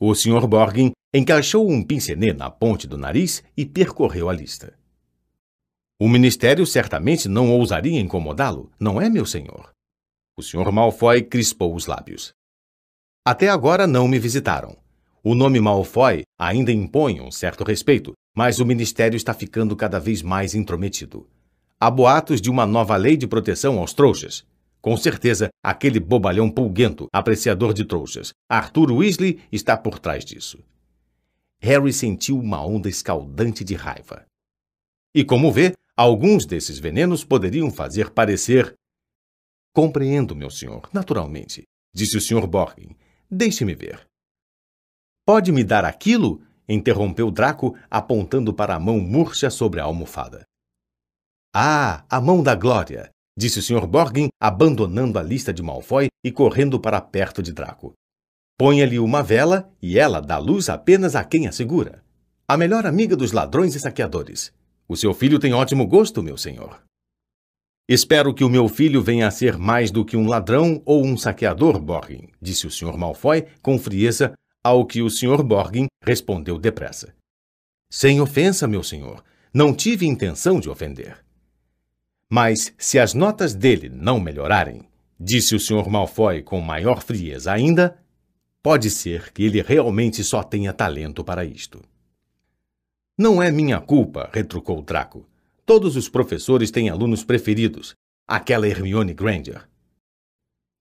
[0.00, 0.46] O Sr.
[0.46, 4.78] Borgin encaixou um pincenê na ponte do nariz e percorreu a lista.
[6.00, 9.70] O ministério certamente não ousaria incomodá-lo, não é, meu senhor?
[10.36, 10.72] O Sr.
[10.72, 12.32] Malfoy crispou os lábios.
[13.24, 14.76] Até agora não me visitaram.
[15.22, 20.22] O nome Malfoy ainda impõe um certo respeito, mas o ministério está ficando cada vez
[20.22, 21.28] mais intrometido.
[21.78, 24.44] Há boatos de uma nova lei de proteção aos trouxas.
[24.80, 30.58] Com certeza, aquele bobalhão pulguento, apreciador de trouxas, Arthur Weasley, está por trás disso.
[31.62, 34.26] Harry sentiu uma onda escaldante de raiva.
[35.14, 38.74] E como vê, alguns desses venenos poderiam fazer parecer.
[39.72, 41.62] Compreendo, meu senhor, naturalmente,
[41.94, 42.48] disse o Sr.
[42.48, 42.96] Borgin.
[43.30, 44.04] Deixe-me ver.
[45.24, 46.42] Pode me dar aquilo?
[46.68, 50.44] interrompeu Draco, apontando para a mão murcha sobre a almofada.
[51.54, 53.10] Ah, a mão da glória!
[53.38, 53.86] disse o Sr.
[53.86, 57.92] Borgin, abandonando a lista de Malfoy e correndo para perto de Draco.
[58.62, 62.00] Ponha-lhe uma vela e ela dá luz apenas a quem a segura.
[62.46, 64.52] A melhor amiga dos ladrões e saqueadores.
[64.86, 66.80] O seu filho tem ótimo gosto, meu senhor.
[67.88, 71.16] Espero que o meu filho venha a ser mais do que um ladrão ou um
[71.16, 72.96] saqueador, Borgin, disse o Sr.
[72.96, 74.32] Malfoy com frieza,
[74.62, 75.42] ao que o Sr.
[75.42, 77.12] Borgin respondeu depressa.
[77.90, 79.24] Sem ofensa, meu senhor.
[79.52, 81.16] Não tive intenção de ofender.
[82.30, 84.82] Mas se as notas dele não melhorarem,
[85.18, 85.88] disse o Sr.
[85.88, 88.00] Malfoy com maior frieza ainda,
[88.62, 91.82] pode ser que ele realmente só tenha talento para isto.
[93.18, 95.28] Não é minha culpa, retrucou Draco.
[95.66, 97.94] Todos os professores têm alunos preferidos.
[98.26, 99.68] Aquela Hermione Granger.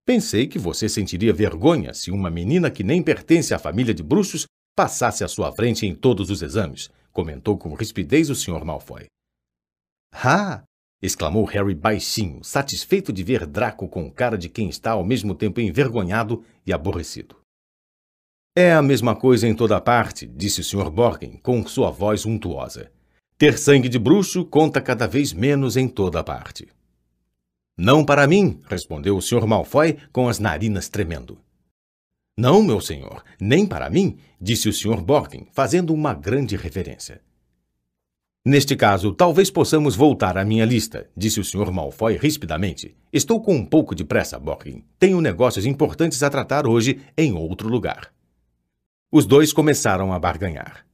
[0.05, 4.45] Pensei que você sentiria vergonha se uma menina que nem pertence à família de bruxos
[4.75, 8.63] passasse à sua frente em todos os exames, comentou com rispidez o Sr.
[8.63, 9.05] Malfoy.
[10.13, 10.63] Ah!
[11.01, 15.59] exclamou Harry baixinho, satisfeito de ver Draco com cara de quem está ao mesmo tempo
[15.59, 17.40] envergonhado e aborrecido.
[18.53, 20.89] É a mesma coisa em toda parte, disse o Sr.
[20.89, 22.91] Borgin com sua voz untuosa.
[23.37, 26.67] Ter sangue de bruxo conta cada vez menos em toda parte.
[27.77, 29.47] Não para mim, respondeu o Sr.
[29.47, 31.39] Malfoy com as narinas tremendo.
[32.37, 35.01] Não, meu senhor, nem para mim, disse o Sr.
[35.01, 37.21] Borgin, fazendo uma grande reverência.
[38.45, 41.71] Neste caso, talvez possamos voltar à minha lista, disse o Sr.
[41.71, 42.97] Malfoy rispidamente.
[43.13, 44.83] Estou com um pouco de pressa, Borgin.
[44.99, 48.11] Tenho negócios importantes a tratar hoje em outro lugar.
[49.13, 50.85] Os dois começaram a barganhar.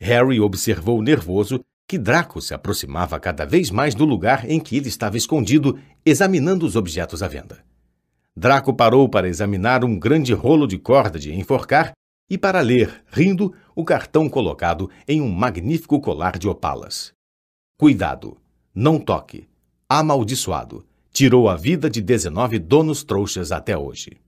[0.00, 4.88] Harry observou nervoso que Draco se aproximava cada vez mais do lugar em que ele
[4.88, 7.64] estava escondido, examinando os objetos à venda.
[8.36, 11.92] Draco parou para examinar um grande rolo de corda de enforcar
[12.28, 17.12] e para ler, rindo, o cartão colocado em um magnífico colar de opalas.
[17.78, 18.36] Cuidado!
[18.74, 19.48] Não toque!
[19.88, 20.84] Amaldiçoado!
[21.12, 24.18] Tirou a vida de 19 donos trouxas até hoje.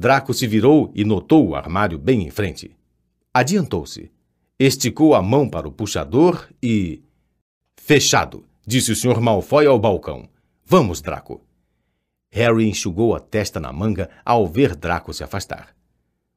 [0.00, 2.74] Draco se virou e notou o armário bem em frente.
[3.34, 4.10] Adiantou-se
[4.58, 7.02] esticou a mão para o puxador e.
[7.76, 9.20] Fechado, disse o Sr.
[9.20, 10.26] Malfoy ao balcão.
[10.64, 11.42] Vamos, Draco.
[12.30, 15.76] Harry enxugou a testa na manga ao ver Draco se afastar.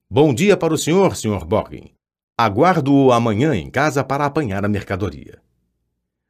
[0.10, 1.46] Bom dia para o senhor, Sr.
[1.46, 1.92] Borgin.
[2.38, 5.42] Aguardo-o amanhã em casa para apanhar a mercadoria.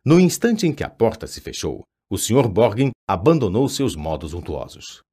[0.06, 2.48] No instante em que a porta se fechou, o Sr.
[2.48, 5.04] Borgin abandonou seus modos untuosos.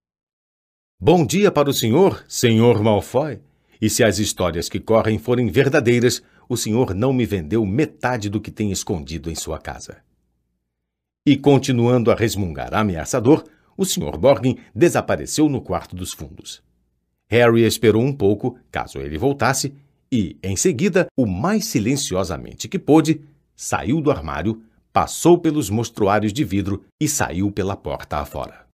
[1.03, 2.83] Bom dia para o senhor, Sr.
[2.83, 3.41] Malfoy.
[3.81, 8.39] E se as histórias que correm forem verdadeiras, o senhor não me vendeu metade do
[8.39, 10.03] que tem escondido em sua casa.
[11.25, 13.43] E continuando a resmungar ameaçador,
[13.79, 14.19] o Sr.
[14.19, 16.63] Borgin desapareceu no quarto dos fundos.
[17.31, 19.73] Harry esperou um pouco, caso ele voltasse,
[20.13, 23.23] e, em seguida, o mais silenciosamente que pôde,
[23.57, 24.63] saiu do armário,
[24.93, 28.70] passou pelos mostruários de vidro e saiu pela porta afora.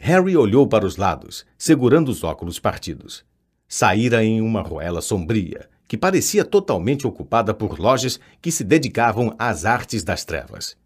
[0.00, 3.24] Harry olhou para os lados, segurando os óculos partidos.
[3.68, 9.64] Saíra em uma ruela sombria, que parecia totalmente ocupada por lojas que se dedicavam às
[9.64, 10.76] artes das trevas.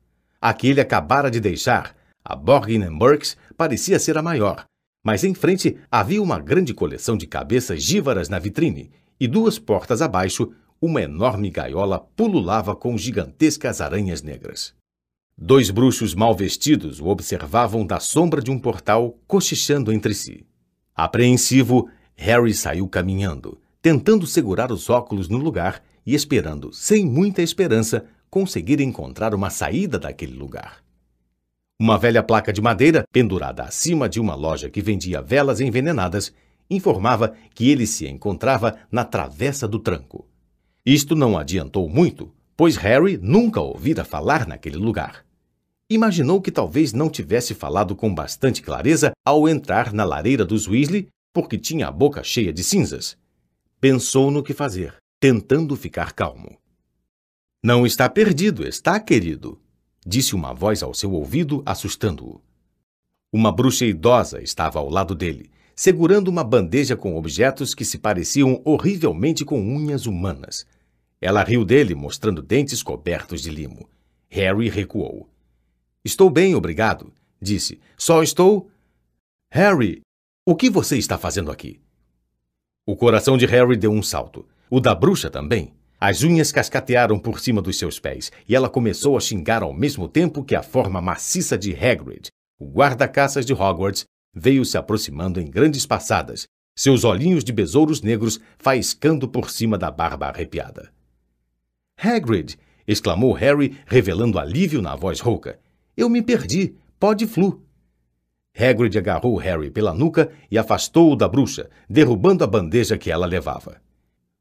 [0.41, 1.95] A que ele acabara de deixar,
[2.25, 4.65] a Borgin Burks, parecia ser a maior,
[5.05, 8.91] mas em frente havia uma grande coleção de cabeças gívaras na vitrine
[9.21, 14.75] e duas portas abaixo, uma enorme gaiola pululava com gigantescas aranhas negras.
[15.45, 20.47] Dois bruxos mal vestidos o observavam da sombra de um portal, cochichando entre si.
[20.95, 28.05] Apreensivo, Harry saiu caminhando, tentando segurar os óculos no lugar e esperando, sem muita esperança,
[28.31, 30.81] conseguir encontrar uma saída daquele lugar.
[31.77, 36.33] Uma velha placa de madeira, pendurada acima de uma loja que vendia velas envenenadas,
[36.71, 40.25] informava que ele se encontrava na travessa do tranco.
[40.87, 45.32] Isto não adiantou muito, pois Harry nunca ouvira falar naquele lugar.
[45.91, 51.09] Imaginou que talvez não tivesse falado com bastante clareza ao entrar na lareira dos Weasley,
[51.33, 53.17] porque tinha a boca cheia de cinzas,
[53.83, 56.57] Pensou no que fazer, tentando ficar calmo.
[57.61, 59.61] Não está perdido, está, querido?
[60.07, 62.41] Disse uma voz ao seu ouvido, assustando-o.
[63.33, 68.63] Uma bruxa idosa estava ao lado dele, segurando uma bandeja com objetos que se pareciam
[68.65, 70.65] horrivelmente com unhas humanas.
[71.21, 73.91] Ela riu dele, mostrando dentes cobertos de limo.
[74.31, 75.29] Harry recuou.
[76.05, 77.81] Estou bem, obrigado, disse.
[77.97, 78.69] Só estou.
[79.51, 80.01] Harry,
[80.45, 81.81] o que você está fazendo aqui?
[82.85, 84.45] O coração de Harry deu um salto.
[84.69, 85.73] O da bruxa também.
[86.01, 90.09] As unhas cascatearam por cima dos seus pés e ela começou a xingar ao mesmo
[90.09, 92.27] tempo que a forma maciça de Hagrid,
[92.59, 94.05] o guarda-caças de Hogwarts,
[94.35, 99.93] veio se aproximando em grandes passadas, seus olhinhos de besouros negros faiscando por cima da
[99.93, 100.91] barba arrepiada.
[101.97, 102.59] Hagrid!
[102.89, 105.61] exclamou Harry, revelando alívio na voz rouca.
[105.97, 106.75] Eu me perdi.
[106.99, 107.63] Pode flu.
[108.57, 113.81] Hagrid agarrou Harry pela nuca e afastou-o da bruxa, derrubando a bandeja que ela levava.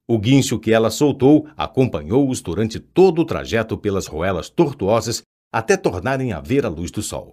[0.08, 6.34] O guincho que ela soltou acompanhou-os durante todo o trajeto pelas roelas tortuosas até tornarem
[6.34, 7.32] a ver a luz do sol.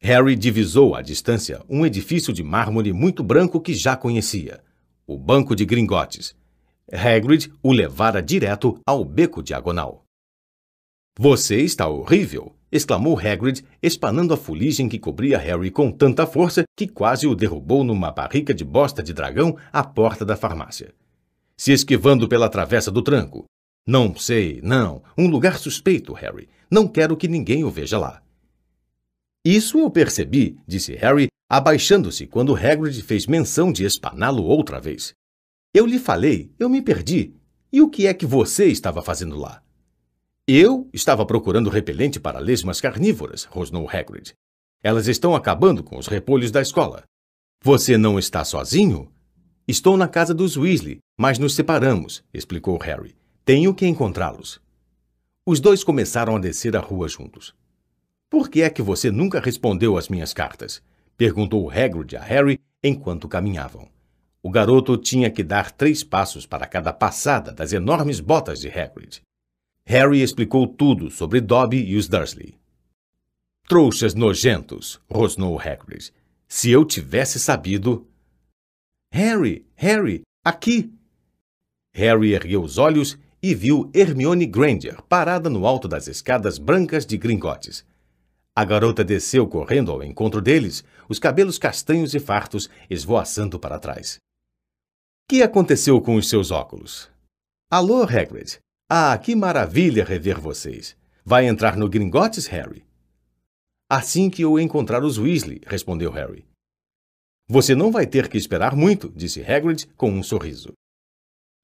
[0.00, 4.62] Harry divisou à distância um edifício de mármore muito branco que já conhecia,
[5.06, 6.34] o Banco de Gringotes.
[6.92, 10.04] Hagrid o levara direto ao beco diagonal.
[11.18, 12.54] Você está horrível!
[12.72, 17.84] Exclamou Hagrid, espanando a fuligem que cobria Harry com tanta força que quase o derrubou
[17.84, 20.92] numa barrica de bosta de dragão à porta da farmácia
[21.62, 23.44] se esquivando pela travessa do tranco.
[23.86, 25.00] Não sei, não.
[25.16, 26.48] Um lugar suspeito, Harry.
[26.68, 28.20] Não quero que ninguém o veja lá.
[29.44, 35.14] Isso eu percebi, disse Harry, abaixando-se quando Hagrid fez menção de espaná-lo outra vez.
[35.72, 37.32] Eu lhe falei, eu me perdi.
[37.72, 39.62] E o que é que você estava fazendo lá?
[40.48, 44.34] Eu estava procurando repelente para lesmas carnívoras, rosnou Hagrid.
[44.82, 47.04] Elas estão acabando com os repolhos da escola.
[47.62, 49.08] Você não está sozinho?
[49.68, 53.14] Estou na casa dos Weasley, mas nos separamos, explicou Harry.
[53.44, 54.60] Tenho que encontrá-los.
[55.46, 57.54] Os dois começaram a descer a rua juntos.
[58.28, 60.82] Por que é que você nunca respondeu às minhas cartas?
[61.16, 63.88] perguntou Hagrid a Harry enquanto caminhavam.
[64.42, 69.22] O garoto tinha que dar três passos para cada passada das enormes botas de Hagrid.
[69.92, 72.54] Harry explicou tudo sobre Dobby e os Dursley.
[73.68, 76.10] Trouxas nojentos, rosnou Hagrid.
[76.48, 78.08] Se eu tivesse sabido...
[79.12, 80.90] Harry, Harry, aqui!
[81.92, 87.18] Harry ergueu os olhos e viu Hermione Granger parada no alto das escadas brancas de
[87.18, 87.84] Gringotes.
[88.56, 94.16] A garota desceu correndo ao encontro deles, os cabelos castanhos e fartos esvoaçando para trás.
[95.28, 97.10] Que aconteceu com os seus óculos?
[97.70, 98.61] Alô, Hagrid.
[98.94, 100.94] Ah, que maravilha rever vocês.
[101.24, 102.84] Vai entrar no Gringotes, Harry?
[103.88, 106.44] Assim que eu encontrar os Weasley, respondeu Harry.
[107.48, 110.74] Você não vai ter que esperar muito, disse Hagrid com um sorriso.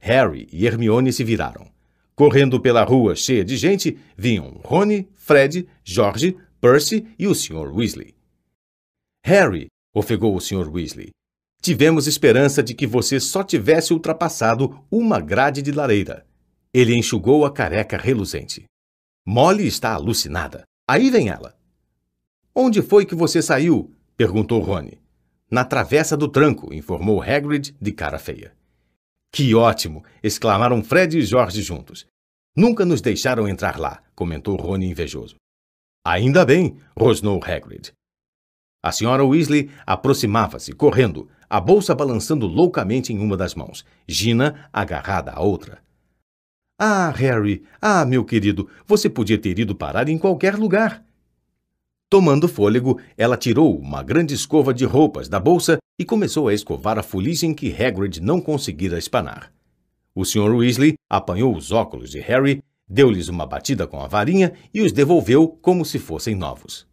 [0.01, 1.71] Harry e Hermione se viraram.
[2.15, 7.71] Correndo pela rua cheia de gente, vinham Rony, Fred, George, Percy e o Sr.
[7.77, 8.15] Weasley.
[9.23, 10.67] Harry, ofegou o Sr.
[10.75, 11.11] Weasley,
[11.61, 16.27] tivemos esperança de que você só tivesse ultrapassado uma grade de lareira.
[16.73, 18.65] Ele enxugou a careca reluzente.
[19.27, 20.65] Molly está alucinada.
[20.89, 21.57] Aí vem ela.
[22.55, 23.95] Onde foi que você saiu?
[24.17, 25.01] perguntou Rony.
[25.51, 28.53] Na travessa do tranco, informou Hagrid de cara feia.
[29.33, 30.05] Que ótimo!
[30.23, 32.07] exclamaram Fred e George juntos.
[32.57, 35.37] Nunca nos deixaram entrar lá, comentou Rony invejoso.
[36.05, 37.93] Ainda bem, rosnou Hagrid.
[38.83, 45.33] A senhora Weasley aproximava-se, correndo, a bolsa balançando loucamente em uma das mãos, Gina agarrada
[45.33, 45.83] à outra.
[46.79, 51.05] Ah, Harry, ah, meu querido, você podia ter ido parar em qualquer lugar.
[52.09, 56.97] Tomando fôlego, ela tirou uma grande escova de roupas da bolsa e começou a escovar
[56.97, 59.53] a fuligem que Hagrid não conseguira espanar.
[60.15, 60.55] O Sr.
[60.55, 65.49] Weasley apanhou os óculos de Harry, deu-lhes uma batida com a varinha e os devolveu
[65.61, 66.87] como se fossem novos.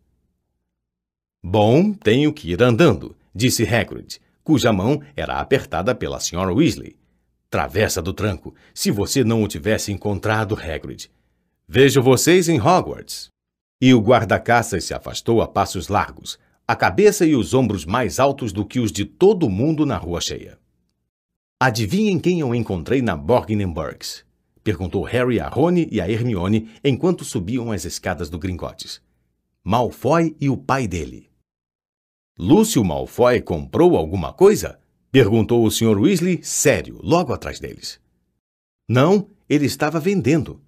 [1.44, 6.52] Bom, tenho que ir andando, disse Hagrid, cuja mão era apertada pela Sra.
[6.52, 6.98] Weasley.
[7.50, 11.10] Travessa do tranco, se você não o tivesse encontrado, Hagrid.
[11.68, 13.30] Vejo vocês em Hogwarts.
[13.82, 18.52] E o guarda-caças se afastou a passos largos, a cabeça e os ombros mais altos
[18.52, 20.58] do que os de todo mundo na rua cheia.
[21.62, 24.26] Adivinhem quem eu encontrei na Borgnenburgs?
[24.64, 29.02] Perguntou Harry a Rony e a Hermione enquanto subiam as escadas do Gringotes.
[29.64, 31.30] Malfoy e o pai dele.
[32.38, 34.80] Lúcio Malfoy comprou alguma coisa?
[35.16, 35.98] Perguntou o Sr.
[35.98, 38.02] Weasley, sério, logo atrás deles.
[38.86, 40.62] Não, ele estava vendendo.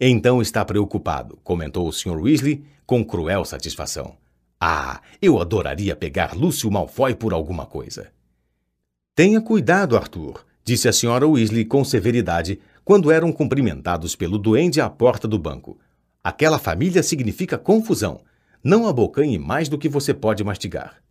[0.00, 2.16] Então está preocupado, comentou o Sr.
[2.16, 4.16] Weasley com cruel satisfação.
[4.60, 8.12] Ah, eu adoraria pegar Lúcio Malfoy por alguma coisa.
[9.16, 11.26] Tenha cuidado, Arthur, disse a Sra.
[11.26, 15.76] Weasley com severidade quando eram cumprimentados pelo duende à porta do banco.
[16.22, 18.20] Aquela família significa confusão.
[18.62, 21.02] Não abocanhe mais do que você pode mastigar.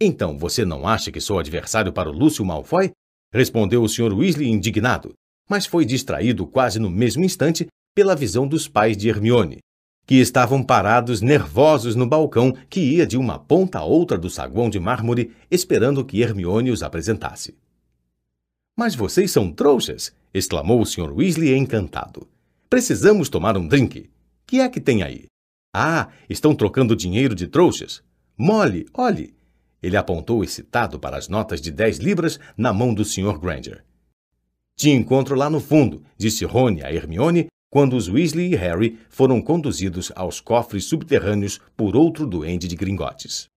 [0.00, 2.92] Então você não acha que sou adversário para o Lúcio Malfoy?
[3.32, 4.14] Respondeu o Sr.
[4.14, 5.12] Weasley indignado,
[5.48, 9.58] mas foi distraído quase no mesmo instante pela visão dos pais de Hermione,
[10.06, 14.70] que estavam parados nervosos no balcão que ia de uma ponta a outra do saguão
[14.70, 17.56] de mármore, esperando que Hermione os apresentasse.
[18.76, 20.14] Mas vocês são trouxas!
[20.32, 21.12] exclamou o Sr.
[21.12, 22.28] Weasley encantado.
[22.70, 24.08] Precisamos tomar um drink.
[24.46, 25.24] Que é que tem aí?
[25.74, 28.00] Ah, estão trocando dinheiro de trouxas.
[28.38, 29.37] Molly, olhe!
[29.82, 33.38] Ele apontou excitado para as notas de dez libras na mão do Sr.
[33.38, 33.84] Granger.
[34.76, 39.42] Te encontro lá no fundo, disse Rony a Hermione quando os Weasley e Harry foram
[39.42, 43.48] conduzidos aos cofres subterrâneos por outro duende de gringotes.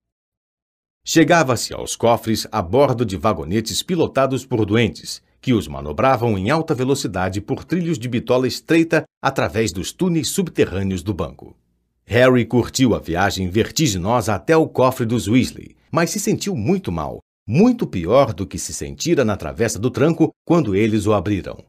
[1.04, 6.76] Chegava-se aos cofres a bordo de vagonetes pilotados por duendes, que os manobravam em alta
[6.76, 11.58] velocidade por trilhos de bitola estreita através dos túneis subterrâneos do banco.
[12.06, 17.20] Harry curtiu a viagem vertiginosa até o cofre dos Weasley, mas se sentiu muito mal,
[17.48, 21.64] muito pior do que se sentira na travessa do tranco quando eles o abriram.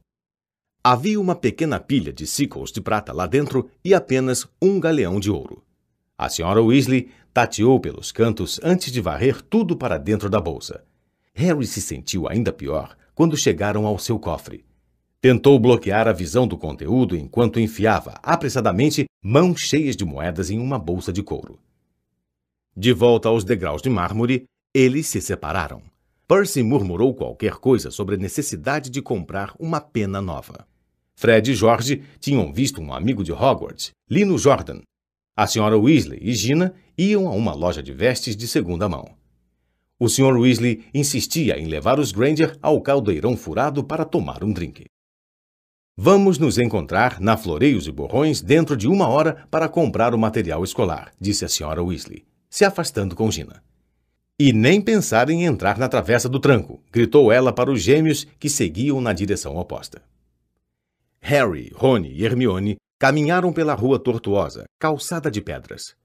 [0.85, 5.31] Havia uma pequena pilha de sickles de prata lá dentro e apenas um galeão de
[5.31, 5.63] ouro.
[6.19, 10.85] A senhora Weasley tateou pelos cantos antes de varrer tudo para dentro da bolsa.
[11.35, 14.65] Harry se sentiu ainda pior quando chegaram ao seu cofre.
[15.21, 20.79] Tentou bloquear a visão do conteúdo enquanto enfiava, apressadamente, mãos cheias de moedas em uma
[20.79, 21.61] bolsa de couro.
[22.75, 24.45] De volta aos degraus de mármore,
[24.75, 25.83] eles se separaram.
[26.27, 30.67] Percy murmurou qualquer coisa sobre a necessidade de comprar uma pena nova.
[31.15, 34.81] Fred e George tinham visto um amigo de Hogwarts, Lino Jordan.
[35.37, 39.15] A senhora Weasley e Gina iam a uma loja de vestes de segunda mão.
[40.01, 40.37] O Sr.
[40.39, 44.87] Weasley insistia em levar os Granger ao caldeirão furado para tomar um drink.
[45.97, 50.65] Vamos nos encontrar na Floreios e Borrões dentro de uma hora para comprar o material
[50.65, 53.65] escolar, disse a senhora Weasley, se afastando com Gina.
[54.39, 58.51] E nem pensar em entrar na travessa do tranco, gritou ela para os gêmeos que
[58.51, 60.03] seguiam na direção oposta.
[61.19, 65.97] Harry, Rony e Hermione caminharam pela rua tortuosa, calçada de pedras.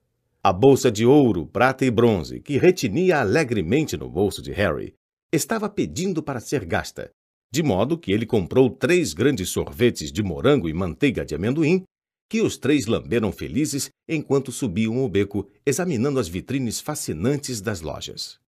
[0.41, 4.93] A bolsa de ouro, prata e bronze, que retinia alegremente no bolso de Harry,
[5.33, 7.11] estava pedindo para ser gasta,
[7.51, 11.83] de modo que ele comprou três grandes sorvetes de morango e manteiga de amendoim,
[12.29, 18.39] que os três lamberam felizes enquanto subiam o beco, examinando as vitrines fascinantes das lojas.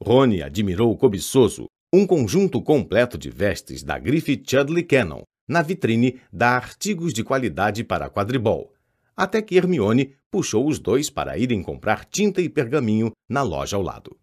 [0.00, 6.50] Rony admirou cobiçoso um conjunto completo de vestes da grife Chudley Cannon, na vitrine da
[6.50, 8.72] artigos de qualidade para quadribol,
[9.16, 13.82] até que Hermione puxou os dois para irem comprar tinta e pergaminho na loja ao
[13.82, 14.16] lado.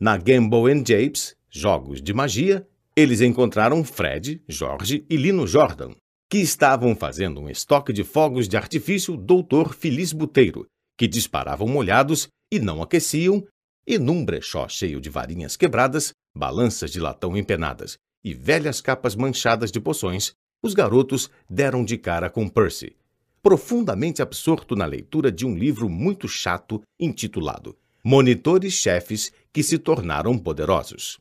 [0.00, 2.66] Na Gamble Japes, jogos de magia,
[2.96, 5.92] eles encontraram Fred, George e Lino Jordan,
[6.28, 12.28] que estavam fazendo um estoque de fogos de artifício Doutor Feliz Buteiro, que disparavam molhados
[12.52, 13.42] e não aqueciam,
[13.86, 19.72] e num brechó cheio de varinhas quebradas, balanças de latão empenadas e velhas capas manchadas
[19.72, 20.32] de poções,
[20.62, 22.94] os garotos deram de cara com Percy,
[23.42, 27.74] profundamente absorto na leitura de um livro muito chato intitulado
[28.04, 31.18] Monitores Chefes que se tornaram poderosos.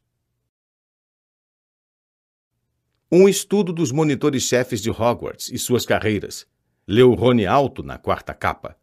[3.09, 6.45] Um estudo dos monitores chefes de Hogwarts e suas carreiras.
[6.85, 8.77] Leu Rony alto na quarta capa.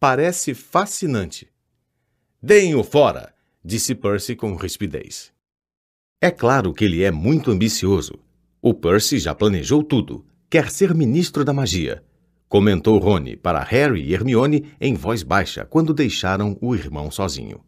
[0.00, 1.48] Parece fascinante.
[2.42, 3.32] Deem-o fora,
[3.64, 5.32] disse Percy com rispidez.
[6.20, 8.18] É claro que ele é muito ambicioso.
[8.60, 10.26] O Percy já planejou tudo.
[10.50, 12.02] Quer ser ministro da magia.
[12.48, 17.64] Comentou Rony para Harry e Hermione em voz baixa quando deixaram o irmão sozinho.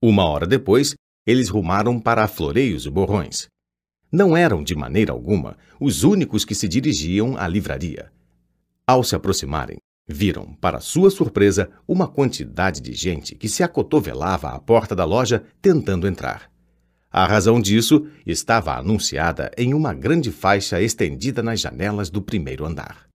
[0.00, 0.94] Uma hora depois,
[1.26, 3.46] eles rumaram para Floreios e Borrões.
[4.16, 8.10] Não eram, de maneira alguma, os únicos que se dirigiam à livraria.
[8.86, 9.76] Ao se aproximarem,
[10.08, 15.44] viram, para sua surpresa, uma quantidade de gente que se acotovelava à porta da loja
[15.60, 16.50] tentando entrar.
[17.10, 23.06] A razão disso estava anunciada em uma grande faixa estendida nas janelas do primeiro andar.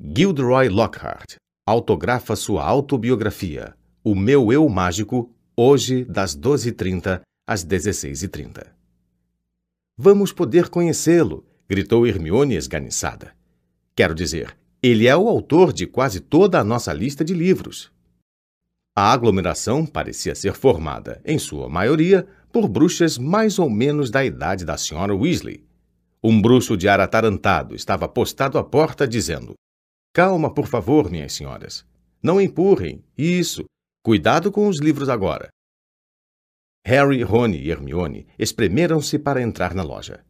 [0.00, 8.74] Gilderoy Lockhart autografa sua autobiografia, O Meu Eu Mágico, hoje das 12h30 às 16h30.
[9.96, 13.32] Vamos poder conhecê-lo, gritou Hermione esganiçada.
[13.94, 17.92] Quero dizer, ele é o autor de quase toda a nossa lista de livros.
[18.96, 24.64] A aglomeração parecia ser formada, em sua maioria, por bruxas mais ou menos da idade
[24.64, 25.64] da senhora Weasley.
[26.22, 29.54] Um bruxo de ar atarantado estava postado à porta dizendo:
[30.12, 31.86] Calma, por favor, minhas senhoras.
[32.20, 33.04] Não empurrem.
[33.16, 33.64] Isso.
[34.02, 35.50] Cuidado com os livros agora.
[36.86, 40.20] Harry, Rony e Hermione espremeram-se para entrar na loja.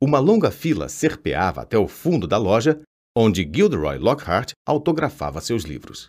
[0.00, 2.80] Uma longa fila serpeava até o fundo da loja,
[3.16, 6.08] onde Gilderoy Lockhart autografava seus livros.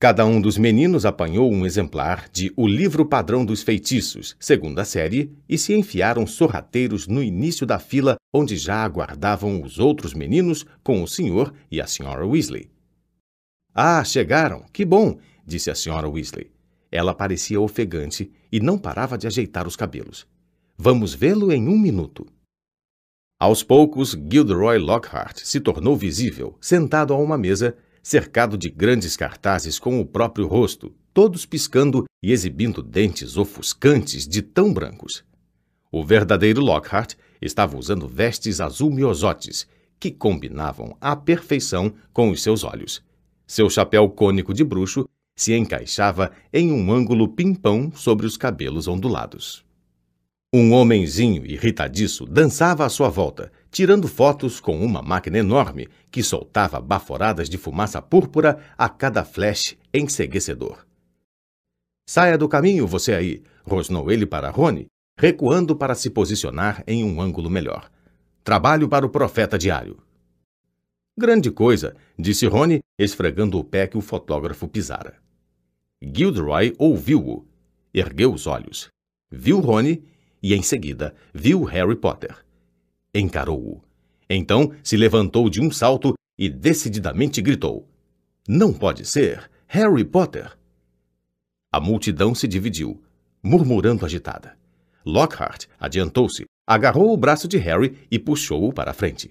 [0.00, 5.30] Cada um dos meninos apanhou um exemplar de O Livro Padrão dos Feitiços, segunda série,
[5.46, 11.02] e se enfiaram sorrateiros no início da fila onde já aguardavam os outros meninos com
[11.02, 12.70] o senhor e a senhora Weasley.
[13.74, 14.64] Ah, chegaram!
[14.72, 15.18] Que bom!
[15.46, 16.53] disse a senhora Weasley.
[16.94, 20.28] Ela parecia ofegante e não parava de ajeitar os cabelos.
[20.78, 22.24] Vamos vê-lo em um minuto.
[23.36, 29.76] Aos poucos, Gilderoy Lockhart se tornou visível, sentado a uma mesa cercado de grandes cartazes
[29.76, 35.24] com o próprio rosto, todos piscando e exibindo dentes ofuscantes de tão brancos.
[35.90, 39.66] O verdadeiro Lockhart estava usando vestes azul miosotes,
[39.98, 43.02] que combinavam à perfeição com os seus olhos.
[43.44, 49.64] Seu chapéu cônico de bruxo se encaixava em um ângulo pimpão sobre os cabelos ondulados.
[50.56, 56.80] Um homenzinho irritadiço dançava à sua volta, tirando fotos com uma máquina enorme que soltava
[56.80, 60.86] baforadas de fumaça púrpura a cada flash enseguecedor.
[62.06, 64.86] Saia do caminho, você aí, rosnou ele para Rony,
[65.18, 67.90] recuando para se posicionar em um ângulo melhor.
[68.44, 69.98] Trabalho para o profeta diário.
[71.18, 75.23] Grande coisa, disse Rony, esfregando o pé que o fotógrafo pisara.
[76.04, 77.46] Gilderoy ouviu-o,
[77.92, 78.88] ergueu os olhos,
[79.30, 80.02] viu Rony
[80.42, 82.44] e, em seguida, viu Harry Potter
[83.14, 83.80] encarou-o.
[84.28, 87.88] Então se levantou de um salto e decididamente gritou:
[88.48, 89.50] Não pode ser!
[89.66, 90.56] Harry Potter!
[91.72, 93.02] A multidão se dividiu,
[93.42, 94.56] murmurando agitada.
[95.04, 99.30] Lockhart adiantou-se, agarrou o braço de Harry e puxou-o para a frente.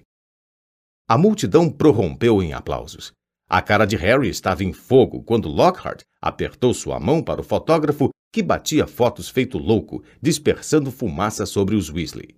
[1.08, 3.12] A multidão prorrompeu em aplausos.
[3.54, 8.10] A cara de Harry estava em fogo quando Lockhart apertou sua mão para o fotógrafo
[8.32, 12.34] que batia fotos feito louco, dispersando fumaça sobre os Weasley.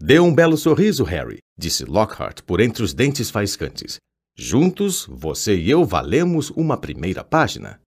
[0.00, 4.00] Dê um belo sorriso, Harry, disse Lockhart por entre os dentes faiscantes.
[4.36, 7.80] Juntos, você e eu valemos uma primeira página.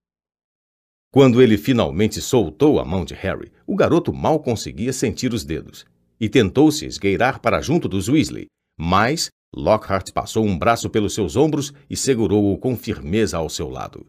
[1.12, 5.86] Quando ele finalmente soltou a mão de Harry, o garoto mal conseguia sentir os dedos
[6.18, 8.46] e tentou se esgueirar para junto dos Weasley,
[8.80, 14.06] mas Lockhart passou um braço pelos seus ombros e segurou-o com firmeza ao seu lado.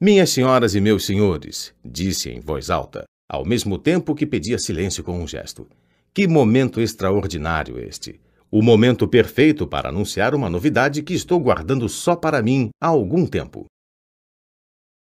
[0.00, 5.04] Minhas senhoras e meus senhores, disse em voz alta, ao mesmo tempo que pedia silêncio
[5.04, 5.68] com um gesto.
[6.12, 8.20] Que momento extraordinário este!
[8.50, 13.24] O momento perfeito para anunciar uma novidade que estou guardando só para mim há algum
[13.24, 13.66] tempo.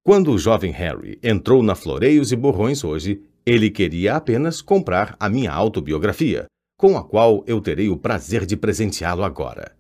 [0.05, 5.29] Quando o jovem Harry entrou na Floreios e Borrões hoje, ele queria apenas comprar a
[5.29, 6.47] minha autobiografia,
[6.79, 9.77] com a qual eu terei o prazer de presenteá-lo agora.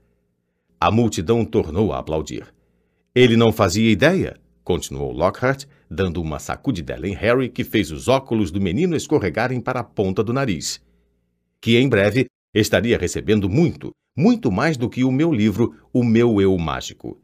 [0.78, 2.52] A multidão tornou a aplaudir.
[3.14, 8.50] Ele não fazia ideia, continuou Lockhart, dando uma sacudidela em Harry que fez os óculos
[8.50, 10.86] do menino escorregarem para a ponta do nariz
[11.60, 16.40] que em breve estaria recebendo muito, muito mais do que o meu livro O Meu
[16.40, 17.20] Eu Mágico.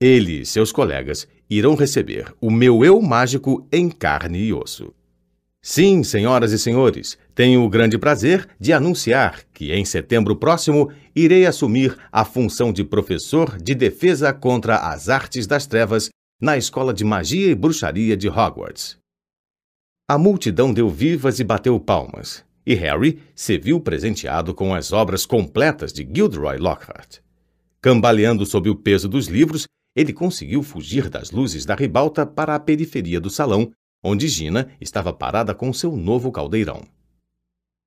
[0.00, 4.94] Ele e seus colegas irão receber o meu eu mágico em carne e osso.
[5.62, 11.44] Sim, senhoras e senhores, tenho o grande prazer de anunciar que em setembro próximo irei
[11.44, 16.08] assumir a função de professor de defesa contra as artes das trevas
[16.40, 18.98] na Escola de Magia e Bruxaria de Hogwarts.
[20.08, 25.26] A multidão deu vivas e bateu palmas, e Harry se viu presenteado com as obras
[25.26, 27.18] completas de Gilderoy Lockhart.
[27.82, 32.60] Cambaleando sob o peso dos livros, ele conseguiu fugir das luzes da ribalta para a
[32.60, 33.70] periferia do salão,
[34.02, 36.82] onde Gina estava parada com seu novo caldeirão.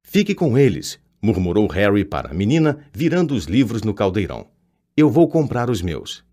[0.04, 4.48] Fique com eles, murmurou Harry para a menina, virando os livros no caldeirão.
[4.96, 6.24] Eu vou comprar os meus.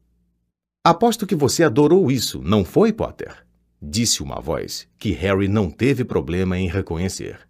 [0.85, 3.47] Aposto que você adorou isso, não foi, Potter?
[3.81, 7.48] Disse uma voz que Harry não teve problema em reconhecer.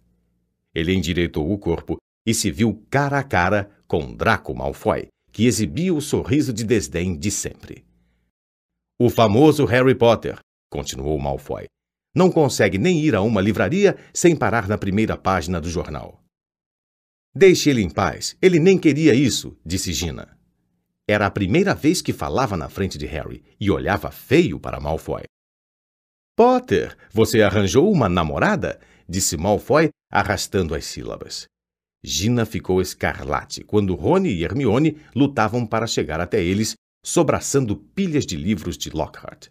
[0.73, 5.93] Ele endireitou o corpo e se viu cara a cara com Draco Malfoy, que exibia
[5.93, 7.83] o sorriso de desdém de sempre.
[8.99, 10.39] O famoso Harry Potter,
[10.69, 11.65] continuou Malfoy,
[12.13, 16.21] não consegue nem ir a uma livraria sem parar na primeira página do jornal.
[17.33, 20.37] Deixe ele em paz, ele nem queria isso, disse Gina.
[21.07, 25.23] Era a primeira vez que falava na frente de Harry e olhava feio para Malfoy.
[26.35, 28.79] Potter, você arranjou uma namorada?
[29.07, 31.45] disse Malfoy, arrastando as sílabas.
[32.03, 36.73] Gina ficou escarlate quando Rony e Hermione lutavam para chegar até eles,
[37.05, 39.49] sobraçando pilhas de livros de Lockhart.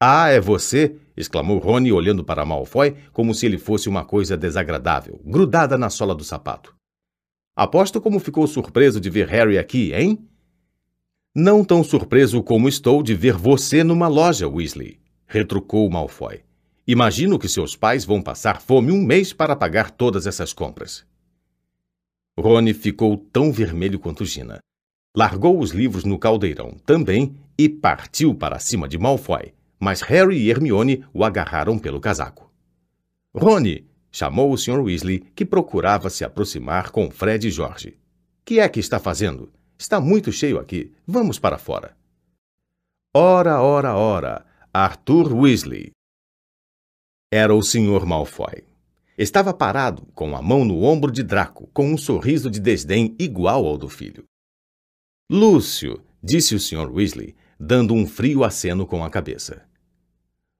[0.00, 0.96] Ah, é você?
[1.16, 6.14] exclamou Rony, olhando para Malfoy como se ele fosse uma coisa desagradável, grudada na sola
[6.14, 6.76] do sapato.
[7.56, 10.18] Aposto como ficou surpreso de ver Harry aqui, hein?
[11.34, 16.42] Não tão surpreso como estou de ver você numa loja, Weasley, retrucou Malfoy.
[16.86, 21.06] Imagino que seus pais vão passar fome um mês para pagar todas essas compras.
[22.38, 24.58] Rony ficou tão vermelho quanto Gina.
[25.16, 30.50] largou os livros no caldeirão também e partiu para cima de Malfoy, mas Harry e
[30.50, 32.52] Hermione o agarraram pelo casaco.
[33.34, 34.80] Rony, chamou o Sr.
[34.80, 37.98] Weasley, que procurava se aproximar com Fred e Jorge.
[38.44, 39.52] Que é que está fazendo?
[39.78, 40.92] Está muito cheio aqui.
[41.06, 41.94] Vamos para fora.
[43.14, 44.46] Ora, ora, ora.
[44.72, 45.90] Arthur Weasley.
[47.30, 48.06] Era o Sr.
[48.06, 48.64] Malfoy.
[49.18, 53.66] Estava parado, com a mão no ombro de Draco, com um sorriso de desdém igual
[53.66, 54.24] ao do filho.
[55.30, 56.90] Lúcio, disse o Sr.
[56.90, 59.65] Weasley, dando um frio aceno com a cabeça.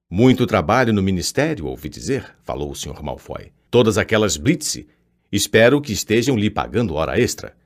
[0.09, 3.03] Muito trabalho no ministério, ouvi dizer, falou o Sr.
[3.03, 3.53] Malfoy.
[3.69, 4.85] Todas aquelas blitz.
[5.33, 7.57] Espero que estejam lhe pagando hora extra.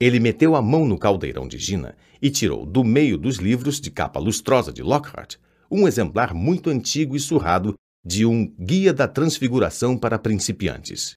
[0.00, 3.90] Ele meteu a mão no caldeirão de Gina e tirou do meio dos livros de
[3.90, 5.34] capa lustrosa de Lockhart
[5.68, 7.74] um exemplar muito antigo e surrado
[8.06, 11.16] de um Guia da Transfiguração para Principiantes.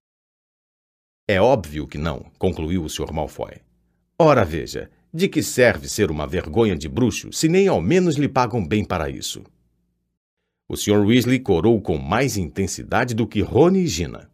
[1.29, 3.13] É óbvio que não, concluiu o Sr.
[3.13, 3.61] Malfoy.
[4.17, 8.27] Ora veja, de que serve ser uma vergonha de bruxo se nem ao menos lhe
[8.27, 9.43] pagam bem para isso?
[10.71, 11.05] O Sr.
[11.05, 14.31] Weasley corou com mais intensidade do que Rony e Gina.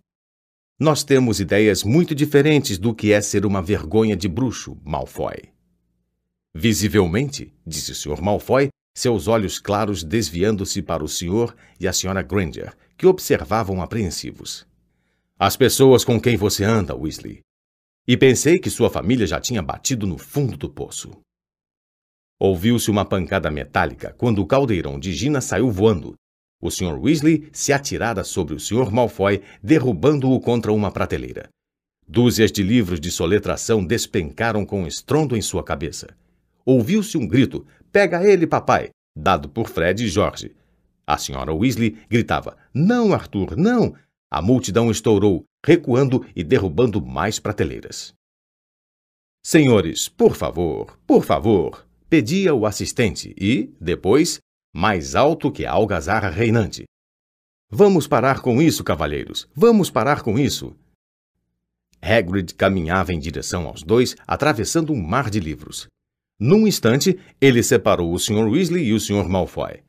[0.79, 5.49] Nós temos ideias muito diferentes do que é ser uma vergonha de bruxo, Malfoy.
[6.53, 8.21] Visivelmente, disse o Sr.
[8.21, 11.55] Malfoy, seus olhos claros desviando-se para o Sr.
[11.79, 12.21] e a Sra.
[12.21, 14.63] Granger, que observavam apreensivos.
[15.39, 17.39] As pessoas com quem você anda, Weasley.
[18.07, 21.19] E pensei que sua família já tinha batido no fundo do poço.
[22.39, 26.13] Ouviu-se uma pancada metálica quando o caldeirão de Gina saiu voando.
[26.61, 26.99] O Sr.
[26.99, 28.91] Weasley se atirara sobre o Sr.
[28.91, 31.49] Malfoy, derrubando-o contra uma prateleira.
[32.07, 36.07] Dúzias de livros de soletração despencaram com estrondo em sua cabeça.
[36.65, 38.89] Ouviu-se um grito, Pega ele, papai!
[39.15, 40.55] Dado por Fred e Jorge.
[41.05, 43.95] A senhora Weasley gritava: Não, Arthur, não!
[44.29, 48.13] A multidão estourou, recuando e derrubando mais prateleiras.
[49.43, 54.39] Senhores, por favor, por favor, pedia o assistente e, depois,
[54.77, 56.83] mais alto que a algazarra reinante.
[57.67, 59.49] Vamos parar com isso, cavalheiros.
[59.55, 60.75] Vamos parar com isso.
[61.99, 65.87] Hagrid caminhava em direção aos dois, atravessando um mar de livros.
[66.39, 68.47] Num instante, ele separou o Sr.
[68.47, 69.27] Weasley e o Sr.
[69.27, 69.81] Malfoy.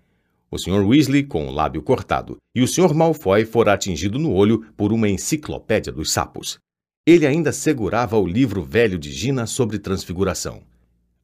[0.51, 0.83] O Sr.
[0.83, 2.95] Weasley com o lábio cortado e o Sr.
[2.95, 6.57] Malfoy fora atingido no olho por uma enciclopédia dos sapos.
[7.07, 10.63] Ele ainda segurava o livro velho de Gina sobre transfiguração.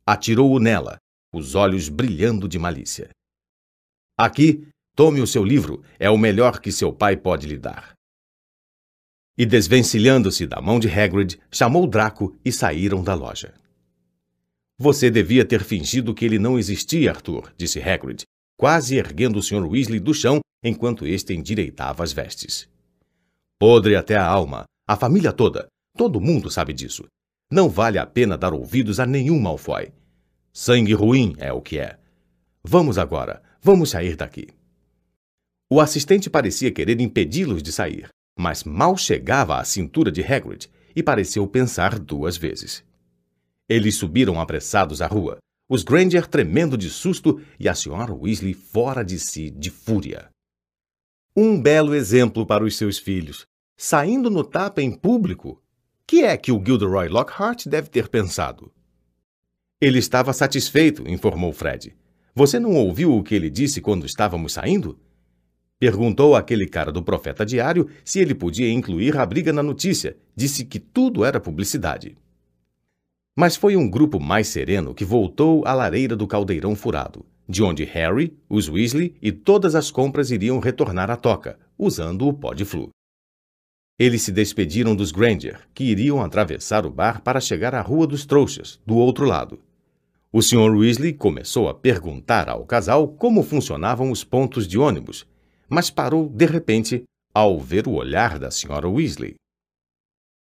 [0.07, 0.99] Atirou-o nela,
[1.32, 3.09] os olhos brilhando de malícia.
[4.16, 7.95] Aqui, tome o seu livro, é o melhor que seu pai pode lhe dar.
[9.36, 13.53] E desvencilhando-se da mão de Hagrid, chamou Draco e saíram da loja.
[14.78, 18.23] Você devia ter fingido que ele não existia, Arthur, disse Hagrid,
[18.57, 19.66] quase erguendo o Sr.
[19.66, 22.69] Weasley do chão enquanto este endireitava as vestes.
[23.59, 25.66] Podre até a alma, a família toda,
[25.97, 27.05] todo mundo sabe disso.
[27.51, 29.93] Não vale a pena dar ouvidos a nenhum Malfoy.
[30.53, 31.99] Sangue ruim é o que é.
[32.62, 34.49] Vamos agora, vamos sair daqui.
[35.70, 41.03] O assistente parecia querer impedi-los de sair, mas mal chegava à cintura de Hagrid e
[41.03, 42.85] pareceu pensar duas vezes.
[43.66, 49.03] Eles subiram apressados a rua, os Granger tremendo de susto e a senhora Weasley fora
[49.03, 50.28] de si de fúria.
[51.35, 53.47] Um belo exemplo para os seus filhos.
[53.77, 55.61] Saindo no tapa em público.
[56.07, 58.70] Que é que o Gilderoy Lockhart deve ter pensado?
[59.81, 61.97] Ele estava satisfeito, informou Fred.
[62.36, 64.98] Você não ouviu o que ele disse quando estávamos saindo?
[65.78, 70.16] Perguntou àquele cara do Profeta Diário se ele podia incluir a briga na notícia.
[70.35, 72.16] Disse que tudo era publicidade.
[73.36, 77.85] Mas foi um grupo mais sereno que voltou à lareira do caldeirão furado, de onde
[77.85, 82.65] Harry, os Weasley e todas as compras iriam retornar à toca, usando o pó de
[82.65, 82.89] flu.
[83.97, 88.27] Eles se despediram dos Granger, que iriam atravessar o bar para chegar à Rua dos
[88.27, 89.61] Trouxas, do outro lado.
[90.36, 90.77] O Sr.
[90.77, 95.24] Weasley começou a perguntar ao casal como funcionavam os pontos de ônibus,
[95.69, 98.89] mas parou de repente ao ver o olhar da Sra.
[98.89, 99.36] Weasley.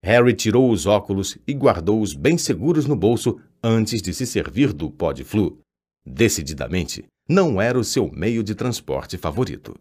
[0.03, 4.89] Harry tirou os óculos e guardou-os bem seguros no bolso antes de se servir do
[4.89, 5.59] pó de flu.
[6.03, 9.79] Decididamente, não era o seu meio de transporte favorito.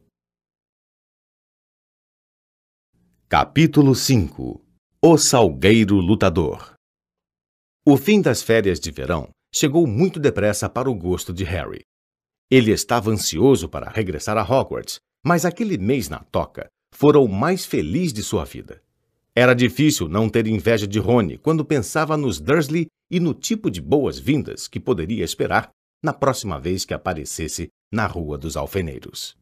[3.27, 4.63] Capítulo 5
[5.03, 6.75] O Salgueiro Lutador
[7.87, 11.83] O fim das férias de verão chegou muito depressa para o gosto de Harry.
[12.51, 17.65] Ele estava ansioso para regressar a Hogwarts, mas aquele mês na toca fora o mais
[17.65, 18.83] feliz de sua vida.
[19.35, 23.81] Era difícil não ter inveja de Rony quando pensava nos Dursley e no tipo de
[23.81, 25.71] boas-vindas que poderia esperar
[26.03, 29.37] na próxima vez que aparecesse na Rua dos Alfeneiros.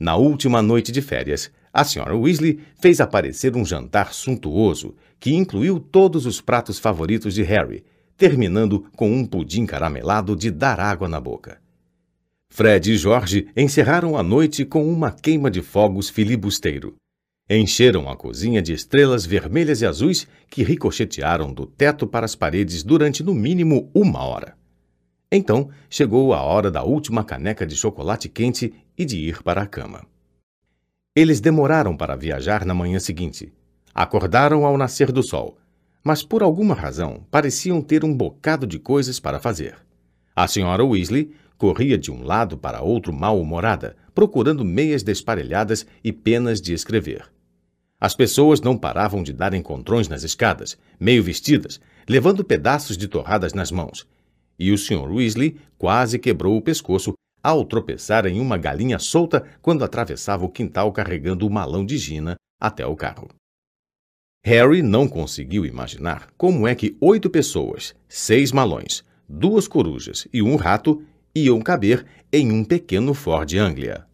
[0.00, 2.16] Na última noite de férias, a Sra.
[2.16, 7.84] Weasley fez aparecer um jantar suntuoso que incluiu todos os pratos favoritos de Harry,
[8.18, 11.60] terminando com um pudim caramelado de dar água na boca.
[12.50, 16.96] Fred e Jorge encerraram a noite com uma queima de fogos filibusteiro.
[17.48, 22.82] Encheram a cozinha de estrelas vermelhas e azuis que ricochetearam do teto para as paredes
[22.82, 24.56] durante no mínimo uma hora.
[25.30, 29.66] Então chegou a hora da última caneca de chocolate quente e de ir para a
[29.66, 30.04] cama.
[31.14, 33.52] Eles demoraram para viajar na manhã seguinte.
[33.94, 35.56] Acordaram ao nascer do sol,
[36.02, 39.76] mas por alguma razão pareciam ter um bocado de coisas para fazer.
[40.34, 46.60] A senhora Weasley corria de um lado para outro mal-humorada, procurando meias desparelhadas e penas
[46.60, 47.24] de escrever.
[48.00, 53.52] As pessoas não paravam de dar encontrões nas escadas, meio vestidas, levando pedaços de torradas
[53.52, 54.06] nas mãos.
[54.56, 55.10] E o Sr.
[55.10, 60.92] Weasley quase quebrou o pescoço ao tropeçar em uma galinha solta quando atravessava o quintal
[60.92, 63.28] carregando o malão de Gina até o carro.
[64.48, 70.56] Harry não conseguiu imaginar como é que oito pessoas, seis malões, duas corujas e um
[70.56, 71.02] rato
[71.34, 74.06] iam caber em um pequeno Ford Anglia.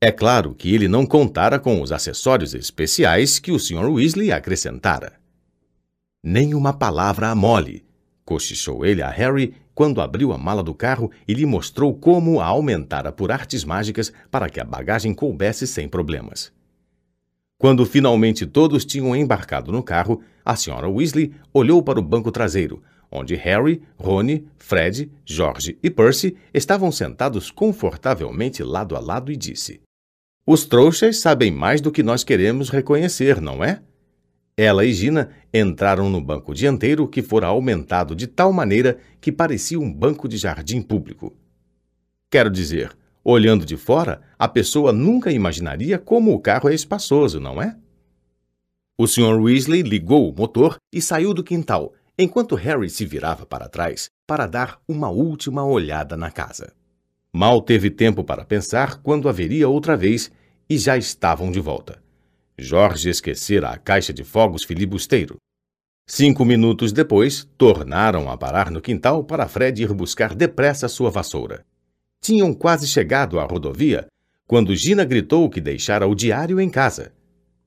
[0.00, 3.88] É claro que ele não contara com os acessórios especiais que o Sr.
[3.88, 5.12] Weasley acrescentara.
[6.20, 7.84] Nem uma palavra a mole,
[8.24, 12.46] cochichou ele a Harry quando abriu a mala do carro e lhe mostrou como a
[12.46, 16.52] aumentara por artes mágicas para que a bagagem coubesse sem problemas.
[17.60, 20.88] Quando finalmente todos tinham embarcado no carro, a Sra.
[20.88, 22.82] Weasley olhou para o banco traseiro,
[23.12, 29.82] onde Harry, Rony, Fred, George e Percy estavam sentados confortavelmente lado a lado e disse:
[30.46, 33.82] Os trouxas sabem mais do que nós queremos reconhecer, não é?
[34.56, 39.78] Ela e Gina entraram no banco dianteiro que fora aumentado de tal maneira que parecia
[39.78, 41.36] um banco de jardim público.
[42.30, 47.60] Quero dizer, olhando de fora, a pessoa nunca imaginaria como o carro é espaçoso, não
[47.60, 47.76] é?
[48.98, 49.40] O Sr.
[49.40, 54.46] Weasley ligou o motor e saiu do quintal, enquanto Harry se virava para trás para
[54.46, 56.72] dar uma última olhada na casa.
[57.32, 60.30] Mal teve tempo para pensar quando haveria outra vez
[60.68, 62.02] e já estavam de volta.
[62.58, 65.36] Jorge esquecera a caixa de fogos filibusteiro.
[66.06, 71.64] Cinco minutos depois, tornaram a parar no quintal para Fred ir buscar depressa sua vassoura.
[72.22, 74.06] Tinham quase chegado à rodovia
[74.46, 77.12] quando Gina gritou que deixara o diário em casa.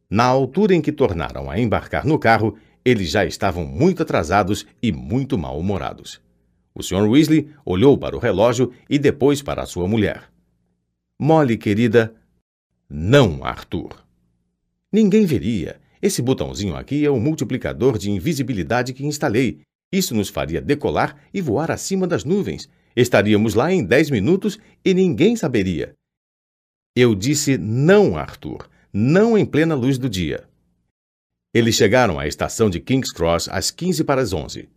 [0.09, 2.55] Na altura em que tornaram a embarcar no carro,
[2.85, 6.21] eles já estavam muito atrasados e muito mal-humorados.
[6.75, 7.09] O Sr.
[7.09, 10.29] Weasley olhou para o relógio e depois para sua mulher.
[11.19, 12.13] Molly, querida.
[12.89, 14.03] Não, Arthur.
[14.91, 15.79] Ninguém veria.
[16.01, 19.61] Esse botãozinho aqui é o multiplicador de invisibilidade que instalei.
[19.91, 22.69] Isso nos faria decolar e voar acima das nuvens.
[22.95, 25.93] Estaríamos lá em dez minutos e ninguém saberia.
[26.95, 28.69] Eu disse não, Arthur.
[28.91, 30.47] Não em plena luz do dia.
[31.53, 34.69] Eles chegaram à estação de King's Cross às 15 para as 11.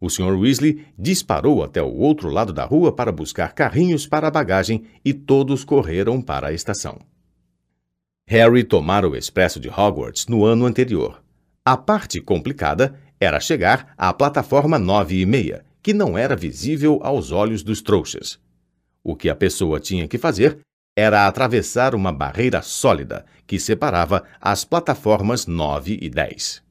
[0.00, 0.38] O Sr.
[0.38, 5.14] Weasley disparou até o outro lado da rua para buscar carrinhos para a bagagem e
[5.14, 7.00] todos correram para a estação.
[8.26, 11.22] Harry tomara o expresso de Hogwarts no ano anterior.
[11.64, 17.30] A parte complicada era chegar à plataforma nove e meia, que não era visível aos
[17.30, 18.40] olhos dos trouxas.
[19.02, 20.60] O que a pessoa tinha que fazer
[20.96, 26.62] era atravessar uma barreira sólida que separava as plataformas 9 e 10.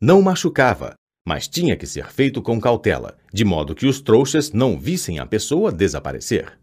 [0.00, 0.94] Não machucava,
[1.26, 5.26] mas tinha que ser feito com cautela, de modo que os trouxas não vissem a
[5.26, 6.56] pessoa desaparecer.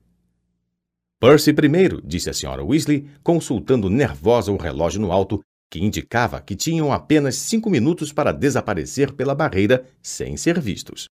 [1.19, 2.63] Percy primeiro, disse a Sra.
[2.63, 8.31] Weasley, consultando nervosa o relógio no alto, que indicava que tinham apenas cinco minutos para
[8.31, 11.09] desaparecer pela barreira sem ser vistos.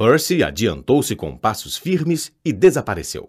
[0.00, 3.28] Percy adiantou-se com passos firmes e desapareceu.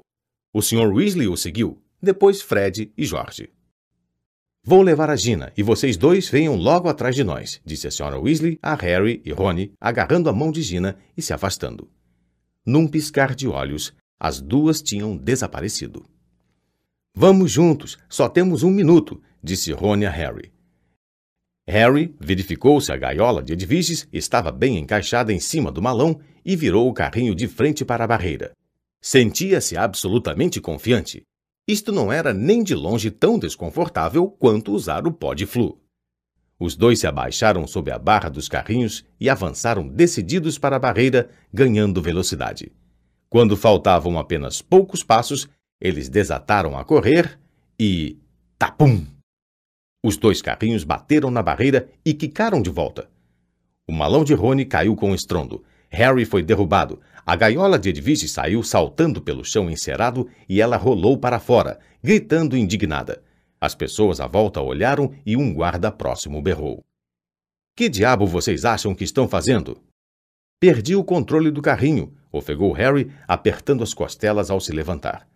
[0.53, 0.88] O Sr.
[0.89, 3.49] Weasley o seguiu, depois Fred e George.
[4.64, 8.18] Vou levar a Gina e vocês dois venham logo atrás de nós, disse a Sra.
[8.18, 11.91] Weasley a Harry e Rony, agarrando a mão de Gina e se afastando.
[12.65, 16.06] Num piscar de olhos, as duas tinham desaparecido.
[17.14, 20.53] Vamos juntos, só temos um minuto, disse Rony a Harry.
[21.68, 26.55] Harry verificou se a gaiola de Edviges estava bem encaixada em cima do malão e
[26.55, 28.51] virou o carrinho de frente para a barreira.
[29.01, 31.23] Sentia-se absolutamente confiante.
[31.68, 35.80] Isto não era nem de longe tão desconfortável quanto usar o pó de flu.
[36.59, 41.30] Os dois se abaixaram sob a barra dos carrinhos e avançaram decididos para a barreira,
[41.51, 42.72] ganhando velocidade.
[43.30, 45.49] Quando faltavam apenas poucos passos,
[45.80, 47.39] eles desataram a correr
[47.80, 48.19] e.
[48.59, 49.03] Tapum!
[50.03, 53.09] Os dois carrinhos bateram na barreira e quicaram de volta.
[53.88, 55.63] O malão de Rony caiu com estrondo.
[55.91, 57.01] Harry foi derrubado.
[57.26, 62.57] A gaiola de Edwige saiu saltando pelo chão encerado e ela rolou para fora, gritando
[62.57, 63.22] indignada.
[63.59, 66.84] As pessoas à volta olharam e um guarda próximo berrou.
[67.76, 69.77] Que diabo vocês acham que estão fazendo?
[70.59, 75.27] Perdi o controle do carrinho, ofegou Harry, apertando as costelas ao se levantar.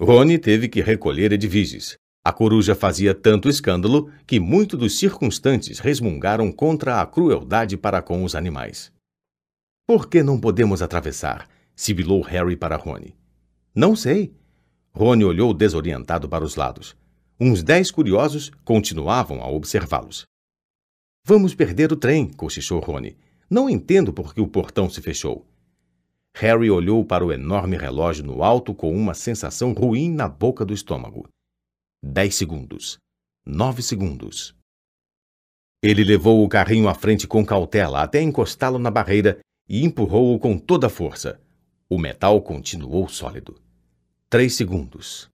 [0.00, 1.96] Rony teve que recolher Edviges.
[2.24, 8.24] A coruja fazia tanto escândalo que muitos dos circunstantes resmungaram contra a crueldade para com
[8.24, 8.93] os animais.
[9.86, 11.46] Por que não podemos atravessar?
[11.76, 13.14] sibilou Harry para Rony.
[13.74, 14.34] Não sei.
[14.94, 16.96] Rony olhou desorientado para os lados.
[17.38, 20.24] Uns dez curiosos continuavam a observá-los.
[21.26, 23.18] Vamos perder o trem, cochichou Rony.
[23.50, 25.46] Não entendo por que o portão se fechou.
[26.34, 30.72] Harry olhou para o enorme relógio no alto com uma sensação ruim na boca do
[30.72, 31.28] estômago.
[32.02, 32.96] Dez segundos.
[33.44, 34.56] Nove segundos.
[35.82, 39.38] Ele levou o carrinho à frente com cautela até encostá-lo na barreira
[39.68, 41.40] e empurrou-o com toda a força.
[41.88, 43.60] O metal continuou sólido.
[44.28, 45.30] Três segundos.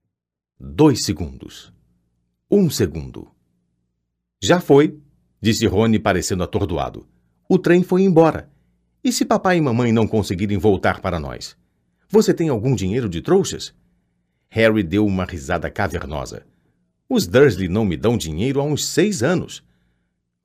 [0.59, 1.73] Dois segundos.
[2.49, 3.29] Um segundo.
[4.41, 4.99] Já foi,
[5.41, 7.07] disse Rony, parecendo atordoado.
[7.47, 8.49] O trem foi embora.
[9.03, 11.57] E se papai e mamãe não conseguirem voltar para nós?
[12.07, 13.73] Você tem algum dinheiro de trouxas?
[14.49, 16.45] Harry deu uma risada cavernosa.
[17.09, 19.63] Os Dursley não me dão dinheiro há uns seis anos.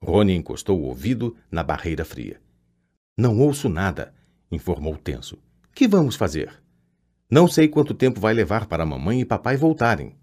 [0.01, 2.39] Rony encostou o ouvido na barreira fria.
[3.17, 4.13] Não ouço nada,
[4.51, 5.39] informou tenso.
[5.73, 6.53] Que vamos fazer?
[7.27, 10.15] Não sei quanto tempo vai levar para mamãe e papai voltarem.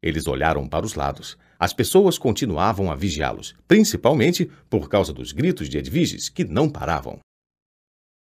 [0.00, 1.36] Eles olharam para os lados.
[1.58, 7.18] As pessoas continuavam a vigiá-los, principalmente por causa dos gritos de Edviges que não paravam.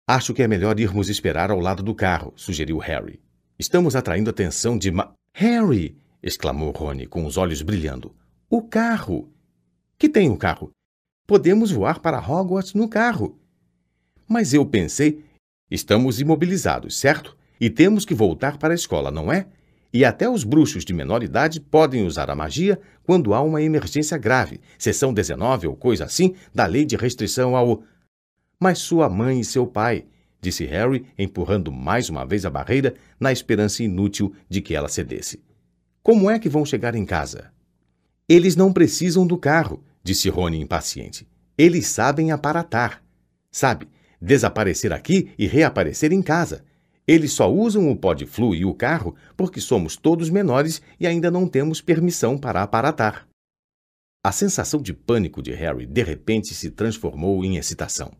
[0.07, 3.21] Acho que é melhor irmos esperar ao lado do carro, sugeriu Harry.
[3.59, 5.13] Estamos atraindo atenção de ma...
[5.33, 5.95] Harry!
[6.23, 8.15] exclamou Rony, com os olhos brilhando.
[8.49, 9.31] O carro!
[9.99, 10.71] Que tem o carro?
[11.27, 13.39] Podemos voar para Hogwarts no carro.
[14.27, 15.23] Mas eu pensei.
[15.69, 17.37] Estamos imobilizados, certo?
[17.59, 19.47] E temos que voltar para a escola, não é?
[19.93, 24.17] E até os bruxos de menor idade podem usar a magia quando há uma emergência
[24.17, 27.83] grave, seção 19 ou coisa assim da lei de restrição ao.
[28.59, 30.05] Mas sua mãe e seu pai,
[30.41, 35.41] disse Harry, empurrando mais uma vez a barreira na esperança inútil de que ela cedesse.
[36.03, 37.51] Como é que vão chegar em casa?
[38.29, 41.27] Eles não precisam do carro, disse Rony impaciente.
[41.57, 43.01] Eles sabem aparatar.
[43.51, 43.87] Sabe,
[44.21, 46.63] desaparecer aqui e reaparecer em casa.
[47.07, 51.07] Eles só usam o pó de flu e o carro porque somos todos menores e
[51.07, 53.27] ainda não temos permissão para aparatar.
[54.23, 58.11] A sensação de pânico de Harry de repente se transformou em excitação.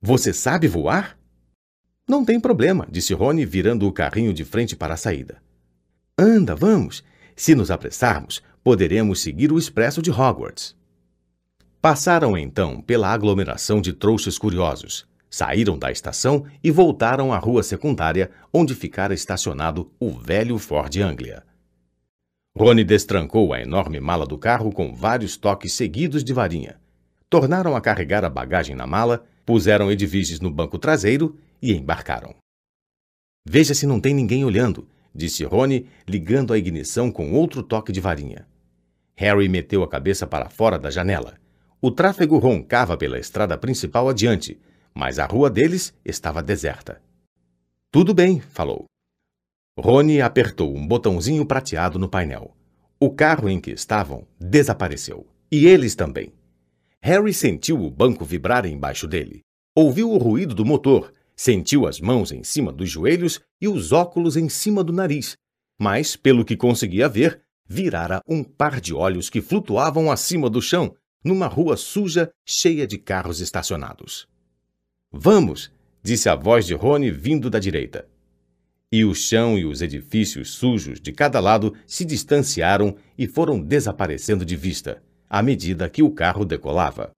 [0.00, 1.18] Você sabe voar?
[2.08, 5.42] Não tem problema, disse Rony, virando o carrinho de frente para a saída.
[6.18, 7.04] Anda, vamos.
[7.36, 10.74] Se nos apressarmos, poderemos seguir o expresso de Hogwarts.
[11.80, 18.32] Passaram então pela aglomeração de trouxas curiosos, Saíram da estação e voltaram à rua secundária,
[18.52, 21.44] onde ficara estacionado o velho Ford Anglia.
[22.58, 26.80] Rony destrancou a enorme mala do carro com vários toques seguidos de varinha.
[27.30, 32.34] Tornaram a carregar a bagagem na mala, puseram Edviges no banco traseiro e embarcaram.
[33.48, 38.00] Veja se não tem ninguém olhando, disse Rony, ligando a ignição com outro toque de
[38.00, 38.48] varinha.
[39.14, 41.39] Harry meteu a cabeça para fora da janela.
[41.82, 44.60] O tráfego roncava pela estrada principal adiante,
[44.94, 47.00] mas a rua deles estava deserta.
[47.90, 48.84] Tudo bem, falou.
[49.78, 52.54] Rony apertou um botãozinho prateado no painel.
[53.00, 55.26] O carro em que estavam desapareceu.
[55.50, 56.34] E eles também.
[57.00, 59.40] Harry sentiu o banco vibrar embaixo dele.
[59.74, 64.36] Ouviu o ruído do motor, sentiu as mãos em cima dos joelhos e os óculos
[64.36, 65.34] em cima do nariz.
[65.80, 70.94] Mas, pelo que conseguia ver, virara um par de olhos que flutuavam acima do chão,
[71.24, 74.28] numa rua suja cheia de carros estacionados.
[75.12, 75.70] Vamos!
[76.02, 78.08] disse a voz de Rony vindo da direita.
[78.92, 84.44] E o chão e os edifícios sujos de cada lado se distanciaram e foram desaparecendo
[84.44, 87.12] de vista, à medida que o carro decolava.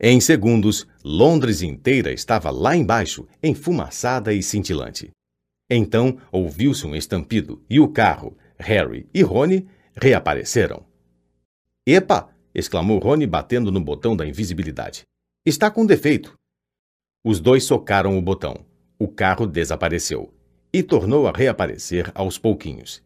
[0.00, 5.10] Em segundos, Londres inteira estava lá embaixo, enfumaçada e cintilante.
[5.68, 10.84] Então ouviu-se um estampido e o carro, Harry e Rony reapareceram.
[11.86, 12.33] Epa!
[12.54, 15.02] Exclamou Rony batendo no botão da invisibilidade.
[15.44, 16.34] Está com defeito.
[17.24, 18.64] Os dois socaram o botão.
[18.98, 20.32] O carro desapareceu
[20.72, 23.02] e tornou a reaparecer aos pouquinhos.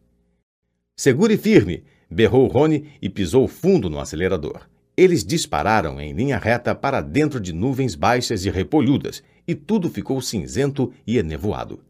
[0.97, 1.83] Segure firme!
[2.09, 4.67] berrou Rony e pisou fundo no acelerador.
[4.97, 10.21] Eles dispararam em linha reta para dentro de nuvens baixas e repolhudas, e tudo ficou
[10.21, 11.83] cinzento e enevoado.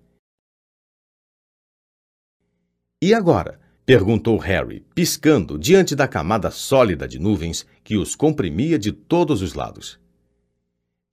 [3.02, 3.60] E agora?
[3.90, 9.56] Perguntou Harry, piscando diante da camada sólida de nuvens que os comprimia de todos os
[9.56, 10.00] lados.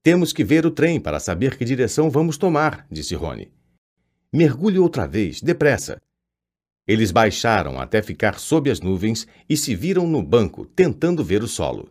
[0.03, 3.51] Temos que ver o trem para saber que direção vamos tomar, disse Rony.
[4.31, 5.99] Mergulhe outra vez, depressa.
[6.87, 11.49] Eles baixaram até ficar sob as nuvens e se viram no banco, tentando ver o
[11.49, 11.89] solo.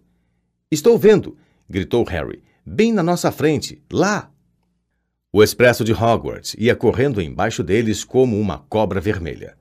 [0.70, 1.36] Estou vendo!
[1.68, 2.44] gritou Harry.
[2.64, 4.32] Bem na nossa frente, lá!
[5.34, 9.58] O expresso de Hogwarts ia correndo embaixo deles como uma cobra vermelha.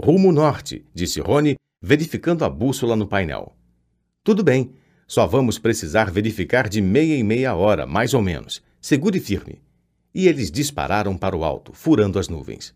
[0.00, 3.56] Rumo norte, disse Rony, verificando a bússola no painel.
[4.24, 4.72] Tudo bem,
[5.06, 8.60] só vamos precisar verificar de meia em meia hora, mais ou menos.
[8.80, 9.62] Segure firme.
[10.12, 12.74] E eles dispararam para o alto, furando as nuvens.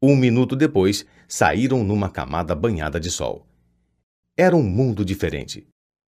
[0.00, 3.46] Um minuto depois, saíram numa camada banhada de sol.
[4.36, 5.66] Era um mundo diferente.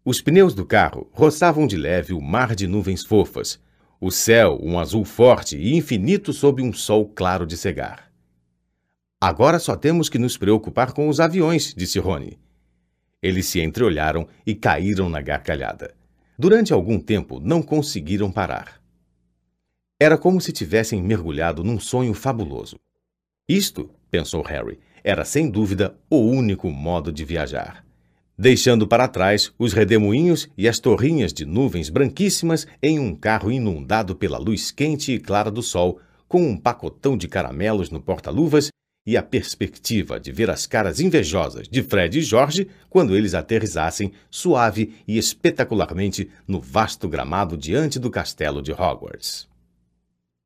[0.04, 3.60] Os pneus do carro roçavam de leve o mar de nuvens fofas,
[4.00, 8.11] o céu um azul forte e infinito sob um sol claro de cegar.
[9.24, 12.40] Agora só temos que nos preocupar com os aviões, disse Rony.
[13.22, 15.94] Eles se entreolharam e caíram na gargalhada.
[16.36, 18.82] Durante algum tempo não conseguiram parar.
[20.00, 22.80] Era como se tivessem mergulhado num sonho fabuloso.
[23.48, 27.86] Isto, pensou Harry, era sem dúvida o único modo de viajar.
[28.36, 34.16] Deixando para trás os redemoinhos e as torrinhas de nuvens branquíssimas em um carro inundado
[34.16, 38.72] pela luz quente e clara do sol, com um pacotão de caramelos no porta-luvas
[39.04, 44.12] e a perspectiva de ver as caras invejosas de Fred e George quando eles aterrissassem
[44.30, 49.48] suave e espetacularmente no vasto gramado diante do castelo de Hogwarts.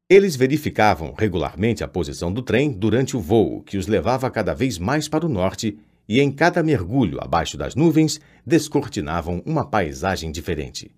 [0.09, 4.79] Eles verificavam regularmente a posição do trem durante o voo, que os levava cada vez
[4.79, 5.77] mais para o norte,
[6.09, 10.93] e em cada mergulho abaixo das nuvens descortinavam uma paisagem diferente.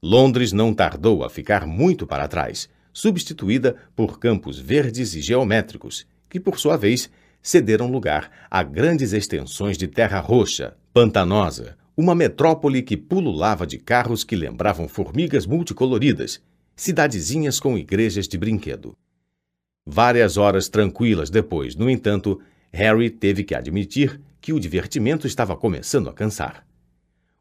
[0.00, 6.40] Londres não tardou a ficar muito para trás, substituída por campos verdes e geométricos, que,
[6.40, 7.08] por sua vez,
[7.40, 14.24] cederam lugar a grandes extensões de terra roxa, pantanosa, uma metrópole que pululava de carros
[14.24, 16.42] que lembravam formigas multicoloridas,
[16.74, 18.96] cidadezinhas com igrejas de brinquedo.
[19.86, 22.40] Várias horas tranquilas depois, no entanto,
[22.72, 26.66] Harry teve que admitir que o divertimento estava começando a cansar.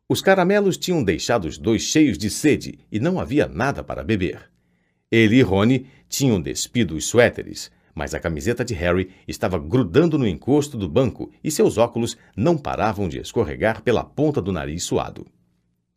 [0.08, 4.52] Os caramelos tinham deixado os dois cheios de sede e não havia nada para beber.
[5.12, 10.28] Ele e Rony tinham despido os suéteres, mas a camiseta de Harry estava grudando no
[10.28, 15.26] encosto do banco e seus óculos não paravam de escorregar pela ponta do nariz suado.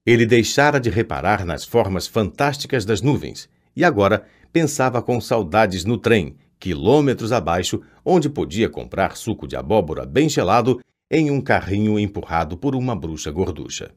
[0.05, 5.98] Ele deixara de reparar nas formas fantásticas das nuvens e agora pensava com saudades no
[5.98, 12.56] trem, quilômetros abaixo, onde podia comprar suco de abóbora bem gelado em um carrinho empurrado
[12.56, 13.93] por uma bruxa gorducha.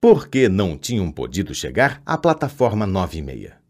[0.00, 3.60] Por que não tinham podido chegar à plataforma nove e meia?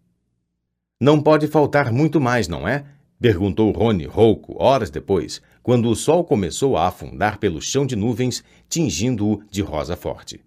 [1.00, 2.84] Não pode faltar muito mais, não é?
[3.20, 8.42] Perguntou Rony rouco, horas depois, quando o sol começou a afundar pelo chão de nuvens,
[8.66, 10.42] tingindo-o de rosa forte.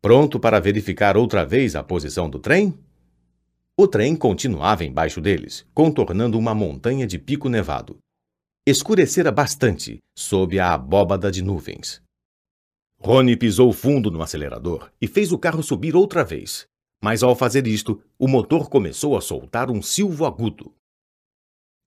[0.00, 2.72] Pronto para verificar outra vez a posição do trem?
[3.78, 7.98] O trem continuava embaixo deles, contornando uma montanha de pico nevado.
[8.66, 12.00] Escurecera bastante sob a abóbada de nuvens.
[12.98, 16.64] Rony pisou fundo no acelerador e fez o carro subir outra vez.
[17.02, 20.72] Mas ao fazer isto, o motor começou a soltar um silvo agudo.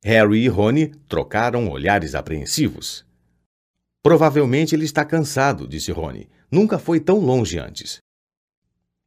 [0.07, 3.03] Harry e Rony trocaram olhares apreensivos.
[4.03, 6.29] Provavelmente ele está cansado, disse Rony.
[6.51, 7.97] Nunca foi tão longe antes.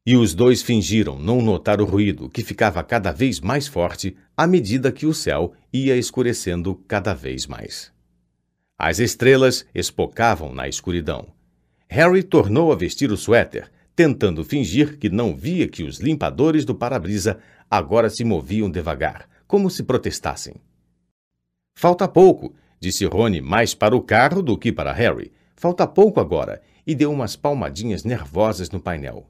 [0.05, 4.45] E os dois fingiram não notar o ruído, que ficava cada vez mais forte à
[4.45, 7.93] medida que o céu ia escurecendo cada vez mais.
[8.77, 11.29] As estrelas espocavam na escuridão.
[11.87, 16.75] Harry tornou a vestir o suéter, tentando fingir que não via que os limpadores do
[16.75, 17.39] para-brisa
[17.71, 20.55] agora se moviam devagar, como se protestassem.
[21.79, 25.31] Falta pouco, disse Rony mais para o carro do que para Harry.
[25.55, 29.29] Falta pouco agora, e deu umas palmadinhas nervosas no painel.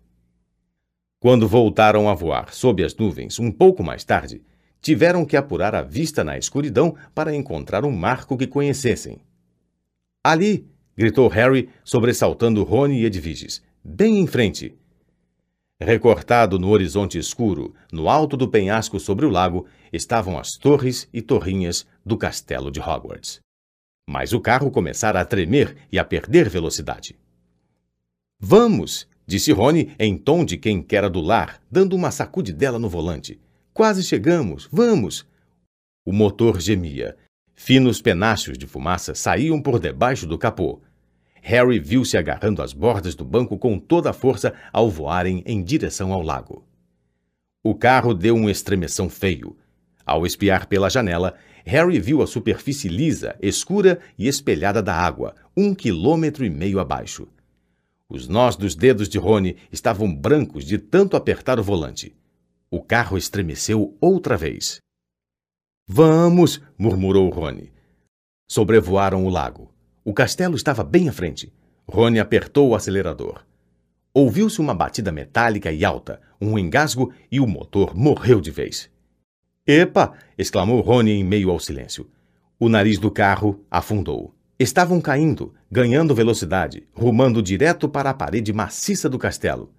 [1.19, 4.41] Quando voltaram a voar sob as nuvens um pouco mais tarde,
[4.81, 9.19] tiveram que apurar a vista na escuridão para encontrar um marco que conhecessem.
[10.23, 10.67] Ali!
[10.97, 13.61] gritou Harry, sobressaltando Rony e Edviges.
[13.83, 14.75] Bem em frente.
[15.81, 21.21] Recortado no horizonte escuro, no alto do penhasco sobre o lago, estavam as torres e
[21.21, 23.39] torrinhas do castelo de Hogwarts.
[24.05, 27.17] Mas o carro começara a tremer e a perder velocidade.
[28.37, 29.07] Vamos!
[29.25, 33.39] disse Rony em tom de quem quer adular, dando uma sacudidela no volante.
[33.73, 34.67] Quase chegamos!
[34.69, 35.25] Vamos!
[36.05, 37.15] O motor gemia.
[37.55, 40.81] Finos penachos de fumaça saíam por debaixo do capô.
[41.41, 46.13] Harry viu-se agarrando as bordas do banco com toda a força ao voarem em direção
[46.13, 46.65] ao lago.
[47.63, 49.57] O carro deu um estremeção feio.
[50.05, 51.35] Ao espiar pela janela,
[51.65, 57.27] Harry viu a superfície lisa, escura e espelhada da água, um quilômetro e meio abaixo.
[58.09, 62.15] Os nós dos dedos de Rony estavam brancos de tanto apertar o volante.
[62.71, 64.79] O carro estremeceu outra vez.
[65.87, 66.61] Vamos!
[66.77, 67.71] murmurou Rony.
[68.47, 69.71] Sobrevoaram o lago.
[70.03, 71.51] O castelo estava bem à frente.
[71.87, 73.43] Rony apertou o acelerador.
[74.13, 78.89] Ouviu-se uma batida metálica e alta, um engasgo e o motor morreu de vez.
[79.65, 80.13] Epa!
[80.37, 82.09] exclamou Rony em meio ao silêncio.
[82.59, 84.33] O nariz do carro afundou.
[84.57, 89.71] Estavam caindo, ganhando velocidade, rumando direto para a parede maciça do castelo.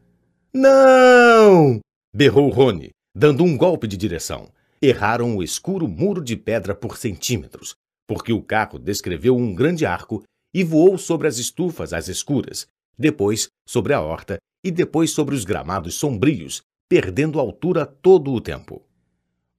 [0.55, 1.81] Não!
[2.15, 4.49] berrou Rony, dando um golpe de direção.
[4.81, 7.75] Erraram o escuro muro de pedra por centímetros,
[8.11, 12.67] porque o carro descreveu um grande arco e voou sobre as estufas às escuras,
[12.99, 18.83] depois sobre a horta e depois sobre os gramados sombrios, perdendo altura todo o tempo.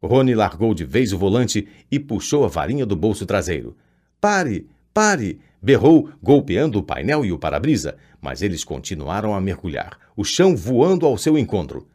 [0.03, 3.77] Rony largou de vez o volante e puxou a varinha do bolso traseiro.
[4.19, 4.67] Pare!
[4.93, 5.39] Pare!
[5.61, 11.05] berrou, golpeando o painel e o para-brisa, mas eles continuaram a mergulhar, o chão voando
[11.05, 11.87] ao seu encontro.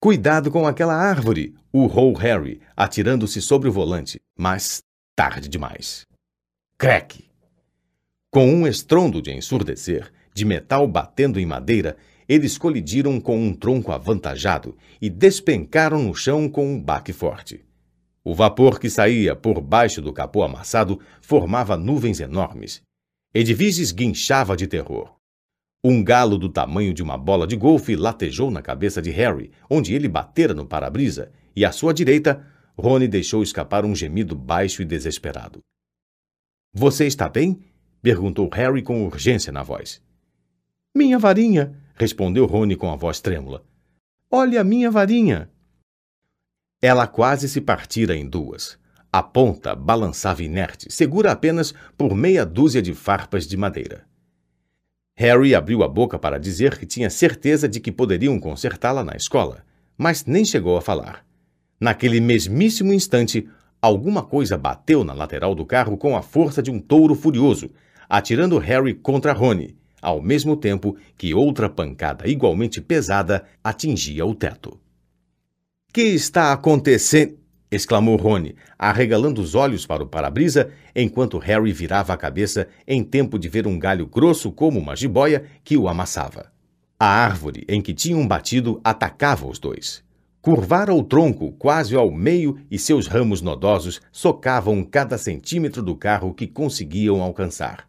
[0.00, 1.56] Cuidado com aquela árvore!
[1.72, 4.85] urrou Harry, atirando-se sobre o volante, mas
[5.16, 6.06] tarde demais.
[6.76, 7.24] Crack!
[8.30, 11.96] Com um estrondo de ensurdecer, de metal batendo em madeira,
[12.28, 17.64] eles colidiram com um tronco avantajado e despencaram no chão com um baque forte.
[18.22, 22.82] O vapor que saía por baixo do capô amassado formava nuvens enormes.
[23.32, 25.16] Edviges guinchava de terror.
[25.82, 29.94] Um galo do tamanho de uma bola de golfe latejou na cabeça de Harry, onde
[29.94, 32.44] ele batera no para-brisa, e à sua direita,
[32.78, 35.60] Rony deixou escapar um gemido baixo e desesperado.
[36.74, 37.58] Você está bem?
[38.02, 40.02] perguntou Harry com urgência na voz.
[40.94, 43.64] Minha varinha, respondeu Rony com a voz trêmula.
[44.30, 45.50] Olha a minha varinha.
[46.82, 48.78] Ela quase se partira em duas.
[49.10, 54.06] A ponta balançava inerte, segura apenas por meia dúzia de farpas de madeira.
[55.14, 59.64] Harry abriu a boca para dizer que tinha certeza de que poderiam consertá-la na escola,
[59.96, 61.25] mas nem chegou a falar.
[61.80, 63.48] Naquele mesmíssimo instante,
[63.80, 67.70] alguma coisa bateu na lateral do carro com a força de um touro furioso,
[68.08, 74.78] atirando Harry contra Rony, ao mesmo tempo que outra pancada igualmente pesada atingia o teto.
[75.92, 77.38] Que está acontecendo?
[77.70, 83.38] exclamou Rony, arregalando os olhos para o para-brisa, enquanto Harry virava a cabeça em tempo
[83.38, 86.52] de ver um galho grosso como uma jiboia que o amassava.
[86.98, 90.05] A árvore em que tinham batido atacava os dois.
[90.46, 96.32] Curvara o tronco quase ao meio e seus ramos nodosos socavam cada centímetro do carro
[96.32, 97.88] que conseguiam alcançar.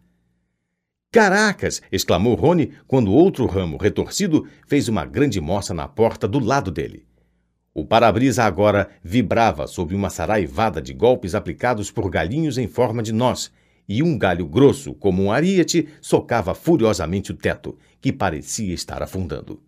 [1.11, 1.83] Caracas!
[1.91, 7.05] exclamou Rony quando outro ramo retorcido fez uma grande moça na porta do lado dele.
[7.75, 13.13] O para-brisa agora vibrava sob uma saraivada de golpes aplicados por galinhos em forma de
[13.13, 13.51] nós,
[13.87, 19.61] e um galho grosso, como um ariete, socava furiosamente o teto, que parecia estar afundando.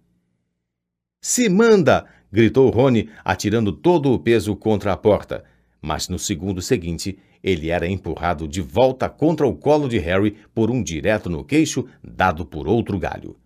[1.21, 2.07] Se manda!
[2.31, 5.43] Gritou Rony, atirando todo o peso contra a porta.
[5.81, 10.69] Mas no segundo seguinte, ele era empurrado de volta contra o colo de Harry por
[10.69, 13.37] um direto no queixo dado por outro galho.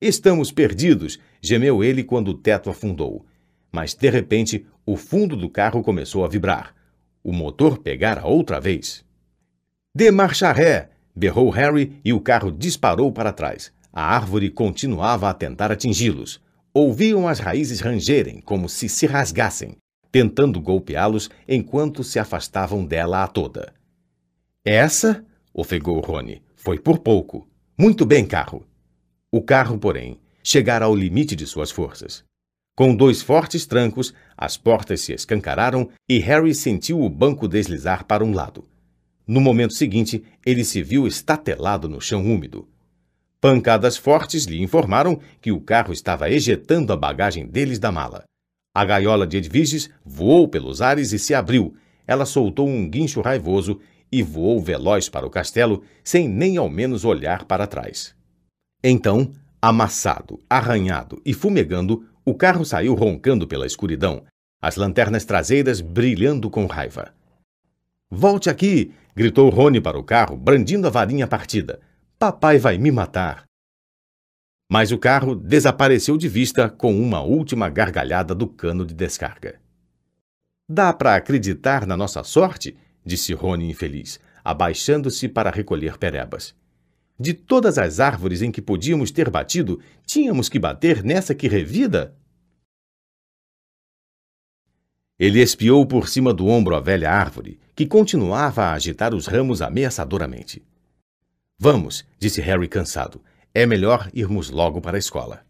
[0.00, 3.26] Estamos perdidos, gemeu ele quando o teto afundou.
[3.72, 6.74] Mas de repente, o fundo do carro começou a vibrar.
[7.22, 9.04] O motor pegara outra vez.
[9.94, 10.90] De marcha ré!
[11.14, 13.72] berrou Harry e o carro disparou para trás.
[13.92, 16.40] A árvore continuava a tentar atingi-los.
[16.80, 19.78] Ouviam as raízes rangerem como se se rasgassem
[20.12, 23.74] tentando golpeá-los enquanto se afastavam dela a toda.
[24.64, 27.48] Essa, ofegou Rony, foi por pouco.
[27.76, 28.64] Muito bem, carro.
[29.28, 32.22] O carro, porém, chegara ao limite de suas forças.
[32.76, 38.24] Com dois fortes trancos, as portas se escancararam e Harry sentiu o banco deslizar para
[38.24, 38.64] um lado.
[39.26, 42.68] No momento seguinte, ele se viu estatelado no chão úmido.
[43.40, 48.24] Pancadas fortes lhe informaram que o carro estava ejetando a bagagem deles da mala.
[48.74, 51.76] A gaiola de Edviges voou pelos ares e se abriu.
[52.06, 57.04] Ela soltou um guincho raivoso e voou veloz para o castelo, sem nem ao menos
[57.04, 58.14] olhar para trás.
[58.82, 59.30] Então,
[59.62, 64.24] amassado, arranhado e fumegando, o carro saiu roncando pela escuridão,
[64.60, 67.14] as lanternas traseiras brilhando com raiva.
[68.10, 68.92] Volte aqui!
[69.14, 71.80] gritou Rony para o carro, brandindo a varinha partida.
[72.18, 73.44] Papai vai me matar.
[74.68, 79.60] Mas o carro desapareceu de vista com uma última gargalhada do cano de descarga.
[80.68, 82.76] Dá para acreditar na nossa sorte?
[83.04, 86.56] disse Rony infeliz, abaixando-se para recolher perebas.
[87.20, 92.16] De todas as árvores em que podíamos ter batido, tínhamos que bater nessa que revida?
[95.16, 99.62] Ele espiou por cima do ombro a velha árvore, que continuava a agitar os ramos
[99.62, 100.66] ameaçadoramente.
[101.60, 103.20] Vamos, disse Harry cansado.
[103.52, 105.44] É melhor irmos logo para a escola.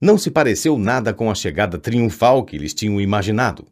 [0.00, 3.66] Não se pareceu nada com a chegada triunfal que eles tinham imaginado.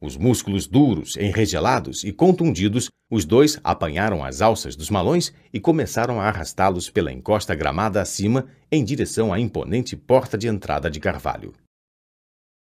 [0.00, 6.20] Os músculos duros, enregelados e contundidos, os dois apanharam as alças dos malões e começaram
[6.20, 11.52] a arrastá-los pela encosta gramada acima em direção à imponente porta de entrada de carvalho.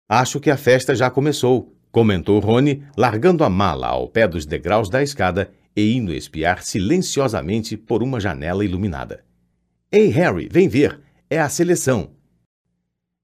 [0.08, 4.90] Acho que a festa já começou, Comentou Rony, largando a mala ao pé dos degraus
[4.90, 9.26] da escada e indo espiar silenciosamente por uma janela iluminada.
[9.92, 11.00] Ei, Harry, vem ver!
[11.30, 12.12] É a seleção!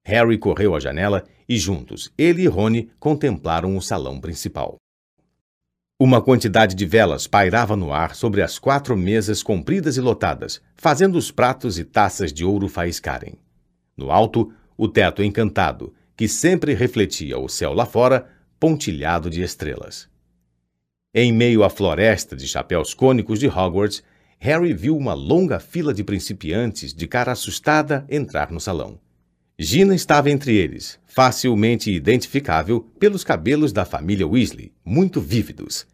[0.03, 4.77] Harry correu à janela e juntos, ele e Rony contemplaram o salão principal.
[5.99, 11.15] Uma quantidade de velas pairava no ar sobre as quatro mesas compridas e lotadas, fazendo
[11.15, 13.35] os pratos e taças de ouro faiscarem.
[13.95, 18.27] No alto, o teto encantado, que sempre refletia o céu lá fora,
[18.59, 20.09] pontilhado de estrelas.
[21.13, 24.01] Em meio à floresta de chapéus cônicos de Hogwarts,
[24.39, 28.97] Harry viu uma longa fila de principiantes de cara assustada entrar no salão.
[29.59, 35.85] Gina estava entre eles, facilmente identificável pelos cabelos da família Weasley, muito vívidos.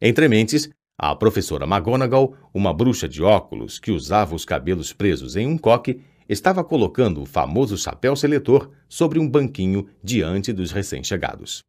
[0.00, 0.68] Entre mentes,
[0.98, 6.00] a professora McGonagall, uma bruxa de óculos que usava os cabelos presos em um coque,
[6.28, 11.62] estava colocando o famoso chapéu seletor sobre um banquinho diante dos recém-chegados.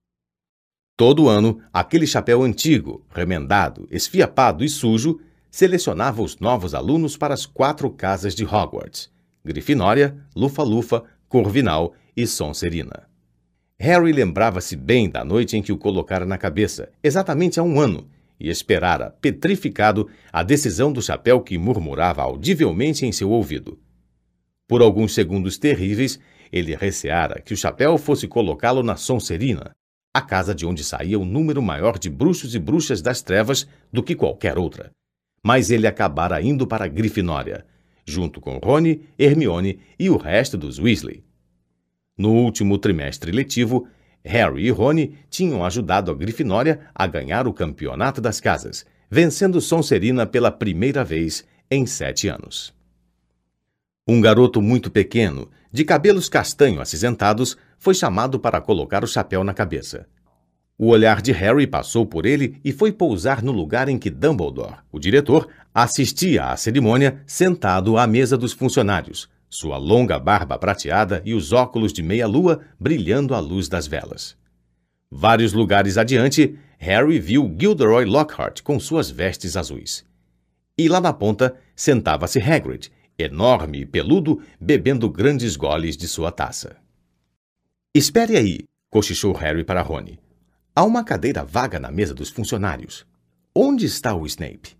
[0.99, 5.17] Todo ano, aquele chapéu antigo, remendado, esfiapado e sujo,
[5.49, 9.09] selecionava os novos alunos para as quatro casas de Hogwarts:
[9.41, 13.07] Grifinória, Lufa-Lufa, Corvinal e Sonserina.
[13.79, 18.05] Harry lembrava-se bem da noite em que o colocara na cabeça, exatamente há um ano,
[18.37, 23.79] e esperara, petrificado, a decisão do chapéu que murmurava audivelmente em seu ouvido.
[24.67, 26.19] Por alguns segundos terríveis,
[26.51, 29.71] ele receara que o chapéu fosse colocá-lo na Sonserina,
[30.19, 34.03] a casa de onde saía um número maior de bruxos e bruxas das trevas do
[34.03, 34.91] que qualquer outra.
[35.43, 37.65] Mas ele acabara indo para Grifinória,
[38.05, 41.23] junto com Rony, Hermione e o resto dos Weasley.
[42.17, 43.87] No último trimestre letivo,
[44.23, 50.25] Harry e Rony tinham ajudado a Grifinória a ganhar o campeonato das casas, vencendo Sonserina
[50.25, 52.73] pela primeira vez em sete anos.
[54.07, 59.53] Um garoto muito pequeno, de cabelos castanho acinzentados, foi chamado para colocar o chapéu na
[59.53, 60.05] cabeça.
[60.77, 64.77] O olhar de Harry passou por ele e foi pousar no lugar em que Dumbledore,
[64.91, 71.33] o diretor, assistia à cerimônia sentado à mesa dos funcionários, sua longa barba prateada e
[71.33, 74.37] os óculos de meia-lua brilhando à luz das velas.
[75.11, 80.05] Vários lugares adiante, Harry viu Gilderoy Lockhart com suas vestes azuis.
[80.77, 86.77] E lá na ponta sentava-se Hagrid, enorme e peludo, bebendo grandes goles de sua taça.
[87.91, 88.59] Espere aí,
[88.91, 90.19] cochichou Harry para Rony.
[90.75, 93.03] Há uma cadeira vaga na mesa dos funcionários.
[93.53, 94.77] Onde está o Snape?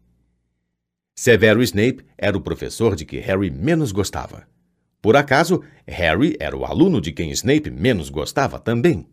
[1.16, 4.48] Severo Snape era o professor de que Harry menos gostava.
[5.02, 9.08] Por acaso, Harry era o aluno de quem Snape menos gostava também.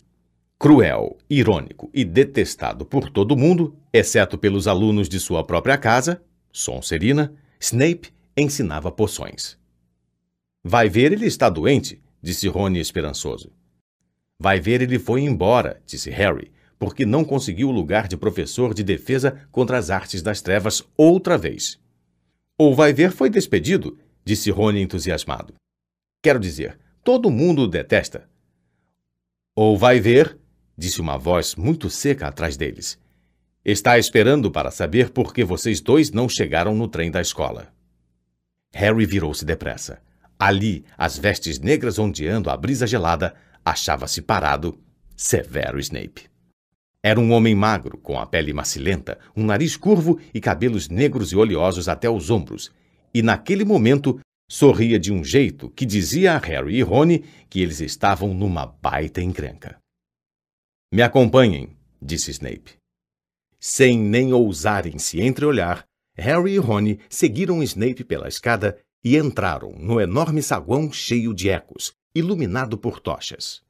[0.58, 7.33] Cruel, irônico e detestado por todo mundo, exceto pelos alunos de sua própria casa, Sonserina,
[7.58, 9.58] Snape ensinava poções.
[10.62, 13.50] Vai ver, ele está doente, disse Rony esperançoso.
[14.39, 18.84] Vai ver, ele foi embora, disse Harry, porque não conseguiu o lugar de professor de
[18.84, 21.81] defesa contra as artes das trevas outra vez.
[22.58, 25.55] Ou vai ver foi despedido, disse Rony entusiasmado.
[26.23, 28.28] Quero dizer, todo mundo o detesta.
[29.55, 30.36] Ou vai ver,
[30.76, 32.98] disse uma voz muito seca atrás deles.
[33.65, 37.73] Está esperando para saber por que vocês dois não chegaram no trem da escola.
[38.73, 40.00] Harry virou-se depressa.
[40.39, 43.34] Ali, as vestes negras ondeando a brisa gelada,
[43.66, 44.78] achava-se parado
[45.16, 46.30] Severo Snape.
[47.02, 51.36] Era um homem magro, com a pele macilenta, um nariz curvo e cabelos negros e
[51.36, 52.70] oleosos até os ombros,
[53.12, 57.80] e naquele momento sorria de um jeito que dizia a Harry e Rony que eles
[57.80, 59.78] estavam numa baita encrenca.
[60.92, 62.76] Me acompanhem, disse Snape.
[63.58, 65.84] Sem nem ousarem se entreolhar,
[66.16, 71.92] Harry e Rony seguiram Snape pela escada e entraram no enorme saguão cheio de ecos,
[72.18, 73.62] iluminado por tochas.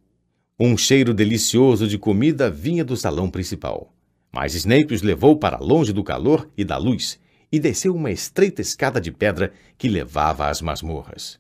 [0.59, 3.93] Um cheiro delicioso de comida vinha do salão principal.
[4.33, 7.19] Mas Snape os levou para longe do calor e da luz
[7.51, 11.39] e desceu uma estreita escada de pedra que levava às masmorras.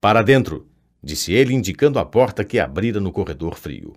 [0.00, 0.68] Para dentro,
[1.02, 3.94] disse ele, indicando a porta que abrira no corredor frio.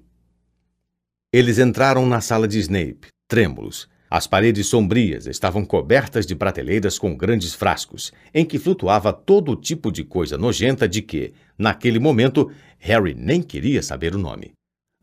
[1.31, 3.87] Eles entraram na sala de Snape, trêmulos.
[4.09, 9.91] As paredes sombrias estavam cobertas de prateleiras com grandes frascos, em que flutuava todo tipo
[9.91, 14.53] de coisa nojenta de que, naquele momento, Harry nem queria saber o nome.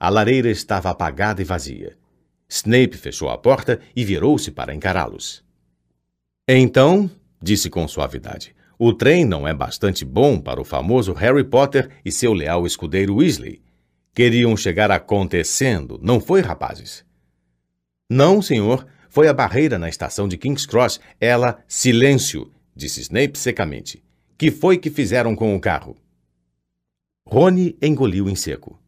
[0.01, 1.97] A lareira estava apagada e vazia.
[2.49, 5.45] Snape fechou a porta e virou-se para encará-los.
[6.49, 7.09] Então,
[7.41, 12.11] disse com suavidade, o trem não é bastante bom para o famoso Harry Potter e
[12.11, 13.63] seu leal escudeiro Weasley.
[14.13, 17.05] Queriam chegar acontecendo, não foi, rapazes?
[18.09, 18.87] Não, senhor.
[19.17, 21.01] Foi a barreira na estação de King's Cross.
[21.19, 21.65] Ela.
[21.67, 24.05] Silêncio, disse Snape secamente.
[24.37, 25.97] Que foi que fizeram com o carro?
[27.27, 28.79] Rony engoliu em seco.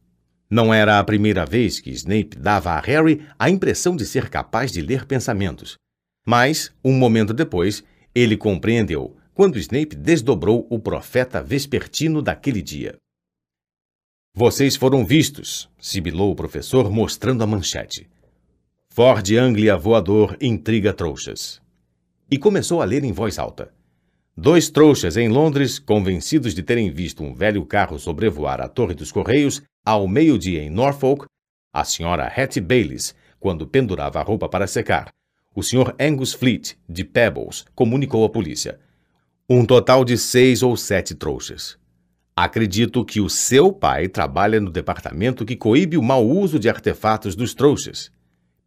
[0.47, 4.71] Não era a primeira vez que Snape dava a Harry a impressão de ser capaz
[4.71, 5.77] de ler pensamentos.
[6.23, 7.83] Mas, um momento depois,
[8.13, 12.95] ele compreendeu quando Snape desdobrou o profeta vespertino daquele dia.
[14.35, 18.07] Vocês foram vistos, sibilou o professor mostrando a manchete.
[19.01, 21.61] Ford Anglia voador intriga trouxas.
[22.29, 23.73] E começou a ler em voz alta.
[24.35, 29.09] Dois trouxas em Londres, convencidos de terem visto um velho carro sobrevoar a Torre dos
[29.09, 31.27] Correios, ao meio-dia em Norfolk,
[31.71, 35.07] a senhora Hattie Bayliss, quando pendurava a roupa para secar,
[35.55, 35.95] o Sr.
[35.97, 38.81] Angus Fleet, de Pebbles, comunicou à polícia.
[39.49, 41.77] Um total de seis ou sete trouxas.
[42.35, 47.33] Acredito que o seu pai trabalha no departamento que coíbe o mau uso de artefatos
[47.33, 48.11] dos trouxas.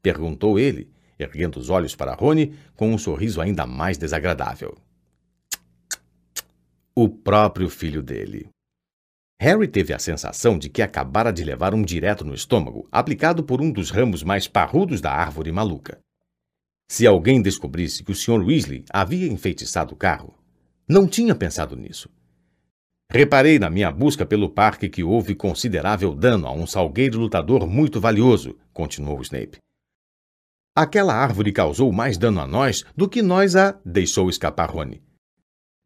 [0.02, 4.76] Perguntou ele, erguendo os olhos para Rony com um sorriso ainda mais desagradável.
[6.94, 8.48] O próprio filho dele.
[9.40, 13.60] Harry teve a sensação de que acabara de levar um direto no estômago, aplicado por
[13.60, 15.98] um dos ramos mais parrudos da árvore maluca.
[16.88, 18.44] Se alguém descobrisse que o Sr.
[18.44, 20.34] Weasley havia enfeitiçado o carro,
[20.86, 22.08] não tinha pensado nisso.
[23.10, 28.00] Reparei na minha busca pelo parque que houve considerável dano a um salgueiro lutador muito
[28.00, 29.58] valioso, continuou Snape.
[30.74, 35.02] Aquela árvore causou mais dano a nós do que nós a deixou escapar Rony.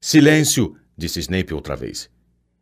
[0.01, 0.77] Silêncio!
[0.97, 2.09] disse Snape outra vez.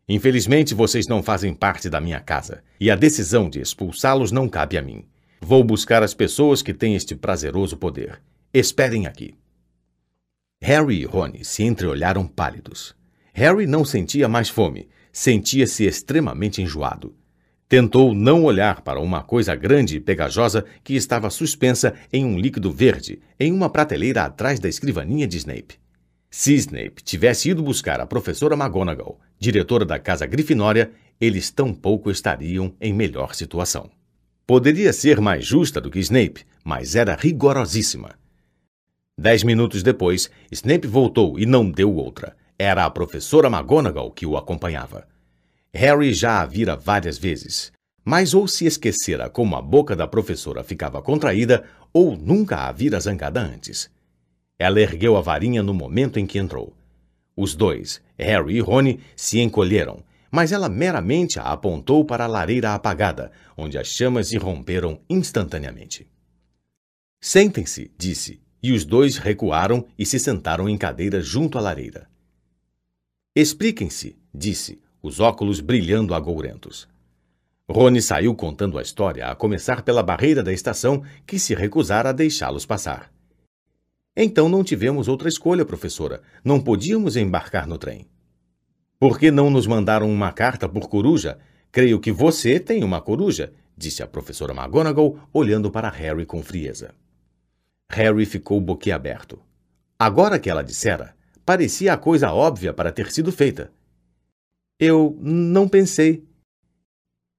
[0.09, 4.79] Infelizmente, vocês não fazem parte da minha casa, e a decisão de expulsá-los não cabe
[4.79, 5.05] a mim.
[5.39, 8.23] Vou buscar as pessoas que têm este prazeroso poder.
[8.53, 9.37] Esperem aqui.
[10.63, 12.97] Harry e Rony se entreolharam pálidos.
[13.35, 17.15] Harry não sentia mais fome, sentia-se extremamente enjoado.
[17.75, 22.71] Tentou não olhar para uma coisa grande e pegajosa que estava suspensa em um líquido
[22.71, 25.75] verde, em uma prateleira atrás da escrivaninha de Snape.
[26.31, 32.73] Se Snape tivesse ido buscar a professora McGonagall, diretora da Casa Grifinória, eles tampouco estariam
[32.81, 33.91] em melhor situação.
[34.47, 38.15] Poderia ser mais justa do que Snape, mas era rigorosíssima.
[39.19, 42.37] Dez minutos depois, Snape voltou e não deu outra.
[42.57, 45.13] Era a professora McGonagall que o acompanhava.
[45.77, 47.73] Harry já a vira várias vezes,
[48.05, 53.01] mas ou se esquecera como a boca da professora ficava contraída, ou nunca a vira
[53.01, 53.91] zangada antes.
[54.57, 56.73] Ela ergueu a varinha no momento em que entrou.
[57.37, 62.73] Os dois, Harry e Rony, se encolheram, mas ela meramente a apontou para a lareira
[62.73, 66.07] apagada, onde as chamas irromperam instantaneamente.
[67.21, 72.09] Sentem-se, disse, e os dois recuaram e se sentaram em cadeiras junto à lareira.
[73.35, 76.89] Expliquem-se, disse, os óculos brilhando agourentos.
[77.69, 82.13] Rony saiu contando a história, a começar pela barreira da estação, que se recusara a
[82.13, 83.13] deixá-los passar.
[84.17, 86.23] Então não tivemos outra escolha, professora.
[86.43, 88.07] Não podíamos embarcar no trem.
[88.99, 91.39] Por que não nos mandaram uma carta por coruja?
[91.71, 96.95] Creio que você tem uma coruja, disse a professora McGonagall, olhando para Harry com frieza.
[97.91, 99.39] Harry ficou boquiaberto.
[99.99, 103.71] Agora que ela dissera, parecia a coisa óbvia para ter sido feita.
[104.79, 106.27] Eu não pensei.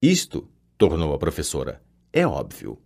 [0.02, 0.48] Isto,
[0.78, 1.82] tornou a professora,
[2.14, 2.80] é óbvio.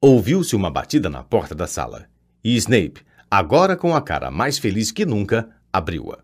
[0.00, 2.08] Ouviu-se uma batida na porta da sala
[2.44, 6.22] e Snape, agora com a cara mais feliz que nunca, abriu-a.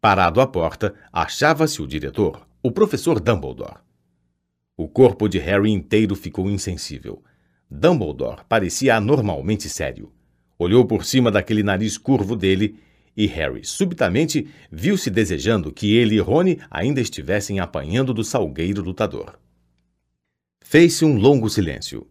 [0.00, 3.80] Parado à porta, achava-se o diretor, o professor Dumbledore.
[4.74, 7.22] O corpo de Harry inteiro ficou insensível.
[7.70, 10.10] Dumbledore parecia anormalmente sério.
[10.58, 12.78] Olhou por cima daquele nariz curvo dele
[13.16, 19.38] e Harry subitamente viu-se desejando que ele e Rony ainda estivessem apanhando do salgueiro lutador.
[20.62, 22.06] Fez-se um longo silêncio.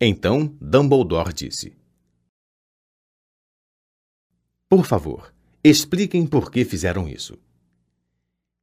[0.00, 1.78] Então Dumbledore disse:
[4.68, 5.32] por favor,
[5.64, 7.38] expliquem por que fizeram isso.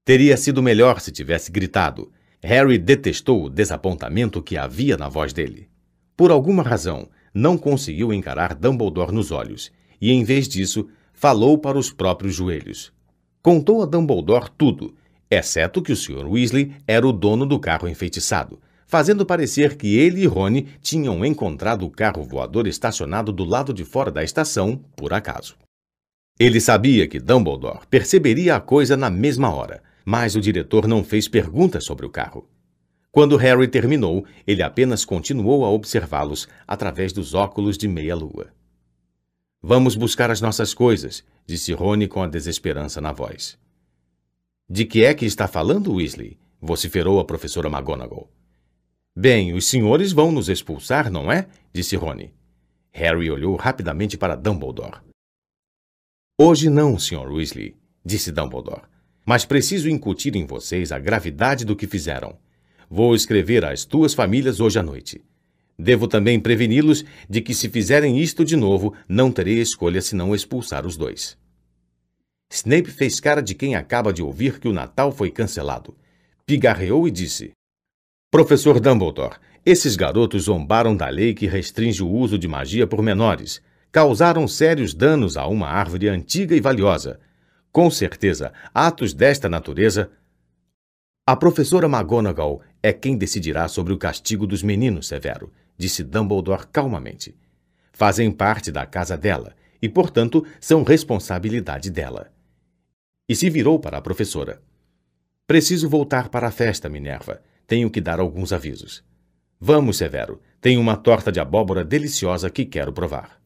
[0.03, 2.11] Teria sido melhor se tivesse gritado.
[2.43, 5.67] Harry detestou o desapontamento que havia na voz dele.
[6.15, 11.77] Por alguma razão, não conseguiu encarar Dumbledore nos olhos e, em vez disso, falou para
[11.77, 12.93] os próprios joelhos.
[13.41, 14.93] Contou a Dumbledore tudo,
[15.29, 16.27] exceto que o Sr.
[16.27, 21.85] Weasley era o dono do carro enfeitiçado, fazendo parecer que ele e Rony tinham encontrado
[21.85, 25.55] o carro voador estacionado do lado de fora da estação, por acaso.
[26.37, 31.27] Ele sabia que Dumbledore perceberia a coisa na mesma hora, mas o diretor não fez
[31.27, 32.47] perguntas sobre o carro.
[33.09, 38.47] Quando Harry terminou, ele apenas continuou a observá-los através dos óculos de meia-lua.
[39.67, 43.57] Vamos buscar as nossas coisas, disse Rony com a desesperança na voz.
[44.69, 46.37] De que é que está falando, Weasley?
[46.61, 48.29] vociferou a professora McGonagall.
[49.15, 51.47] Bem, os senhores vão nos expulsar, não é?
[51.73, 52.31] disse Rony.
[52.91, 55.01] Harry olhou rapidamente para Dumbledore.
[56.39, 57.27] Hoje não, Sr.
[57.31, 58.83] Weasley, disse Dumbledore.
[59.25, 62.37] Mas preciso incutir em vocês a gravidade do que fizeram.
[62.87, 65.23] vou escrever às tuas famílias hoje à noite.
[65.77, 70.85] Devo também preveni-los de que, se fizerem isto de novo, não terei escolha senão expulsar
[70.85, 71.37] os dois.
[72.49, 75.95] Snape fez cara de quem acaba de ouvir que o Natal foi cancelado.
[76.45, 77.51] Pigarreou e disse:
[78.31, 83.61] Professor Dumbledore, esses garotos zombaram da lei que restringe o uso de magia por menores.
[83.91, 87.19] Causaram sérios danos a uma árvore antiga e valiosa.
[87.71, 90.11] Com certeza, atos desta natureza.
[91.25, 97.35] A professora McGonagall é quem decidirá sobre o castigo dos meninos, Severo, disse Dumbledore calmamente.
[97.91, 102.31] Fazem parte da casa dela e, portanto, são responsabilidade dela.
[103.27, 104.61] E se virou para a professora.
[105.47, 107.41] Preciso voltar para a festa, Minerva.
[107.67, 109.03] Tenho que dar alguns avisos.
[109.59, 110.41] Vamos, Severo.
[110.59, 113.39] Tenho uma torta de abóbora deliciosa que quero provar.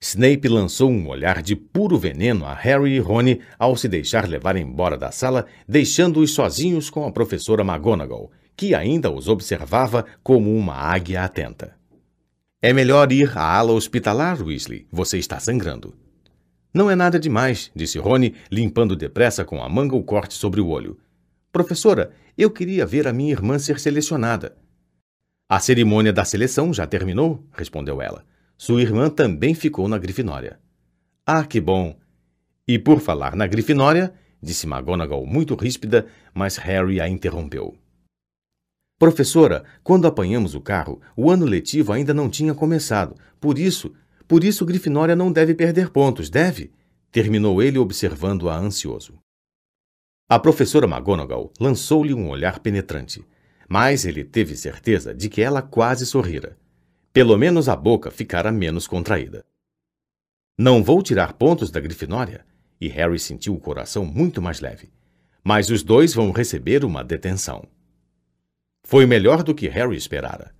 [0.00, 4.54] Snape lançou um olhar de puro veneno a Harry e Rony ao se deixar levar
[4.54, 10.74] embora da sala, deixando-os sozinhos com a professora McGonagall, que ainda os observava como uma
[10.74, 11.76] águia atenta.
[12.62, 14.86] É melhor ir à ala hospitalar, Weasley.
[14.90, 15.94] Você está sangrando.
[16.72, 20.68] Não é nada demais, disse Rony, limpando depressa com a manga o corte sobre o
[20.68, 20.98] olho.
[21.52, 24.56] Professora, eu queria ver a minha irmã ser selecionada.
[25.48, 28.24] A cerimônia da seleção já terminou, respondeu ela.
[28.56, 30.58] Sua irmã também ficou na Grifinória.
[31.26, 31.96] Ah, que bom!
[32.66, 37.76] E por falar na Grifinória, disse McGonagall muito ríspida, mas Harry a interrompeu.
[39.04, 43.14] Professora, quando apanhamos o carro, o ano letivo ainda não tinha começado.
[43.38, 43.92] Por isso,
[44.26, 46.72] por isso Grifinória não deve perder pontos, deve?
[47.12, 49.18] Terminou ele observando-a ansioso.
[50.26, 53.22] A professora McGonagall lançou-lhe um olhar penetrante,
[53.68, 56.56] mas ele teve certeza de que ela quase sorrira.
[57.12, 59.44] Pelo menos a boca ficara menos contraída.
[60.56, 62.46] Não vou tirar pontos da Grifinória,
[62.80, 64.88] e Harry sentiu o coração muito mais leve.
[65.44, 67.68] Mas os dois vão receber uma detenção.
[68.86, 70.54] Foi melhor do que Harry esperara.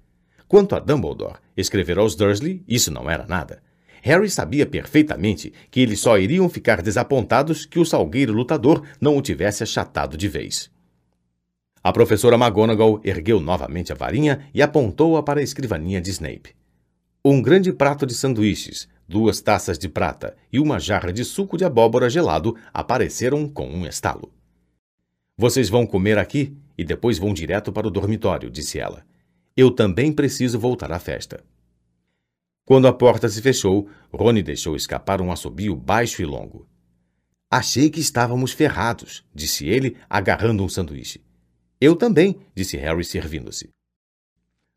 [0.48, 3.62] Quanto a Dumbledore, escrever aos Dursley, isso não era nada.
[4.00, 9.22] Harry sabia perfeitamente que eles só iriam ficar desapontados que o salgueiro lutador não o
[9.22, 10.70] tivesse achatado de vez.
[11.82, 16.56] A professora McGonagall ergueu novamente a varinha e apontou-a para a escrivaninha de Snape.
[17.22, 21.64] Um grande prato de sanduíches, duas taças de prata e uma jarra de suco de
[21.64, 24.32] abóbora gelado apareceram com um estalo.
[25.36, 29.04] Vocês vão comer aqui e depois vão direto para o dormitório, disse ela.
[29.56, 31.44] Eu também preciso voltar à festa.
[32.64, 36.66] Quando a porta se fechou, Rony deixou escapar um assobio baixo e longo.
[37.50, 41.22] Achei que estávamos ferrados, disse ele, agarrando um sanduíche.
[41.80, 43.68] Eu também, disse Harry, servindo-se.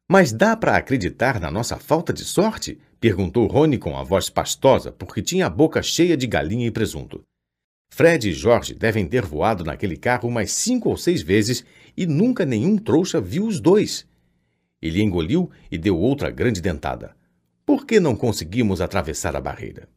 [0.10, 2.80] Mas dá para acreditar na nossa falta de sorte?
[3.00, 7.24] perguntou Rony com a voz pastosa, porque tinha a boca cheia de galinha e presunto.
[7.90, 11.64] Fred e George devem ter voado naquele carro umas cinco ou seis vezes
[11.98, 14.08] e nunca nenhum trouxa viu os dois.
[14.80, 17.18] Ele engoliu e deu outra grande dentada.
[17.66, 19.90] Por que não conseguimos atravessar a barreira?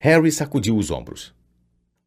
[0.00, 1.34] Harry sacudiu os ombros.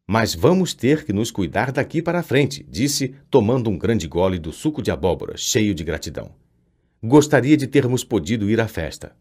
[0.06, 4.52] Mas vamos ter que nos cuidar daqui para frente, disse, tomando um grande gole do
[4.52, 6.30] suco de abóbora, cheio de gratidão.
[7.02, 9.16] Gostaria de termos podido ir à festa.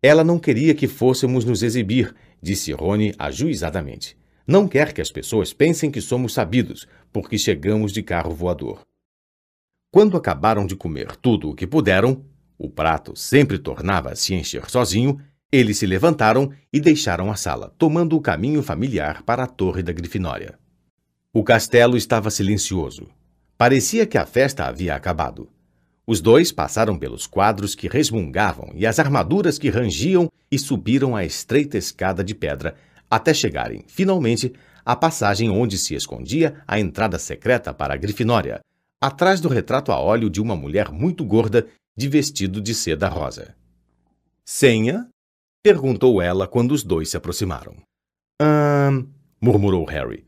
[0.00, 4.16] Ela não queria que fôssemos nos exibir, disse Rony ajuizadamente.
[4.46, 8.80] Não quer que as pessoas pensem que somos sabidos, porque chegamos de carro voador.
[9.90, 12.24] Quando acabaram de comer tudo o que puderam,
[12.56, 17.74] o prato sempre tornava a se encher sozinho, eles se levantaram e deixaram a sala,
[17.76, 20.58] tomando o caminho familiar para a torre da Grifinória.
[21.30, 23.08] O castelo estava silencioso.
[23.58, 25.48] Parecia que a festa havia acabado.
[26.06, 31.24] Os dois passaram pelos quadros que resmungavam e as armaduras que rangiam e subiram a
[31.24, 32.74] estreita escada de pedra
[33.10, 34.52] até chegarem, finalmente,
[34.84, 38.60] à passagem onde se escondia a entrada secreta para a Grifinória,
[39.00, 43.54] atrás do retrato a óleo de uma mulher muito gorda de vestido de seda rosa.
[44.44, 45.08] Senha?
[45.62, 47.76] perguntou ela quando os dois se aproximaram.
[48.40, 49.06] Ahn,
[49.40, 50.24] murmurou Harry.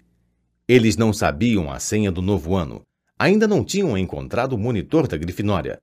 [0.68, 2.82] Eles não sabiam a senha do novo ano.
[3.18, 5.78] Ainda não tinham encontrado o monitor da Grifinória.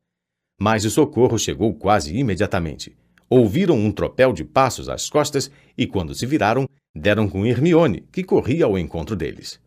[0.60, 2.96] Mas o socorro chegou quase imediatamente.
[3.32, 8.24] Ouviram um tropel de passos às costas e, quando se viraram, deram com Hermione, que
[8.24, 9.60] corria ao encontro deles.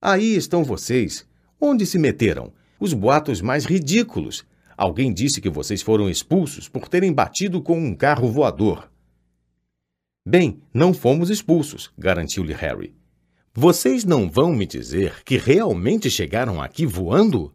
[0.00, 1.26] Aí estão vocês,
[1.66, 2.52] Onde se meteram?
[2.78, 4.44] Os boatos mais ridículos.
[4.76, 8.90] Alguém disse que vocês foram expulsos por terem batido com um carro voador.
[10.26, 12.94] Bem, não fomos expulsos, garantiu-lhe Harry.
[13.54, 17.53] Vocês não vão me dizer que realmente chegaram aqui voando?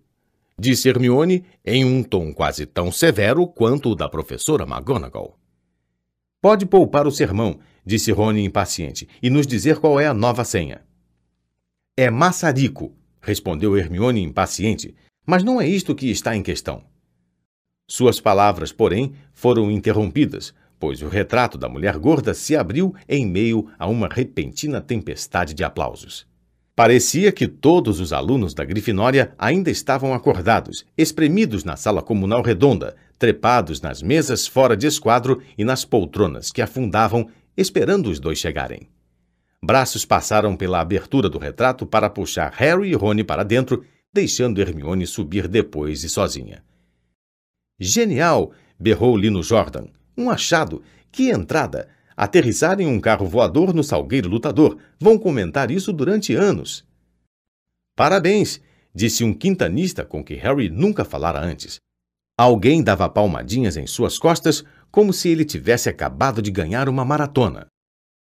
[0.61, 5.39] Disse Hermione em um tom quase tão severo quanto o da professora McGonagall.
[6.41, 10.81] Pode poupar o sermão, disse Rony impaciente, e nos dizer qual é a nova senha.
[11.95, 14.93] É maçarico, respondeu Hermione impaciente,
[15.25, 16.83] Mas não é isto que está em questão.
[17.87, 23.69] Suas palavras, porém, foram interrompidas, pois o retrato da mulher gorda se abriu em meio
[23.77, 26.28] a uma repentina tempestade de aplausos.
[26.79, 32.95] Parecia que todos os alunos da Grifinória ainda estavam acordados, espremidos na sala comunal redonda,
[33.17, 37.27] trepados nas mesas fora de esquadro e nas poltronas que afundavam,
[37.57, 38.87] esperando os dois chegarem.
[39.61, 43.83] Braços passaram pela abertura do retrato para puxar Harry e Rony para dentro,
[44.13, 46.63] deixando Hermione subir depois e sozinha.
[47.77, 48.53] Genial!
[48.79, 49.87] berrou Lino Jordan.
[50.17, 50.81] Um achado!
[51.11, 51.89] Que entrada!
[52.19, 54.77] Aterrissar em um carro voador no Salgueiro Lutador.
[54.99, 56.85] Vão comentar isso durante anos.
[57.95, 58.59] Parabéns!
[58.93, 61.79] disse um quintanista com que Harry nunca falara antes.
[62.37, 67.67] Alguém dava palmadinhas em suas costas como se ele tivesse acabado de ganhar uma maratona.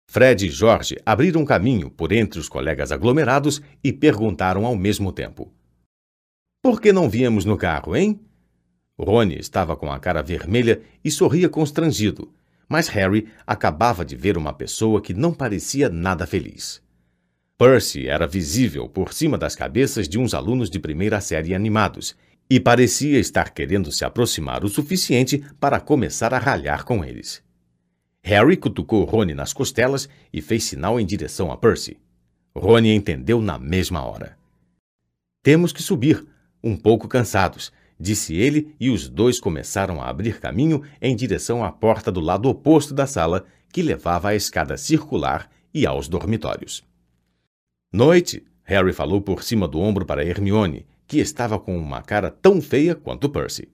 [0.08, 5.52] Fred e Jorge abriram caminho por entre os colegas aglomerados e perguntaram ao mesmo tempo:
[6.62, 8.20] Por que não viemos no carro, hein?
[8.96, 12.32] Rony estava com a cara vermelha e sorria constrangido,
[12.70, 16.80] mas Harry acabava de ver uma pessoa que não parecia nada feliz.
[17.58, 22.16] Percy era visível por cima das cabeças de uns alunos de primeira série animados
[22.48, 27.42] e parecia estar querendo se aproximar o suficiente para começar a ralhar com eles.
[28.22, 31.98] Harry cutucou Rony nas costelas e fez sinal em direção a Percy.
[32.54, 34.38] Rony entendeu na mesma hora.
[35.42, 36.24] Temos que subir,
[36.62, 41.70] um pouco cansados, disse ele, e os dois começaram a abrir caminho em direção à
[41.70, 46.82] porta do lado oposto da sala, que levava à escada circular e aos dormitórios.
[47.92, 52.62] Noite, Harry falou por cima do ombro para Hermione, que estava com uma cara tão
[52.62, 53.68] feia quanto Percy.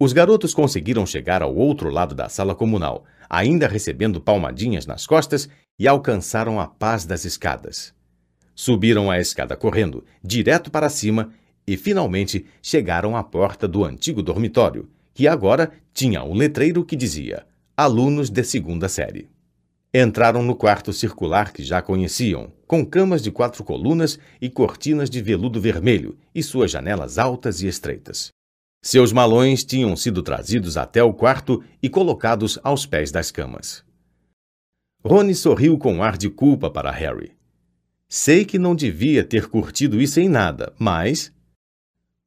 [0.00, 5.48] Os garotos conseguiram chegar ao outro lado da sala comunal, ainda recebendo palmadinhas nas costas,
[5.78, 7.94] e alcançaram a paz das escadas.
[8.54, 11.32] Subiram a escada correndo, direto para cima,
[11.66, 17.46] e finalmente chegaram à porta do antigo dormitório, que agora tinha um letreiro que dizia
[17.76, 19.30] Alunos de segunda série.
[19.94, 25.20] Entraram no quarto circular que já conheciam, com camas de quatro colunas e cortinas de
[25.20, 28.30] veludo vermelho e suas janelas altas e estreitas.
[28.82, 33.84] Seus malões tinham sido trazidos até o quarto e colocados aos pés das camas.
[35.04, 37.32] Rony sorriu com ar de culpa para Harry.
[38.08, 41.32] Sei que não devia ter curtido isso em nada, mas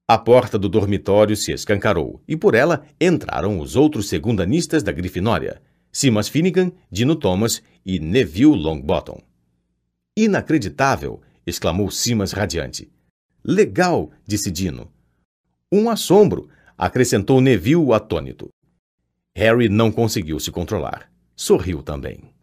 [0.07, 5.59] a porta do dormitório se escancarou e por ela entraram os outros segundanistas da Grifinória,
[5.91, 9.19] Simas Finnegan, Dino Thomas e Neville Longbottom.
[10.15, 11.21] Inacreditável!
[11.45, 12.91] exclamou Simas radiante.
[13.43, 14.11] Legal!
[14.27, 14.91] disse Dino.
[15.71, 16.49] Um assombro!
[16.77, 18.49] acrescentou Neville atônito.
[19.35, 21.11] Harry não conseguiu se controlar.
[21.35, 22.34] Sorriu também.